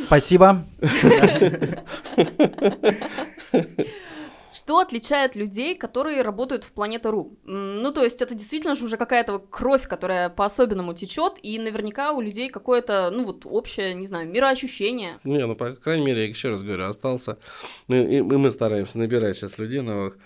Спасибо. 0.03 0.65
Что 4.53 4.79
отличает 4.79 5.35
людей, 5.35 5.75
которые 5.75 6.21
работают 6.21 6.63
в 6.63 6.71
Планета.ру? 6.71 7.37
Ну, 7.43 7.91
то 7.91 8.03
есть 8.03 8.21
это 8.21 8.33
действительно 8.33 8.75
же 8.75 8.85
уже 8.85 8.97
какая-то 8.97 9.39
кровь, 9.39 9.87
которая 9.87 10.29
по-особенному 10.29 10.93
течет, 10.93 11.33
и 11.41 11.59
наверняка 11.59 12.11
у 12.11 12.21
людей 12.21 12.49
какое-то, 12.49 13.11
ну, 13.11 13.25
вот 13.25 13.45
общее, 13.45 13.93
не 13.93 14.07
знаю, 14.07 14.27
мироощущение. 14.27 15.19
Не, 15.23 15.45
ну, 15.45 15.55
по 15.55 15.73
крайней 15.73 16.05
мере, 16.05 16.23
я 16.23 16.29
еще 16.29 16.49
раз 16.49 16.63
говорю, 16.63 16.85
остался. 16.85 17.37
Ну, 17.87 17.95
и, 17.95 18.17
и 18.17 18.21
мы 18.21 18.51
стараемся 18.51 18.97
набирать 18.97 19.37
сейчас 19.37 19.57
людей 19.57 19.81
новых, 19.81 20.17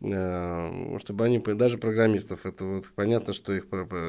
чтобы 0.00 1.24
они, 1.26 1.38
даже 1.38 1.76
программистов, 1.76 2.46
это 2.46 2.64
вот 2.64 2.86
понятно, 2.94 3.34
что 3.34 3.52
их 3.52 3.66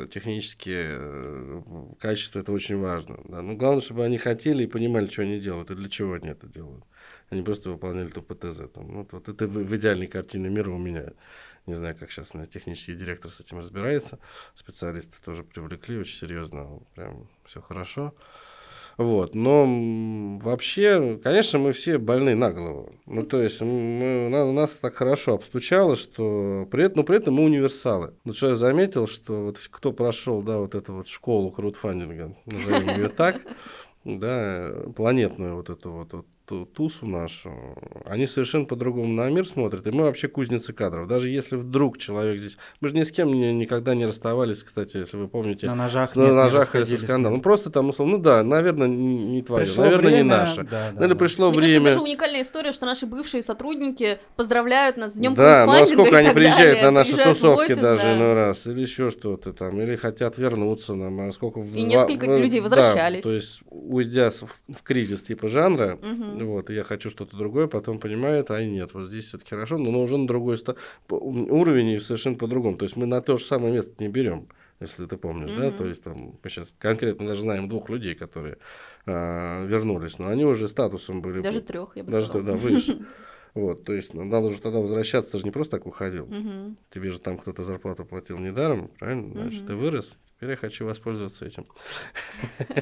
технические 0.09 0.97
э, 0.97 1.61
качества, 1.99 2.39
это 2.39 2.53
очень 2.53 2.77
важно. 2.77 3.19
Да. 3.25 3.41
Но 3.41 3.55
главное, 3.55 3.81
чтобы 3.81 4.05
они 4.05 4.17
хотели 4.17 4.63
и 4.63 4.67
понимали, 4.67 5.09
что 5.09 5.23
они 5.23 5.39
делают 5.41 5.69
и 5.69 5.75
для 5.75 5.89
чего 5.89 6.13
они 6.13 6.29
это 6.29 6.47
делают. 6.47 6.85
Они 7.29 7.41
просто 7.41 7.71
выполняли 7.71 8.07
то 8.07 8.21
ПТЗ. 8.21 8.69
Там. 8.73 8.87
Ну, 8.87 8.97
Вот, 8.99 9.11
вот 9.11 9.27
это 9.27 9.47
в 9.47 9.75
идеальной 9.75 10.07
картине 10.07 10.49
мира 10.49 10.71
у 10.71 10.77
меня. 10.77 11.11
Не 11.67 11.75
знаю, 11.75 11.95
как 11.97 12.09
сейчас 12.11 12.33
у 12.33 12.37
меня 12.37 12.47
технический 12.47 12.93
директор 12.93 13.29
с 13.29 13.41
этим 13.41 13.59
разбирается. 13.59 14.17
Специалисты 14.55 15.21
тоже 15.23 15.43
привлекли 15.43 15.97
очень 15.97 16.15
серьезно. 16.15 16.79
Прям 16.95 17.27
все 17.45 17.61
хорошо. 17.61 18.15
Вот, 19.01 19.33
но 19.33 19.65
вообще, 20.41 21.19
конечно, 21.23 21.57
мы 21.57 21.71
все 21.71 21.97
больны 21.97 22.35
на 22.35 22.51
голову. 22.51 22.93
Ну, 23.07 23.23
то 23.23 23.41
есть, 23.41 23.59
мы, 23.61 24.29
нас 24.29 24.73
так 24.73 24.93
хорошо 24.93 25.33
обстучало, 25.33 25.95
что 25.95 26.67
при 26.69 26.85
этом, 26.85 26.97
но 26.97 27.03
при 27.03 27.17
этом 27.17 27.33
мы 27.33 27.43
универсалы. 27.45 28.13
Ну, 28.25 28.33
что 28.35 28.49
я 28.49 28.55
заметил, 28.55 29.07
что 29.07 29.45
вот 29.45 29.57
кто 29.71 29.91
прошел, 29.91 30.43
да, 30.43 30.59
вот 30.59 30.75
эту 30.75 30.93
вот 30.93 31.07
школу 31.07 31.49
краудфандинга, 31.49 32.35
назовем 32.45 32.89
ее 32.89 33.09
так, 33.09 33.41
да, 34.05 34.71
планетную 34.95 35.55
вот 35.55 35.71
эту 35.71 35.91
вот, 35.91 36.13
вот 36.13 36.25
ту- 36.51 36.65
тусу 36.65 37.05
нашу, 37.07 37.51
они 38.05 38.27
совершенно 38.27 38.65
по-другому 38.65 39.07
на 39.13 39.29
мир 39.29 39.47
смотрят, 39.47 39.87
и 39.87 39.91
мы 39.91 40.03
вообще 40.03 40.27
кузницы 40.27 40.73
кадров. 40.73 41.07
Даже 41.07 41.29
если 41.29 41.55
вдруг 41.55 41.97
человек 41.97 42.39
здесь... 42.41 42.57
Мы 42.81 42.89
же 42.89 42.93
ни 42.95 43.03
с 43.03 43.11
кем 43.11 43.31
не- 43.31 43.53
никогда 43.53 43.95
не 43.95 44.05
расставались, 44.05 44.61
кстати, 44.63 44.97
если 44.97 45.15
вы 45.15 45.29
помните, 45.29 45.67
На 45.67 45.75
ножах 45.75 46.13
на 46.17 46.21
нет, 46.23 46.29
не 46.31 46.35
ножах 46.35 46.61
расходились, 46.63 46.99
скандал. 46.99 47.31
нет. 47.31 47.37
Ну 47.37 47.41
просто 47.41 47.69
там, 47.69 47.87
условно, 47.89 48.17
ну 48.17 48.23
да, 48.23 48.43
наверное, 48.43 48.87
не, 48.89 49.23
не 49.35 49.41
твое, 49.41 49.65
Пришло 49.65 49.85
наверное, 49.85 50.09
не 50.11 50.15
время, 50.17 50.37
наше. 50.37 50.63
да, 50.63 50.91
да, 50.91 50.91
ну 50.99 51.05
или 51.05 51.13
да. 51.13 51.15
пришло 51.15 51.47
Мне 51.49 51.55
кажется, 51.55 51.75
время. 51.79 51.85
даже 51.91 51.99
уникальная 52.01 52.41
история, 52.41 52.71
что 52.73 52.85
наши 52.85 53.05
бывшие 53.05 53.41
сотрудники 53.43 54.19
поздравляют 54.35 54.97
нас 54.97 55.13
с 55.15 55.17
днем 55.17 55.33
Да, 55.35 55.65
ну 55.65 55.81
а 55.81 55.85
сколько 55.85 56.17
они 56.17 56.31
приезжают 56.31 56.75
далее, 56.79 56.83
на 56.83 56.91
наши 56.91 57.11
приезжают 57.13 57.37
в 57.37 57.41
тусовки 57.41 57.71
офис, 57.71 57.77
даже 57.81 58.03
да. 58.03 58.17
иной 58.17 58.33
раз, 58.33 58.67
или 58.67 58.81
еще 58.81 59.09
что-то 59.09 59.53
там, 59.53 59.79
или 59.81 59.95
хотят 59.95 60.37
вернуться 60.37 60.95
нам, 60.95 61.21
а 61.21 61.31
сколько... 61.31 61.59
в- 61.61 61.73
И 61.75 61.83
несколько 61.83 62.25
в- 62.25 62.39
людей 62.41 62.59
да, 62.59 62.63
возвращались. 62.63 63.23
то 63.23 63.31
есть, 63.31 63.61
уйдя 63.69 64.29
в, 64.31 64.41
в 64.43 64.83
кризис 64.83 65.23
типа 65.23 65.47
жанра, 65.47 65.97
Мгм. 66.01 66.37
Вот, 66.45 66.69
и 66.69 66.73
я 66.75 66.83
хочу 66.83 67.09
что-то 67.09 67.35
другое, 67.37 67.67
потом 67.67 67.99
понимают, 67.99 68.51
а 68.51 68.63
нет, 68.63 68.93
вот 68.93 69.07
здесь 69.07 69.25
все-таки 69.27 69.49
хорошо, 69.51 69.77
но, 69.77 69.91
но 69.91 70.01
уже 70.01 70.17
на 70.17 70.27
другой 70.27 70.57
ста- 70.57 70.75
уровень 71.09 71.89
и 71.89 71.99
совершенно 71.99 72.37
по-другому. 72.37 72.77
То 72.77 72.83
есть 72.85 72.95
мы 72.95 73.05
на 73.05 73.21
то 73.21 73.37
же 73.37 73.43
самое 73.45 73.73
место 73.73 73.95
не 74.03 74.09
берем, 74.09 74.47
если 74.79 75.05
ты 75.05 75.17
помнишь, 75.17 75.51
да, 75.51 75.67
Мгм. 75.67 75.77
то 75.77 75.85
есть 75.87 76.03
там 76.03 76.39
мы 76.43 76.49
сейчас 76.49 76.73
конкретно 76.79 77.27
даже 77.27 77.41
знаем 77.41 77.67
двух 77.69 77.89
людей, 77.89 78.15
которые 78.15 78.57
а, 79.05 79.65
вернулись, 79.65 80.19
но 80.19 80.27
они 80.27 80.45
уже 80.45 80.67
статусом 80.67 81.21
были... 81.21 81.41
Даже 81.41 81.61
трех, 81.61 81.95
я 81.95 82.03
бы 82.03 82.11
даже 82.11 82.27
сказала. 82.27 82.45
да, 82.47 82.53
выше. 82.57 83.05
Вот, 83.53 83.83
то 83.83 83.93
есть 83.93 84.13
ну, 84.13 84.23
надо 84.23 84.47
уже 84.47 84.61
тогда 84.61 84.79
возвращаться, 84.79 85.33
ты 85.33 85.37
же 85.39 85.43
не 85.45 85.51
просто 85.51 85.77
так 85.77 85.85
уходил. 85.85 86.25
Мгм. 86.25 86.77
Тебе 86.89 87.11
же 87.11 87.19
там 87.19 87.37
кто-то 87.37 87.63
зарплату 87.63 88.05
платил 88.05 88.37
недаром, 88.37 88.89
правильно? 88.99 89.33
Значит, 89.33 89.59
Мгм. 89.63 89.67
ты 89.67 89.75
вырос, 89.75 90.17
теперь 90.37 90.51
я 90.51 90.55
хочу 90.55 90.85
воспользоваться 90.85 91.45
этим. 91.45 91.65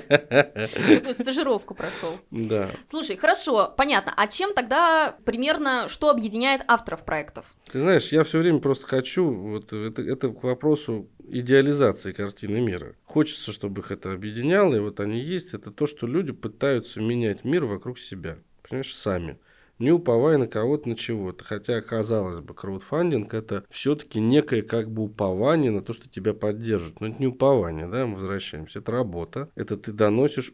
Такую 0.08 1.14
стажировку 1.14 1.74
прошел. 1.74 2.20
Да. 2.32 2.72
Слушай, 2.86 3.18
хорошо, 3.18 3.74
понятно. 3.76 4.14
А 4.16 4.28
чем 4.28 4.54
тогда 4.54 5.18
примерно 5.26 5.88
что 5.90 6.10
объединяет 6.10 6.62
авторов 6.68 7.04
проектов? 7.04 7.46
Ты 7.72 7.82
знаешь, 7.82 8.10
я 8.12 8.24
все 8.24 8.40
время 8.40 8.60
просто 8.60 8.88
хочу, 8.88 9.32
вот 9.32 9.74
это, 9.74 10.02
это 10.02 10.30
к 10.30 10.44
вопросу 10.44 11.08
идеализации 11.28 12.12
картины 12.12 12.60
мира. 12.62 12.96
Хочется, 13.06 13.52
чтобы 13.52 13.82
их 13.82 13.92
это 13.92 14.12
объединяло, 14.14 14.76
и 14.76 14.80
вот 14.80 15.00
они 15.00 15.20
есть. 15.20 15.54
Это 15.54 15.72
то, 15.72 15.86
что 15.88 16.08
люди 16.08 16.32
пытаются 16.32 17.02
менять 17.02 17.44
мир 17.44 17.66
вокруг 17.66 18.00
себя. 18.00 18.38
Понимаешь, 18.68 18.94
сами. 18.96 19.40
Не 19.80 19.92
уповая 19.92 20.38
на 20.38 20.48
кого-то, 20.48 20.90
на 20.90 20.96
чего-то. 20.96 21.44
Хотя, 21.44 21.82
казалось 21.82 22.42
бы, 22.42 22.54
краудфандинг 22.54 23.34
это 23.34 23.64
все-таки 23.70 24.20
некое 24.20 24.62
как 24.62 24.92
бы 24.92 25.04
упование 25.04 25.72
на 25.72 25.82
то, 25.82 25.94
что 25.94 26.10
тебя 26.10 26.34
поддержат. 26.34 27.00
Но 27.00 27.08
это 27.08 27.18
не 27.20 27.28
упование, 27.28 27.88
да, 27.88 28.06
мы 28.06 28.16
возвращаемся. 28.16 28.80
Это 28.80 28.92
работа. 28.92 29.50
Это 29.56 29.78
ты 29.78 29.94
доносишь 29.94 30.54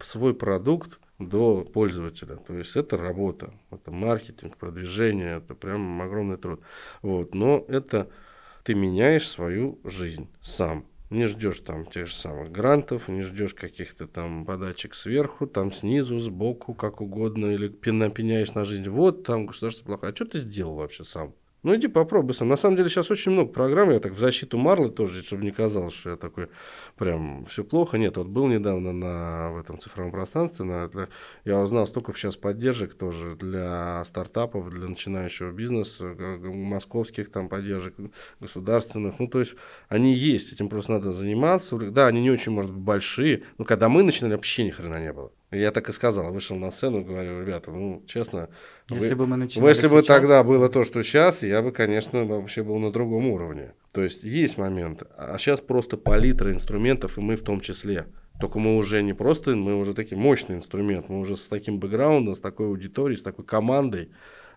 свой 0.00 0.34
продукт 0.34 1.00
до 1.18 1.62
пользователя. 1.64 2.36
То 2.36 2.54
есть 2.54 2.76
это 2.76 2.96
работа, 2.96 3.52
это 3.70 3.90
маркетинг, 3.90 4.56
продвижение, 4.56 5.38
это 5.38 5.54
прям 5.54 6.00
огромный 6.02 6.36
труд. 6.36 6.60
Вот. 7.02 7.34
Но 7.34 7.64
это 7.68 8.08
ты 8.64 8.74
меняешь 8.74 9.28
свою 9.28 9.78
жизнь 9.84 10.28
сам. 10.40 10.84
Не 11.10 11.26
ждешь 11.26 11.60
там 11.60 11.86
тех 11.86 12.06
же 12.06 12.14
самых 12.14 12.52
грантов, 12.52 13.08
не 13.08 13.22
ждешь 13.22 13.54
каких-то 13.54 14.06
там 14.06 14.44
подачек 14.44 14.94
сверху, 14.94 15.46
там 15.46 15.72
снизу, 15.72 16.18
сбоку, 16.18 16.74
как 16.74 17.00
угодно, 17.00 17.46
или 17.46 17.68
напеняешь 17.90 18.52
на 18.52 18.64
жизнь. 18.66 18.88
Вот 18.90 19.24
там 19.24 19.46
государство 19.46 19.86
плохое. 19.86 20.12
А 20.12 20.14
что 20.14 20.26
ты 20.26 20.38
сделал 20.38 20.74
вообще 20.74 21.04
сам? 21.04 21.34
Ну 21.68 21.76
иди 21.76 21.86
попробуй 21.86 22.32
сам. 22.32 22.48
На 22.48 22.56
самом 22.56 22.76
деле 22.76 22.88
сейчас 22.88 23.10
очень 23.10 23.30
много 23.30 23.52
программ, 23.52 23.90
я 23.90 24.00
так 24.00 24.12
в 24.12 24.18
защиту 24.18 24.56
Марлы 24.56 24.88
тоже, 24.88 25.22
чтобы 25.22 25.44
не 25.44 25.50
казалось, 25.50 25.92
что 25.92 26.08
я 26.08 26.16
такой 26.16 26.48
прям 26.96 27.44
все 27.44 27.62
плохо. 27.62 27.98
Нет, 27.98 28.16
вот 28.16 28.28
был 28.28 28.46
недавно 28.46 28.94
на 28.94 29.50
в 29.50 29.58
этом 29.58 29.78
цифровом 29.78 30.10
пространстве, 30.10 30.64
на, 30.64 30.90
я 31.44 31.60
узнал 31.60 31.86
столько 31.86 32.14
сейчас 32.14 32.38
поддержек 32.38 32.94
тоже 32.94 33.36
для 33.36 34.02
стартапов, 34.06 34.70
для 34.70 34.88
начинающего 34.88 35.52
бизнеса, 35.52 36.16
московских 36.16 37.30
там 37.30 37.50
поддержек, 37.50 37.96
государственных. 38.40 39.18
Ну 39.18 39.28
то 39.28 39.40
есть 39.40 39.54
они 39.90 40.14
есть, 40.14 40.54
этим 40.54 40.70
просто 40.70 40.92
надо 40.92 41.12
заниматься. 41.12 41.76
Да, 41.76 42.06
они 42.06 42.22
не 42.22 42.30
очень, 42.30 42.52
может 42.52 42.72
быть, 42.72 42.80
большие, 42.80 43.42
но 43.58 43.66
когда 43.66 43.90
мы 43.90 44.02
начинали, 44.02 44.32
вообще 44.32 44.64
ни 44.64 44.70
хрена 44.70 45.02
не 45.02 45.12
было. 45.12 45.32
Я 45.50 45.70
так 45.70 45.88
и 45.88 45.92
сказал, 45.92 46.30
вышел 46.30 46.56
на 46.56 46.70
сцену, 46.70 47.02
говорю, 47.02 47.40
ребята, 47.40 47.70
ну, 47.70 48.02
честно, 48.06 48.50
Если 48.90 49.10
вы- 49.10 49.16
бы 49.16 49.26
мы 49.26 49.36
начинали 49.36 49.68
если 49.70 49.86
бы 49.86 50.02
сейчас- 50.02 50.06
тогда 50.06 50.42
было 50.42 50.68
то, 50.68 50.84
что 50.84 51.02
сейчас, 51.02 51.42
я 51.42 51.62
бы, 51.62 51.72
конечно, 51.72 52.26
вообще 52.26 52.62
был 52.62 52.78
на 52.78 52.92
другом 52.92 53.28
уровне. 53.28 53.72
То 53.92 54.02
есть 54.02 54.24
есть 54.24 54.58
момент. 54.58 55.04
А 55.16 55.38
сейчас 55.38 55.62
просто 55.62 55.96
палитра 55.96 56.52
инструментов, 56.52 57.16
и 57.16 57.22
мы 57.22 57.36
в 57.36 57.42
том 57.42 57.60
числе. 57.60 58.06
Только 58.40 58.58
мы 58.58 58.76
уже 58.76 59.02
не 59.02 59.14
просто, 59.14 59.56
мы 59.56 59.74
уже 59.76 59.94
такой 59.94 60.18
мощный 60.18 60.56
инструмент, 60.56 61.08
мы 61.08 61.18
уже 61.18 61.34
с 61.36 61.48
таким 61.48 61.80
бэкграундом, 61.80 62.34
с 62.34 62.40
такой 62.40 62.66
аудиторией, 62.66 63.18
с 63.18 63.22
такой 63.22 63.44
командой 63.46 64.10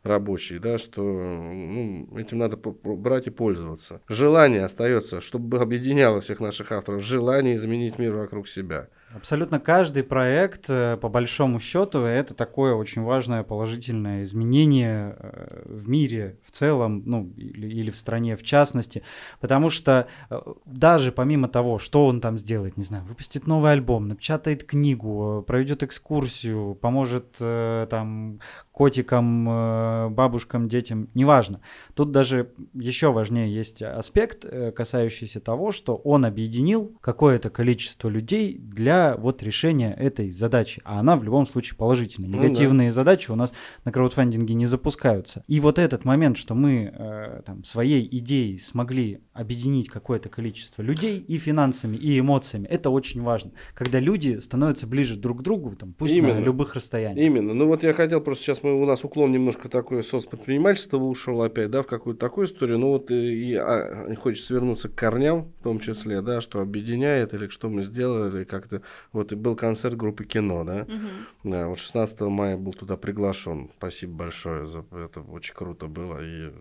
рабочей, 0.04 0.60
да, 0.60 0.78
что 0.78 1.02
ну, 1.04 2.18
этим 2.18 2.38
надо 2.40 2.58
брать 2.58 3.28
и 3.28 3.30
пользоваться. 3.30 4.02
Желание 4.10 4.66
остается, 4.66 5.22
чтобы 5.22 5.60
объединяло 5.60 6.20
всех 6.22 6.40
наших 6.40 6.72
авторов, 6.72 7.04
желание 7.04 7.56
изменить 7.56 7.98
мир 7.98 8.14
вокруг 8.16 8.48
себя. 8.48 8.90
Абсолютно 9.14 9.60
каждый 9.60 10.04
проект, 10.04 10.70
э, 10.70 10.98
по 10.98 11.10
большому 11.10 11.60
счету, 11.60 12.00
это 12.00 12.34
такое 12.34 12.74
очень 12.76 13.02
важное 13.02 13.44
положительное 13.44 14.24
изменение 14.24 15.18
э, 15.20 15.64
в 15.66 15.90
мире 15.90 16.38
в 16.46 16.52
целом, 16.52 17.04
ну, 17.06 17.30
или, 17.36 17.68
или 17.68 17.92
в 17.92 17.98
стране 17.98 18.38
в 18.38 18.44
частности, 18.44 19.04
потому 19.42 19.70
что 19.70 20.08
э, 20.30 20.40
даже 20.66 21.12
помимо 21.12 21.50
того, 21.50 21.78
что 21.78 22.06
он 22.06 22.22
там 22.22 22.38
сделает, 22.38 22.78
не 22.78 22.84
знаю, 22.84 23.04
выпустит 23.04 23.48
новый 23.48 23.74
альбом, 23.74 24.08
напечатает 24.08 24.64
книгу, 24.64 25.44
проведет 25.46 25.84
экскурсию, 25.84 26.76
поможет 26.76 27.36
там 27.38 28.40
котикам, 28.72 30.14
бабушкам, 30.14 30.68
детям, 30.68 31.10
неважно. 31.14 31.62
Тут 31.94 32.12
даже 32.12 32.52
еще 32.74 33.12
важнее 33.12 33.54
есть 33.54 33.82
аспект, 33.82 34.46
касающийся 34.76 35.40
того, 35.40 35.72
что 35.72 35.96
он 35.96 36.26
объединил 36.26 36.98
какое-то 37.02 37.50
количество 37.50 38.08
людей 38.08 38.58
для 38.58 39.01
для 39.02 39.16
вот 39.18 39.44
решения 39.44 39.94
этой 39.94 40.32
задачи. 40.32 40.82
А 40.86 41.00
она 41.00 41.16
в 41.16 41.24
любом 41.24 41.46
случае 41.46 41.78
положительная. 41.78 42.30
Ну 42.30 42.38
да. 42.38 42.44
Негативные 42.46 42.92
задачи 42.92 43.32
у 43.32 43.36
нас 43.36 43.54
на 43.86 43.92
краудфандинге 43.92 44.54
не 44.54 44.66
запускаются. 44.66 45.44
И 45.48 45.60
вот 45.60 45.80
этот 45.80 46.06
момент, 46.06 46.38
что 46.38 46.56
мы 46.56 46.92
э, 46.94 47.42
там, 47.46 47.64
своей 47.64 48.08
идеей 48.18 48.58
смогли 48.58 49.22
объединить 49.34 49.90
какое-то 49.90 50.30
количество 50.30 50.82
людей 50.82 51.20
и 51.20 51.38
финансами, 51.38 51.98
и 51.98 52.20
эмоциями, 52.20 52.68
это 52.68 52.90
очень 52.90 53.22
важно. 53.22 53.52
Когда 53.74 54.00
люди 54.00 54.38
становятся 54.40 54.88
ближе 54.88 55.16
друг 55.16 55.40
к 55.40 55.42
другу, 55.42 55.76
там, 55.76 55.94
пусть 55.94 56.14
Именно. 56.14 56.36
на 56.36 56.44
любых 56.44 56.76
расстояниях. 56.76 57.26
Именно. 57.26 57.54
Ну 57.54 57.68
вот 57.68 57.84
я 57.84 57.94
хотел 57.94 58.22
просто 58.22 58.44
сейчас 58.44 58.64
мы 58.64 58.80
у 58.80 58.86
нас 58.86 59.04
уклон 59.04 59.32
немножко 59.32 59.70
такое 59.70 60.04
соцпредпринимательство 60.04 60.98
ушел 60.98 61.42
опять, 61.42 61.72
да, 61.72 61.82
в 61.82 61.88
какую-то 61.88 62.20
такую 62.20 62.48
историю. 62.48 62.80
Ну 62.80 62.90
вот 62.90 63.10
и, 63.12 63.52
и, 63.52 63.56
а, 63.56 64.14
хочется 64.16 64.54
вернуться 64.54 64.90
к 64.90 64.96
корням, 64.96 65.52
в 65.60 65.64
том 65.64 65.80
числе, 65.80 66.22
да, 66.22 66.42
что 66.42 66.60
объединяет 66.60 67.34
или 67.34 67.48
что 67.48 67.70
мы 67.70 67.84
сделали, 67.84 68.44
как-то. 68.44 68.82
Вот 69.12 69.32
и 69.32 69.36
был 69.36 69.56
концерт 69.56 69.96
группы 69.96 70.26
кино, 70.26 70.64
да. 70.64 70.86
Мгм. 70.88 71.10
Да, 71.44 71.68
вот 71.68 71.80
16 71.80 72.22
мая 72.22 72.58
был 72.58 72.74
туда 72.74 72.98
приглашен. 72.98 73.72
Спасибо 73.78 74.14
большое 74.14 74.68
за 74.68 74.86
это. 74.92 75.22
Очень 75.22 75.56
круто 75.56 75.88
было 75.88 76.20
и 76.22 76.52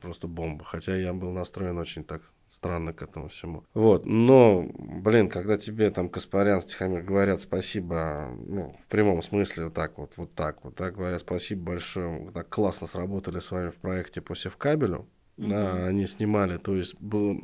просто 0.00 0.28
бомба. 0.28 0.64
Хотя 0.64 0.96
я 0.96 1.12
был 1.12 1.32
настроен 1.32 1.78
очень 1.78 2.04
так 2.04 2.22
странно 2.48 2.92
к 2.92 3.02
этому 3.02 3.28
всему. 3.28 3.64
Вот, 3.74 4.06
но, 4.06 4.66
блин, 4.78 5.28
когда 5.28 5.58
тебе 5.58 5.90
там 5.90 6.08
Каспарян, 6.08 6.60
Стихомир 6.60 7.02
говорят 7.02 7.40
спасибо, 7.40 8.30
ну, 8.46 8.76
в 8.86 8.90
прямом 8.90 9.22
смысле 9.22 9.64
вот 9.64 9.74
так 9.74 9.98
вот, 9.98 10.12
вот 10.16 10.32
так 10.34 10.64
вот, 10.64 10.74
так 10.76 10.94
говорят 10.94 11.20
спасибо 11.20 11.72
большое, 11.72 12.30
так 12.32 12.48
классно 12.48 12.86
сработали 12.86 13.40
с 13.40 13.50
вами 13.50 13.70
в 13.70 13.78
проекте 13.78 14.20
по 14.20 14.36
севкабелю, 14.36 15.06
да, 15.36 15.86
они 15.86 16.06
снимали, 16.06 16.56
то 16.56 16.74
есть 16.74 16.98
был 17.00 17.42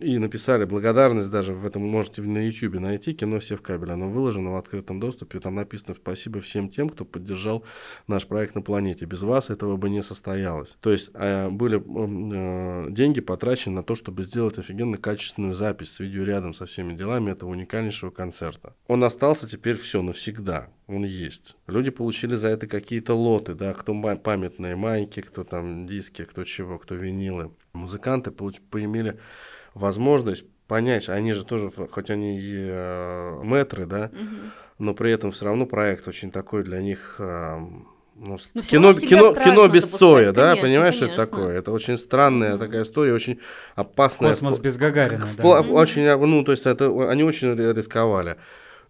и 0.00 0.18
написали 0.18 0.64
благодарность 0.64 1.30
даже 1.30 1.54
в 1.54 1.66
этом 1.66 1.82
можете 1.82 2.22
на 2.22 2.38
YouTube 2.38 2.80
найти 2.80 3.14
кино 3.14 3.38
все 3.38 3.56
в 3.56 3.62
кабеле, 3.62 3.92
оно 3.92 4.08
выложено 4.08 4.52
в 4.52 4.56
открытом 4.56 5.00
доступе, 5.00 5.40
там 5.40 5.54
написано 5.54 5.94
спасибо 5.94 6.40
всем 6.40 6.68
тем, 6.68 6.88
кто 6.88 7.04
поддержал 7.04 7.64
наш 8.06 8.26
проект 8.26 8.54
на 8.54 8.62
планете, 8.62 9.04
без 9.06 9.22
вас 9.22 9.50
этого 9.50 9.76
бы 9.76 9.90
не 9.90 10.02
состоялось. 10.02 10.76
То 10.80 10.92
есть 10.92 11.10
э, 11.14 11.48
были 11.48 11.78
э, 11.78 12.90
деньги 12.90 13.20
потрачены 13.20 13.76
на 13.76 13.82
то, 13.82 13.94
чтобы 13.94 14.22
сделать 14.22 14.58
офигенно 14.58 14.98
качественную 14.98 15.54
запись 15.54 15.92
с 15.92 16.00
видеорядом 16.00 16.54
со 16.54 16.66
всеми 16.66 16.94
делами 16.94 17.30
этого 17.30 17.50
уникальнейшего 17.50 18.10
концерта. 18.10 18.74
Он 18.86 19.02
остался 19.04 19.48
теперь 19.48 19.76
все 19.76 20.02
навсегда, 20.02 20.68
он 20.86 21.04
есть. 21.04 21.56
Люди 21.66 21.90
получили 21.90 22.34
за 22.34 22.48
это 22.48 22.66
какие-то 22.66 23.14
лоты, 23.14 23.54
да, 23.54 23.72
кто 23.72 23.94
памятные 24.16 24.76
майки, 24.76 25.20
кто 25.20 25.44
там 25.44 25.86
диски, 25.86 26.24
кто 26.24 26.44
чего, 26.44 26.78
кто 26.78 26.94
винилы. 26.94 27.52
Музыканты 27.72 28.30
получ- 28.30 28.60
поимели 28.70 29.18
возможность 29.80 30.44
понять, 30.66 31.08
они 31.08 31.32
же 31.32 31.44
тоже, 31.44 31.68
в- 31.68 31.88
хоть 31.88 32.10
они 32.10 32.40
и 32.40 32.66
э, 32.68 33.40
мэтры, 33.44 33.86
да, 33.86 34.10
Мгм. 34.12 34.52
но 34.78 34.94
при 34.94 35.12
этом 35.12 35.30
все 35.30 35.44
равно 35.44 35.66
проект 35.66 36.08
очень 36.08 36.30
такой 36.30 36.64
для 36.64 36.80
них... 36.80 37.16
э, 37.18 37.58
ну, 38.18 38.38
Но 38.54 38.62
всё 38.62 38.70
кино, 38.70 38.94
кино, 38.94 39.34
кино 39.34 39.68
без 39.68 39.84
Цоя, 39.86 40.32
да, 40.32 40.52
конечно, 40.54 40.68
понимаешь, 40.68 40.94
что 40.94 41.04
это 41.04 41.16
такое? 41.16 41.58
Это 41.58 41.70
очень 41.70 41.98
странная 41.98 42.52
Мгм. 42.56 42.58
такая 42.60 42.82
история, 42.82 43.12
очень 43.12 43.38
опасная. 43.74 44.30
Космос 44.30 44.58
без 44.58 44.78
Гагарина, 44.78 45.26
В 45.26 45.36
да. 45.36 45.42
пла- 45.42 45.62
Мгм. 45.62 45.72
Очень, 45.74 46.06
а, 46.06 46.16
ну, 46.16 46.42
то 46.42 46.52
есть 46.52 46.64
это, 46.66 46.86
они 47.10 47.22
очень 47.24 47.54
ри- 47.54 47.74
рисковали. 47.74 48.36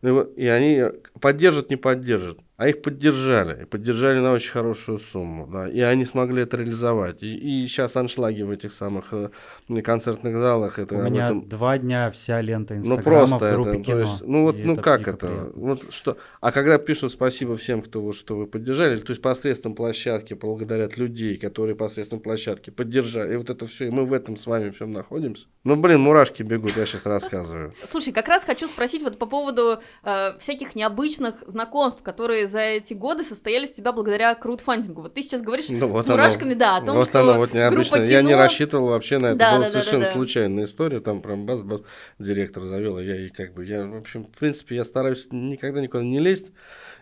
И 0.02 0.46
они 0.46 0.84
поддержат, 1.20 1.70
не 1.70 1.76
поддержат. 1.76 2.38
А 2.56 2.68
их 2.68 2.80
поддержали. 2.80 3.62
И 3.62 3.64
поддержали 3.66 4.18
на 4.18 4.32
очень 4.32 4.50
хорошую 4.50 4.98
сумму. 4.98 5.46
Да, 5.52 5.68
и 5.68 5.80
они 5.80 6.04
смогли 6.06 6.42
это 6.42 6.56
реализовать. 6.56 7.22
И, 7.22 7.66
сейчас 7.68 7.96
аншлаги 7.96 8.42
в 8.42 8.50
этих 8.50 8.72
самых 8.72 9.12
э, 9.12 9.30
концертных 9.82 10.38
залах. 10.38 10.78
Это 10.78 10.94
У 10.96 11.02
меня 11.02 11.26
этом- 11.26 11.48
два 11.48 11.76
дня 11.78 12.10
вся 12.10 12.40
лента 12.40 12.74
ну 12.74 12.80
Инстаграма 12.80 13.26
просто 13.26 13.36
в 13.36 13.42
это, 13.42 13.54
группе 13.54 13.78
то 13.78 13.84
кино. 13.84 13.98
есть, 14.00 14.22
ну 14.26 14.42
вот, 14.44 14.58
И 14.58 14.64
ну 14.64 14.76
как 14.76 15.00
дико 15.00 15.10
это, 15.10 15.26
приятно. 15.26 15.52
вот 15.54 15.92
что, 15.92 16.16
а 16.40 16.50
когда 16.52 16.78
пишут 16.78 17.12
спасибо 17.12 17.56
всем, 17.56 17.82
кто 17.82 18.00
вот 18.00 18.14
что 18.14 18.36
вы 18.36 18.46
поддержали, 18.46 18.96
то 18.98 19.10
есть 19.10 19.20
посредством 19.20 19.74
площадки 19.74 20.32
благодарят 20.34 20.96
людей, 20.96 21.36
которые 21.36 21.76
посредством 21.76 22.20
площадки 22.20 22.70
поддержали, 22.70 23.34
и 23.34 23.36
вот 23.36 23.50
это 23.50 23.66
все, 23.66 23.88
и 23.88 23.90
мы 23.90 24.06
в 24.06 24.12
этом 24.14 24.36
с 24.36 24.46
вами 24.46 24.70
всем 24.70 24.92
находимся. 24.92 25.46
Ну 25.64 25.76
блин, 25.76 26.00
мурашки 26.00 26.42
бегут, 26.42 26.76
я 26.76 26.86
сейчас 26.86 27.04
рассказываю. 27.04 27.74
Слушай, 27.84 28.12
как 28.14 28.28
раз 28.28 28.44
хочу 28.44 28.66
спросить 28.66 29.02
вот 29.02 29.18
по 29.18 29.26
поводу 29.26 29.80
э, 30.04 30.38
всяких 30.38 30.74
необычных 30.74 31.44
знакомств, 31.46 32.02
которые 32.02 32.45
за 32.46 32.60
эти 32.60 32.94
годы 32.94 33.24
состоялись 33.24 33.72
у 33.72 33.74
тебя 33.74 33.92
благодаря 33.92 34.34
краудфандингу. 34.34 35.02
Вот 35.02 35.14
ты 35.14 35.22
сейчас 35.22 35.42
говоришь 35.42 35.66
Ну, 35.68 35.88
вот 35.88 36.04
с 36.04 36.08
мурашками, 36.08 36.52
оно, 36.52 36.58
да, 36.60 36.76
о 36.76 36.82
том, 36.82 36.96
вот 36.96 37.08
что 37.08 37.20
оно 37.20 37.34
вот 37.34 37.52
необычно. 37.52 37.98
группа 37.98 38.10
Я 38.10 38.22
не 38.22 38.28
кино- 38.30 38.38
рассчитывал 38.38 38.86
вообще 38.88 39.18
на 39.18 39.26
это. 39.28 39.36
Да, 39.36 39.50
Была 39.52 39.58
да, 39.60 39.66
да, 39.66 39.66
да, 39.66 39.70
совершенно 39.80 40.04
да. 40.04 40.12
случайная 40.12 40.64
история. 40.64 41.00
Там 41.00 41.22
прям 41.22 41.46
бас-бас 41.46 41.82
директор 42.18 42.62
завел, 42.62 42.98
и 42.98 43.04
я 43.04 43.16
и 43.26 43.28
как 43.28 43.54
бы 43.54 43.64
я, 43.64 43.84
в 43.86 43.96
общем, 43.96 44.24
в 44.24 44.38
принципе, 44.38 44.76
я 44.76 44.84
стараюсь 44.84 45.28
никогда 45.30 45.80
никуда 45.80 46.02
не 46.04 46.18
лезть. 46.20 46.52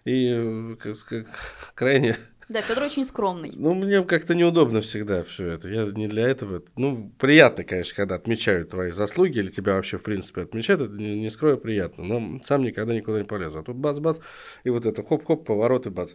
И 0.04 0.28
э, 0.30 0.76
как, 0.78 0.98
как 1.08 1.26
крайне 1.74 2.16
Да, 2.48 2.60
Федор 2.60 2.84
очень 2.84 3.04
скромный. 3.04 3.52
Ну, 3.54 3.74
мне 3.74 4.04
как-то 4.04 4.34
неудобно 4.34 4.80
всегда 4.80 5.22
все 5.24 5.52
это. 5.52 5.68
Я 5.68 5.84
не 5.86 6.08
для 6.08 6.28
этого. 6.28 6.62
Ну, 6.76 7.12
приятно, 7.18 7.64
конечно, 7.64 7.96
когда 7.96 8.16
отмечают 8.16 8.70
твои 8.70 8.90
заслуги, 8.90 9.38
или 9.38 9.50
тебя 9.50 9.74
вообще, 9.74 9.98
в 9.98 10.02
принципе, 10.02 10.42
отмечают. 10.42 10.82
Это 10.82 10.92
не, 10.92 11.18
не 11.20 11.30
скрою, 11.30 11.58
приятно. 11.58 12.04
Но 12.04 12.40
сам 12.44 12.62
никогда 12.62 12.94
никуда 12.94 13.18
не 13.18 13.24
полезу. 13.24 13.60
А 13.60 13.62
тут 13.62 13.76
бац-бац, 13.76 14.18
и 14.64 14.70
вот 14.70 14.84
это 14.86 15.02
хоп-хоп, 15.02 15.46
поворот 15.46 15.86
и 15.86 15.90
бац. 15.90 16.14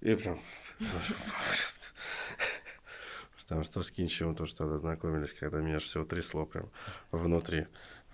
И 0.00 0.14
прям... 0.14 0.40
Потому 3.42 3.62
что 3.62 3.82
с 3.82 3.90
Кинчевым 3.92 4.34
тоже 4.34 4.56
тогда 4.56 4.76
знакомились, 4.78 5.32
когда 5.32 5.60
меня 5.60 5.76
аж 5.76 5.84
всего 5.84 6.04
трясло 6.04 6.46
прям 6.46 6.68
внутри. 7.12 7.66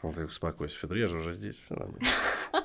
Он 0.02 0.10
такой, 0.10 0.26
успокойся, 0.26 0.76
Федор, 0.78 0.96
я 0.96 1.08
же 1.08 1.16
уже 1.16 1.32
здесь, 1.32 1.58
все 1.58 1.74
нормально. 1.74 2.06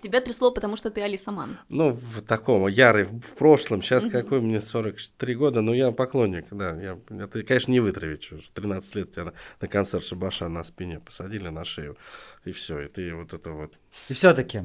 Тебя 0.00 0.20
трясло, 0.20 0.50
потому 0.50 0.76
что 0.76 0.90
ты 0.90 1.00
Алиса 1.00 1.30
Ман. 1.30 1.58
Ну, 1.68 1.92
в 1.92 2.22
таком, 2.22 2.66
ярый, 2.68 3.04
в, 3.04 3.34
прошлом. 3.34 3.82
Сейчас 3.82 4.06
какой 4.06 4.40
мне 4.40 4.60
43 4.60 5.34
года, 5.34 5.60
но 5.60 5.74
я 5.74 5.90
поклонник, 5.92 6.46
да. 6.50 6.80
Я, 6.80 6.98
это, 7.10 7.42
конечно, 7.42 7.72
не 7.72 7.80
вытравить. 7.80 8.22
что 8.22 8.38
ж, 8.38 8.50
13 8.50 8.94
лет 8.96 9.10
тебя 9.10 9.24
на, 9.26 9.32
на 9.60 9.68
концерт 9.68 10.04
Шабаша 10.04 10.48
на 10.48 10.64
спине 10.64 11.00
посадили, 11.00 11.48
на 11.48 11.64
шею, 11.64 11.96
и 12.44 12.52
все. 12.52 12.80
И 12.80 12.88
ты 12.88 13.14
вот 13.14 13.32
это 13.32 13.50
вот... 13.52 13.74
И 14.08 14.14
все-таки 14.14 14.64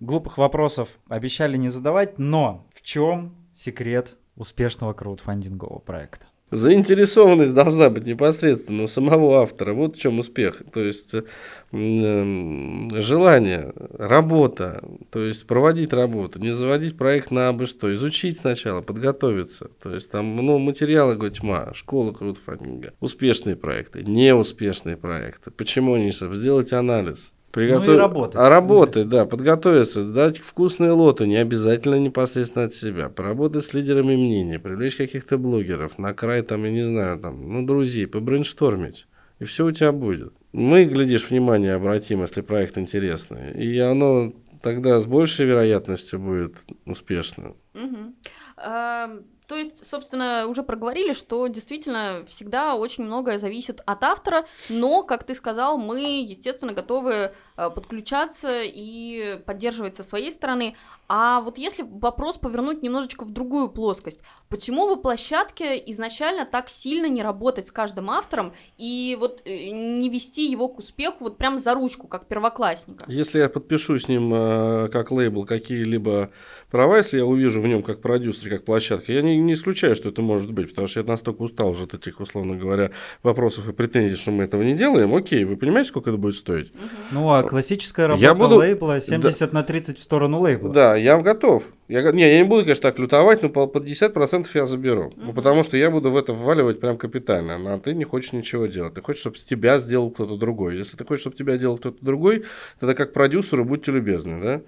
глупых 0.00 0.38
вопросов 0.38 0.98
обещали 1.08 1.56
не 1.56 1.68
задавать, 1.68 2.18
но 2.18 2.68
в 2.74 2.82
чем 2.82 3.36
секрет 3.54 4.16
успешного 4.36 4.92
краудфандингового 4.92 5.78
проекта? 5.78 6.26
Заинтересованность 6.52 7.54
должна 7.54 7.90
быть 7.90 8.04
непосредственно 8.04 8.84
у 8.84 8.88
самого 8.88 9.42
автора. 9.42 9.72
Вот 9.74 9.96
в 9.96 10.00
чем 10.00 10.20
успех. 10.20 10.62
То 10.72 10.80
есть 10.80 11.12
э, 11.12 11.24
м, 11.72 12.88
желание, 12.94 13.72
работа, 13.94 14.84
то 15.10 15.24
есть 15.24 15.44
проводить 15.48 15.92
работу, 15.92 16.38
не 16.38 16.52
заводить 16.52 16.96
проект 16.96 17.32
на 17.32 17.48
абы 17.48 17.66
что, 17.66 17.92
изучить 17.92 18.38
сначала, 18.38 18.80
подготовиться. 18.80 19.70
То 19.82 19.92
есть 19.92 20.08
там 20.12 20.36
ну, 20.36 20.58
материалы 20.58 21.16
говорю, 21.16 21.34
тьма, 21.34 21.74
школа 21.74 22.12
краудфандинга, 22.12 22.92
успешные 23.00 23.56
проекты, 23.56 24.04
неуспешные 24.04 24.96
проекты. 24.96 25.50
Почему 25.50 25.94
они 25.94 26.12
сделать 26.12 26.72
анализ. 26.72 27.32
Приготов- 27.56 27.86
Ну 27.86 27.94
и 27.94 27.96
работать. 27.96 28.36
А 28.36 28.48
работать, 28.48 29.08
да, 29.08 29.24
подготовиться, 29.24 30.04
дать 30.04 30.38
вкусные 30.38 30.90
лоты, 30.92 31.26
не 31.26 31.36
обязательно 31.36 31.96
непосредственно 31.96 32.66
от 32.66 32.74
себя. 32.74 33.08
Поработать 33.08 33.64
с 33.64 33.72
лидерами 33.74 34.14
мнений, 34.14 34.58
привлечь 34.58 34.96
каких-то 34.96 35.38
блогеров, 35.38 35.98
на 35.98 36.12
край 36.12 36.42
там, 36.42 36.64
я 36.64 36.70
не 36.70 36.82
знаю, 36.82 37.18
там, 37.18 37.52
ну, 37.52 37.66
друзей, 37.66 38.06
побрейнштормить. 38.06 39.06
И 39.38 39.44
все 39.44 39.64
у 39.66 39.70
тебя 39.70 39.92
будет. 39.92 40.32
Мы, 40.52 40.84
глядишь, 40.84 41.30
внимание 41.30 41.74
обратим, 41.74 42.20
если 42.20 42.42
проект 42.42 42.78
интересный. 42.78 43.52
И 43.52 43.78
оно 43.78 44.32
тогда 44.62 45.00
с 45.00 45.06
большей 45.06 45.46
вероятностью 45.46 46.18
будет 46.18 46.56
успешным. 46.86 47.56
Мгм. 47.74 48.14
А, 48.56 49.10
То 49.48 49.54
есть, 49.54 49.86
собственно, 49.86 50.46
уже 50.48 50.64
проговорили, 50.64 51.12
что 51.12 51.46
действительно 51.46 52.24
всегда 52.26 52.74
очень 52.74 53.04
многое 53.04 53.38
зависит 53.38 53.80
от 53.86 54.02
автора, 54.02 54.44
но, 54.68 55.04
как 55.04 55.22
ты 55.22 55.36
сказал, 55.36 55.78
мы, 55.78 56.00
естественно, 56.22 56.72
готовы 56.72 57.30
подключаться 57.56 58.62
и 58.62 59.40
поддерживать 59.44 59.96
со 59.96 60.04
своей 60.04 60.30
стороны. 60.30 60.76
А 61.08 61.40
вот 61.40 61.56
если 61.56 61.84
вопрос 61.88 62.36
повернуть 62.36 62.82
немножечко 62.82 63.24
в 63.24 63.30
другую 63.30 63.68
плоскость, 63.68 64.18
почему 64.48 64.88
бы 64.88 65.00
площадке 65.00 65.80
изначально 65.86 66.46
так 66.46 66.68
сильно 66.68 67.06
не 67.06 67.22
работать 67.22 67.68
с 67.68 67.72
каждым 67.72 68.10
автором 68.10 68.52
и 68.76 69.16
вот 69.20 69.42
э, 69.44 69.70
не 69.70 70.08
вести 70.08 70.50
его 70.50 70.68
к 70.68 70.80
успеху 70.80 71.24
вот 71.24 71.36
прям 71.36 71.58
за 71.58 71.74
ручку, 71.74 72.08
как 72.08 72.26
первоклассника? 72.26 73.04
Если 73.06 73.38
я 73.38 73.48
подпишу 73.48 73.98
с 73.98 74.08
ним 74.08 74.32
э, 74.34 74.88
как 74.90 75.12
лейбл 75.12 75.46
какие-либо 75.46 76.30
права, 76.70 76.96
если 76.96 77.18
я 77.18 77.24
увижу 77.24 77.60
в 77.60 77.66
нем 77.68 77.84
как 77.84 78.02
продюсер, 78.02 78.50
как 78.50 78.64
площадка, 78.64 79.12
я 79.12 79.22
не, 79.22 79.36
не, 79.36 79.42
не 79.42 79.52
исключаю, 79.52 79.94
что 79.94 80.08
это 80.08 80.22
может 80.22 80.52
быть, 80.52 80.70
потому 80.70 80.88
что 80.88 81.00
я 81.00 81.06
настолько 81.06 81.42
устал 81.42 81.70
уже 81.70 81.84
от 81.84 81.94
этих, 81.94 82.18
условно 82.18 82.56
говоря, 82.56 82.90
вопросов 83.22 83.68
и 83.68 83.72
претензий, 83.72 84.16
что 84.16 84.32
мы 84.32 84.42
этого 84.42 84.62
не 84.62 84.74
делаем. 84.74 85.14
Окей, 85.14 85.44
вы 85.44 85.56
понимаете, 85.56 85.90
сколько 85.90 86.10
это 86.10 86.18
будет 86.18 86.34
стоить? 86.34 86.72
Ну, 87.12 87.30
а 87.30 87.44
классическая 87.48 88.06
работа 88.08 88.22
Я 88.22 88.34
буду- 88.34 88.56
лейбла 88.56 89.00
70 89.00 89.52
на 89.52 89.62
30 89.62 89.98
в 89.98 90.02
сторону 90.02 90.40
лейбла. 90.40 90.72
Да, 90.72 90.96
я 90.96 91.18
готов. 91.18 91.64
Я, 91.88 92.10
не, 92.12 92.22
я 92.22 92.38
не 92.38 92.44
буду, 92.44 92.62
конечно, 92.62 92.82
так 92.82 92.98
лютовать, 92.98 93.42
но 93.42 93.48
по, 93.48 93.66
по 93.66 93.78
50% 93.78 94.46
я 94.54 94.66
заберу. 94.66 95.12
Ну, 95.16 95.32
потому 95.32 95.62
что 95.62 95.76
я 95.76 95.90
буду 95.90 96.10
в 96.10 96.16
это 96.16 96.32
вваливать 96.32 96.80
прям 96.80 96.96
капитально. 96.96 97.74
А 97.74 97.78
ты 97.78 97.94
не 97.94 98.04
хочешь 98.04 98.32
ничего 98.32 98.66
делать. 98.66 98.94
Ты 98.94 99.02
хочешь, 99.02 99.20
чтобы 99.20 99.36
с 99.36 99.44
тебя 99.44 99.78
сделал 99.78 100.10
кто-то 100.10 100.36
другой. 100.36 100.76
Если 100.76 100.96
ты 100.96 101.04
хочешь, 101.04 101.20
чтобы 101.22 101.36
тебя 101.36 101.56
делал 101.56 101.78
кто-то 101.78 102.04
другой, 102.04 102.44
тогда 102.80 102.94
как 102.94 103.12
продюсеру 103.12 103.64
будьте 103.64 103.92
любезны, 103.92 104.40
да? 104.40 104.62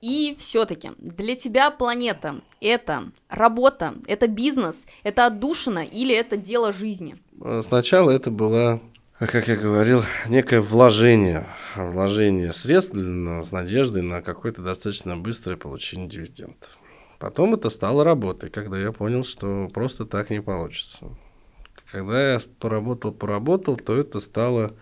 И 0.00 0.34
все-таки 0.38 0.92
для 0.98 1.36
тебя 1.36 1.70
планета 1.70 2.40
это 2.60 3.10
работа, 3.28 3.94
это 4.06 4.28
бизнес, 4.28 4.86
это 5.02 5.26
отдушина 5.26 5.80
или 5.84 6.14
это 6.14 6.38
дело 6.38 6.72
жизни? 6.72 7.16
Э, 7.42 7.60
Сначала 7.62 8.10
это 8.10 8.30
было, 8.30 8.72
а 8.72 8.80
как 9.26 9.48
я 9.48 9.56
говорил, 9.56 10.02
некое 10.28 10.62
вложение. 10.62 11.46
Вложение 11.76 12.52
средств 12.52 12.94
с 12.94 13.52
надеждой 13.52 14.02
на 14.02 14.22
какое-то 14.22 14.62
достаточно 14.62 15.16
быстрое 15.16 15.58
получение 15.58 16.08
дивидендов. 16.08 16.70
Потом 17.18 17.52
это 17.52 17.68
стало 17.68 18.02
работой, 18.02 18.48
когда 18.48 18.78
я 18.78 18.92
понял, 18.92 19.24
что 19.24 19.68
просто 19.74 20.06
так 20.06 20.30
не 20.30 20.40
получится. 20.40 21.04
Когда 21.92 22.32
я 22.32 22.40
поработал, 22.58 23.12
поработал, 23.12 23.76
то 23.76 23.96
это 23.96 24.20
стало... 24.20 24.74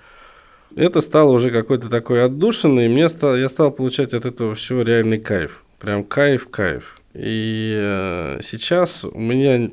Это 0.77 1.01
стало 1.01 1.33
уже 1.33 1.51
какой-то 1.51 1.89
такой 1.89 2.23
отдушиной, 2.25 2.87
и 2.87 2.89
мне 2.89 3.09
стало, 3.09 3.35
я 3.35 3.49
стал 3.49 3.73
получать 3.73 4.13
от 4.15 4.25
этого 4.25 4.55
всего 4.55 4.83
реальный 4.83 5.19
кайф. 5.19 5.65
Прям 5.81 6.05
кайф, 6.05 6.49
кайф. 6.49 7.01
И 7.15 7.75
э, 7.77 8.39
сейчас 8.43 9.05
у 9.05 9.19
меня 9.19 9.71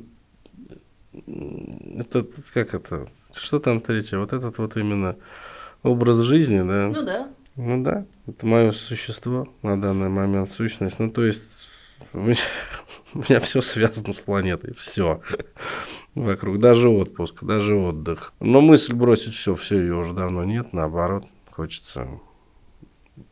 м, 1.26 1.98
это 2.00 2.26
как 2.52 2.74
это? 2.74 3.08
Что 3.36 3.60
там 3.60 3.80
третье? 3.80 4.18
Вот 4.18 4.32
этот 4.32 4.58
вот 4.58 4.76
именно 4.76 5.16
образ 5.82 6.18
жизни, 6.18 6.58
да? 6.58 6.88
Ну 6.88 7.02
да. 7.02 7.28
Ну 7.56 7.82
да, 7.82 8.04
это 8.26 8.46
мое 8.46 8.70
существо 8.70 9.48
на 9.62 9.80
данный 9.80 10.10
момент, 10.10 10.50
сущность. 10.50 10.98
Ну, 10.98 11.10
то 11.10 11.24
есть 11.24 11.68
у 12.12 12.20
меня, 12.20 12.36
у 13.14 13.18
меня 13.18 13.40
все 13.40 13.62
связано 13.62 14.12
с 14.12 14.20
планетой, 14.20 14.74
все 14.74 15.22
вокруг, 16.14 16.58
даже 16.58 16.90
отпуск, 16.90 17.44
даже 17.44 17.74
отдых. 17.74 18.34
Но 18.40 18.60
мысль 18.60 18.92
бросить 18.92 19.34
все, 19.34 19.54
все 19.54 19.78
ее 19.78 19.94
уже 19.94 20.12
давно 20.12 20.44
нет, 20.44 20.74
наоборот, 20.74 21.24
хочется, 21.50 22.08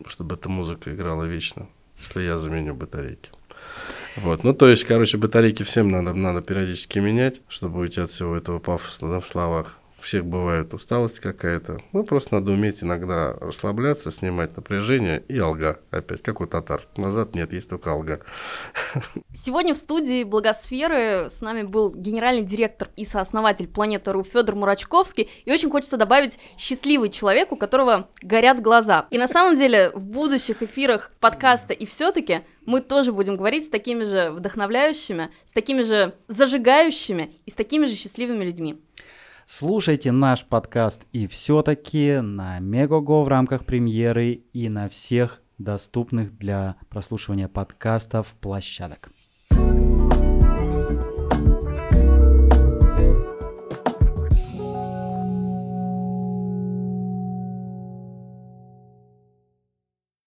чтобы 0.07 0.35
эта 0.35 0.49
музыка 0.49 0.93
играла 0.93 1.23
вечно, 1.23 1.67
если 1.99 2.23
я 2.23 2.37
заменю 2.39 2.73
батарейки. 2.73 3.29
Вот, 4.15 4.43
ну 4.43 4.53
то 4.53 4.67
есть, 4.69 4.85
короче, 4.85 5.17
батарейки 5.17 5.61
всем 5.61 5.87
надо, 5.87 6.13
надо 6.13 6.41
периодически 6.41 6.97
менять, 6.97 7.41
чтобы 7.47 7.81
уйти 7.81 8.01
от 8.01 8.09
всего 8.09 8.35
этого 8.35 8.57
пафоса 8.57 9.07
да, 9.07 9.19
в 9.19 9.27
словах. 9.27 9.77
Всех 10.05 10.23
бывает 10.23 10.71
усталость 10.71 11.19
какая-то. 11.19 11.79
Ну, 11.91 12.03
просто 12.03 12.35
надо 12.35 12.51
уметь 12.51 12.83
иногда 12.83 13.33
расслабляться, 13.41 14.11
снимать 14.11 14.55
напряжение 14.55 15.23
и 15.27 15.39
алга 15.39 15.79
опять, 15.89 16.21
как 16.21 16.41
у 16.41 16.45
татар. 16.45 16.87
Назад 16.95 17.33
нет, 17.33 17.53
есть 17.53 17.71
только 17.71 17.89
алга. 17.89 18.19
Сегодня 19.33 19.73
в 19.73 19.79
студии 19.79 20.23
Благосферы 20.23 21.31
с 21.31 21.41
нами 21.41 21.63
был 21.63 21.89
генеральный 21.89 22.43
директор 22.43 22.89
и 22.95 23.03
сооснователь 23.03 23.67
Планеты.ру 23.67 24.23
Федор 24.23 24.53
Мурачковский. 24.53 25.27
И 25.43 25.51
очень 25.51 25.71
хочется 25.71 25.97
добавить 25.97 26.37
счастливый 26.55 27.09
человек, 27.09 27.51
у 27.51 27.55
которого 27.55 28.07
горят 28.21 28.61
глаза. 28.61 29.07
И 29.09 29.17
на 29.17 29.27
самом 29.27 29.55
деле 29.55 29.89
в 29.95 30.05
будущих 30.05 30.61
эфирах 30.61 31.13
подкаста 31.19 31.73
и 31.73 31.87
все-таки 31.87 32.41
мы 32.67 32.81
тоже 32.81 33.11
будем 33.11 33.37
говорить 33.37 33.65
с 33.65 33.69
такими 33.69 34.03
же 34.03 34.29
вдохновляющими, 34.29 35.31
с 35.45 35.51
такими 35.51 35.81
же 35.81 36.13
зажигающими 36.27 37.35
и 37.47 37.49
с 37.49 37.55
такими 37.55 37.85
же 37.85 37.95
счастливыми 37.95 38.43
людьми. 38.43 38.79
Слушайте 39.47 40.11
наш 40.11 40.43
подкаст 40.43 41.05
и 41.11 41.27
все-таки 41.27 42.19
на 42.19 42.57
Мегаго 42.57 43.21
в 43.21 43.27
рамках 43.27 43.63
премьеры 43.63 44.43
и 44.53 44.69
на 44.69 44.89
всех 44.89 45.39
доступных 45.59 46.35
для 46.35 46.77
прослушивания 46.89 47.47
подкастов 47.47 48.33
площадок. 48.41 49.11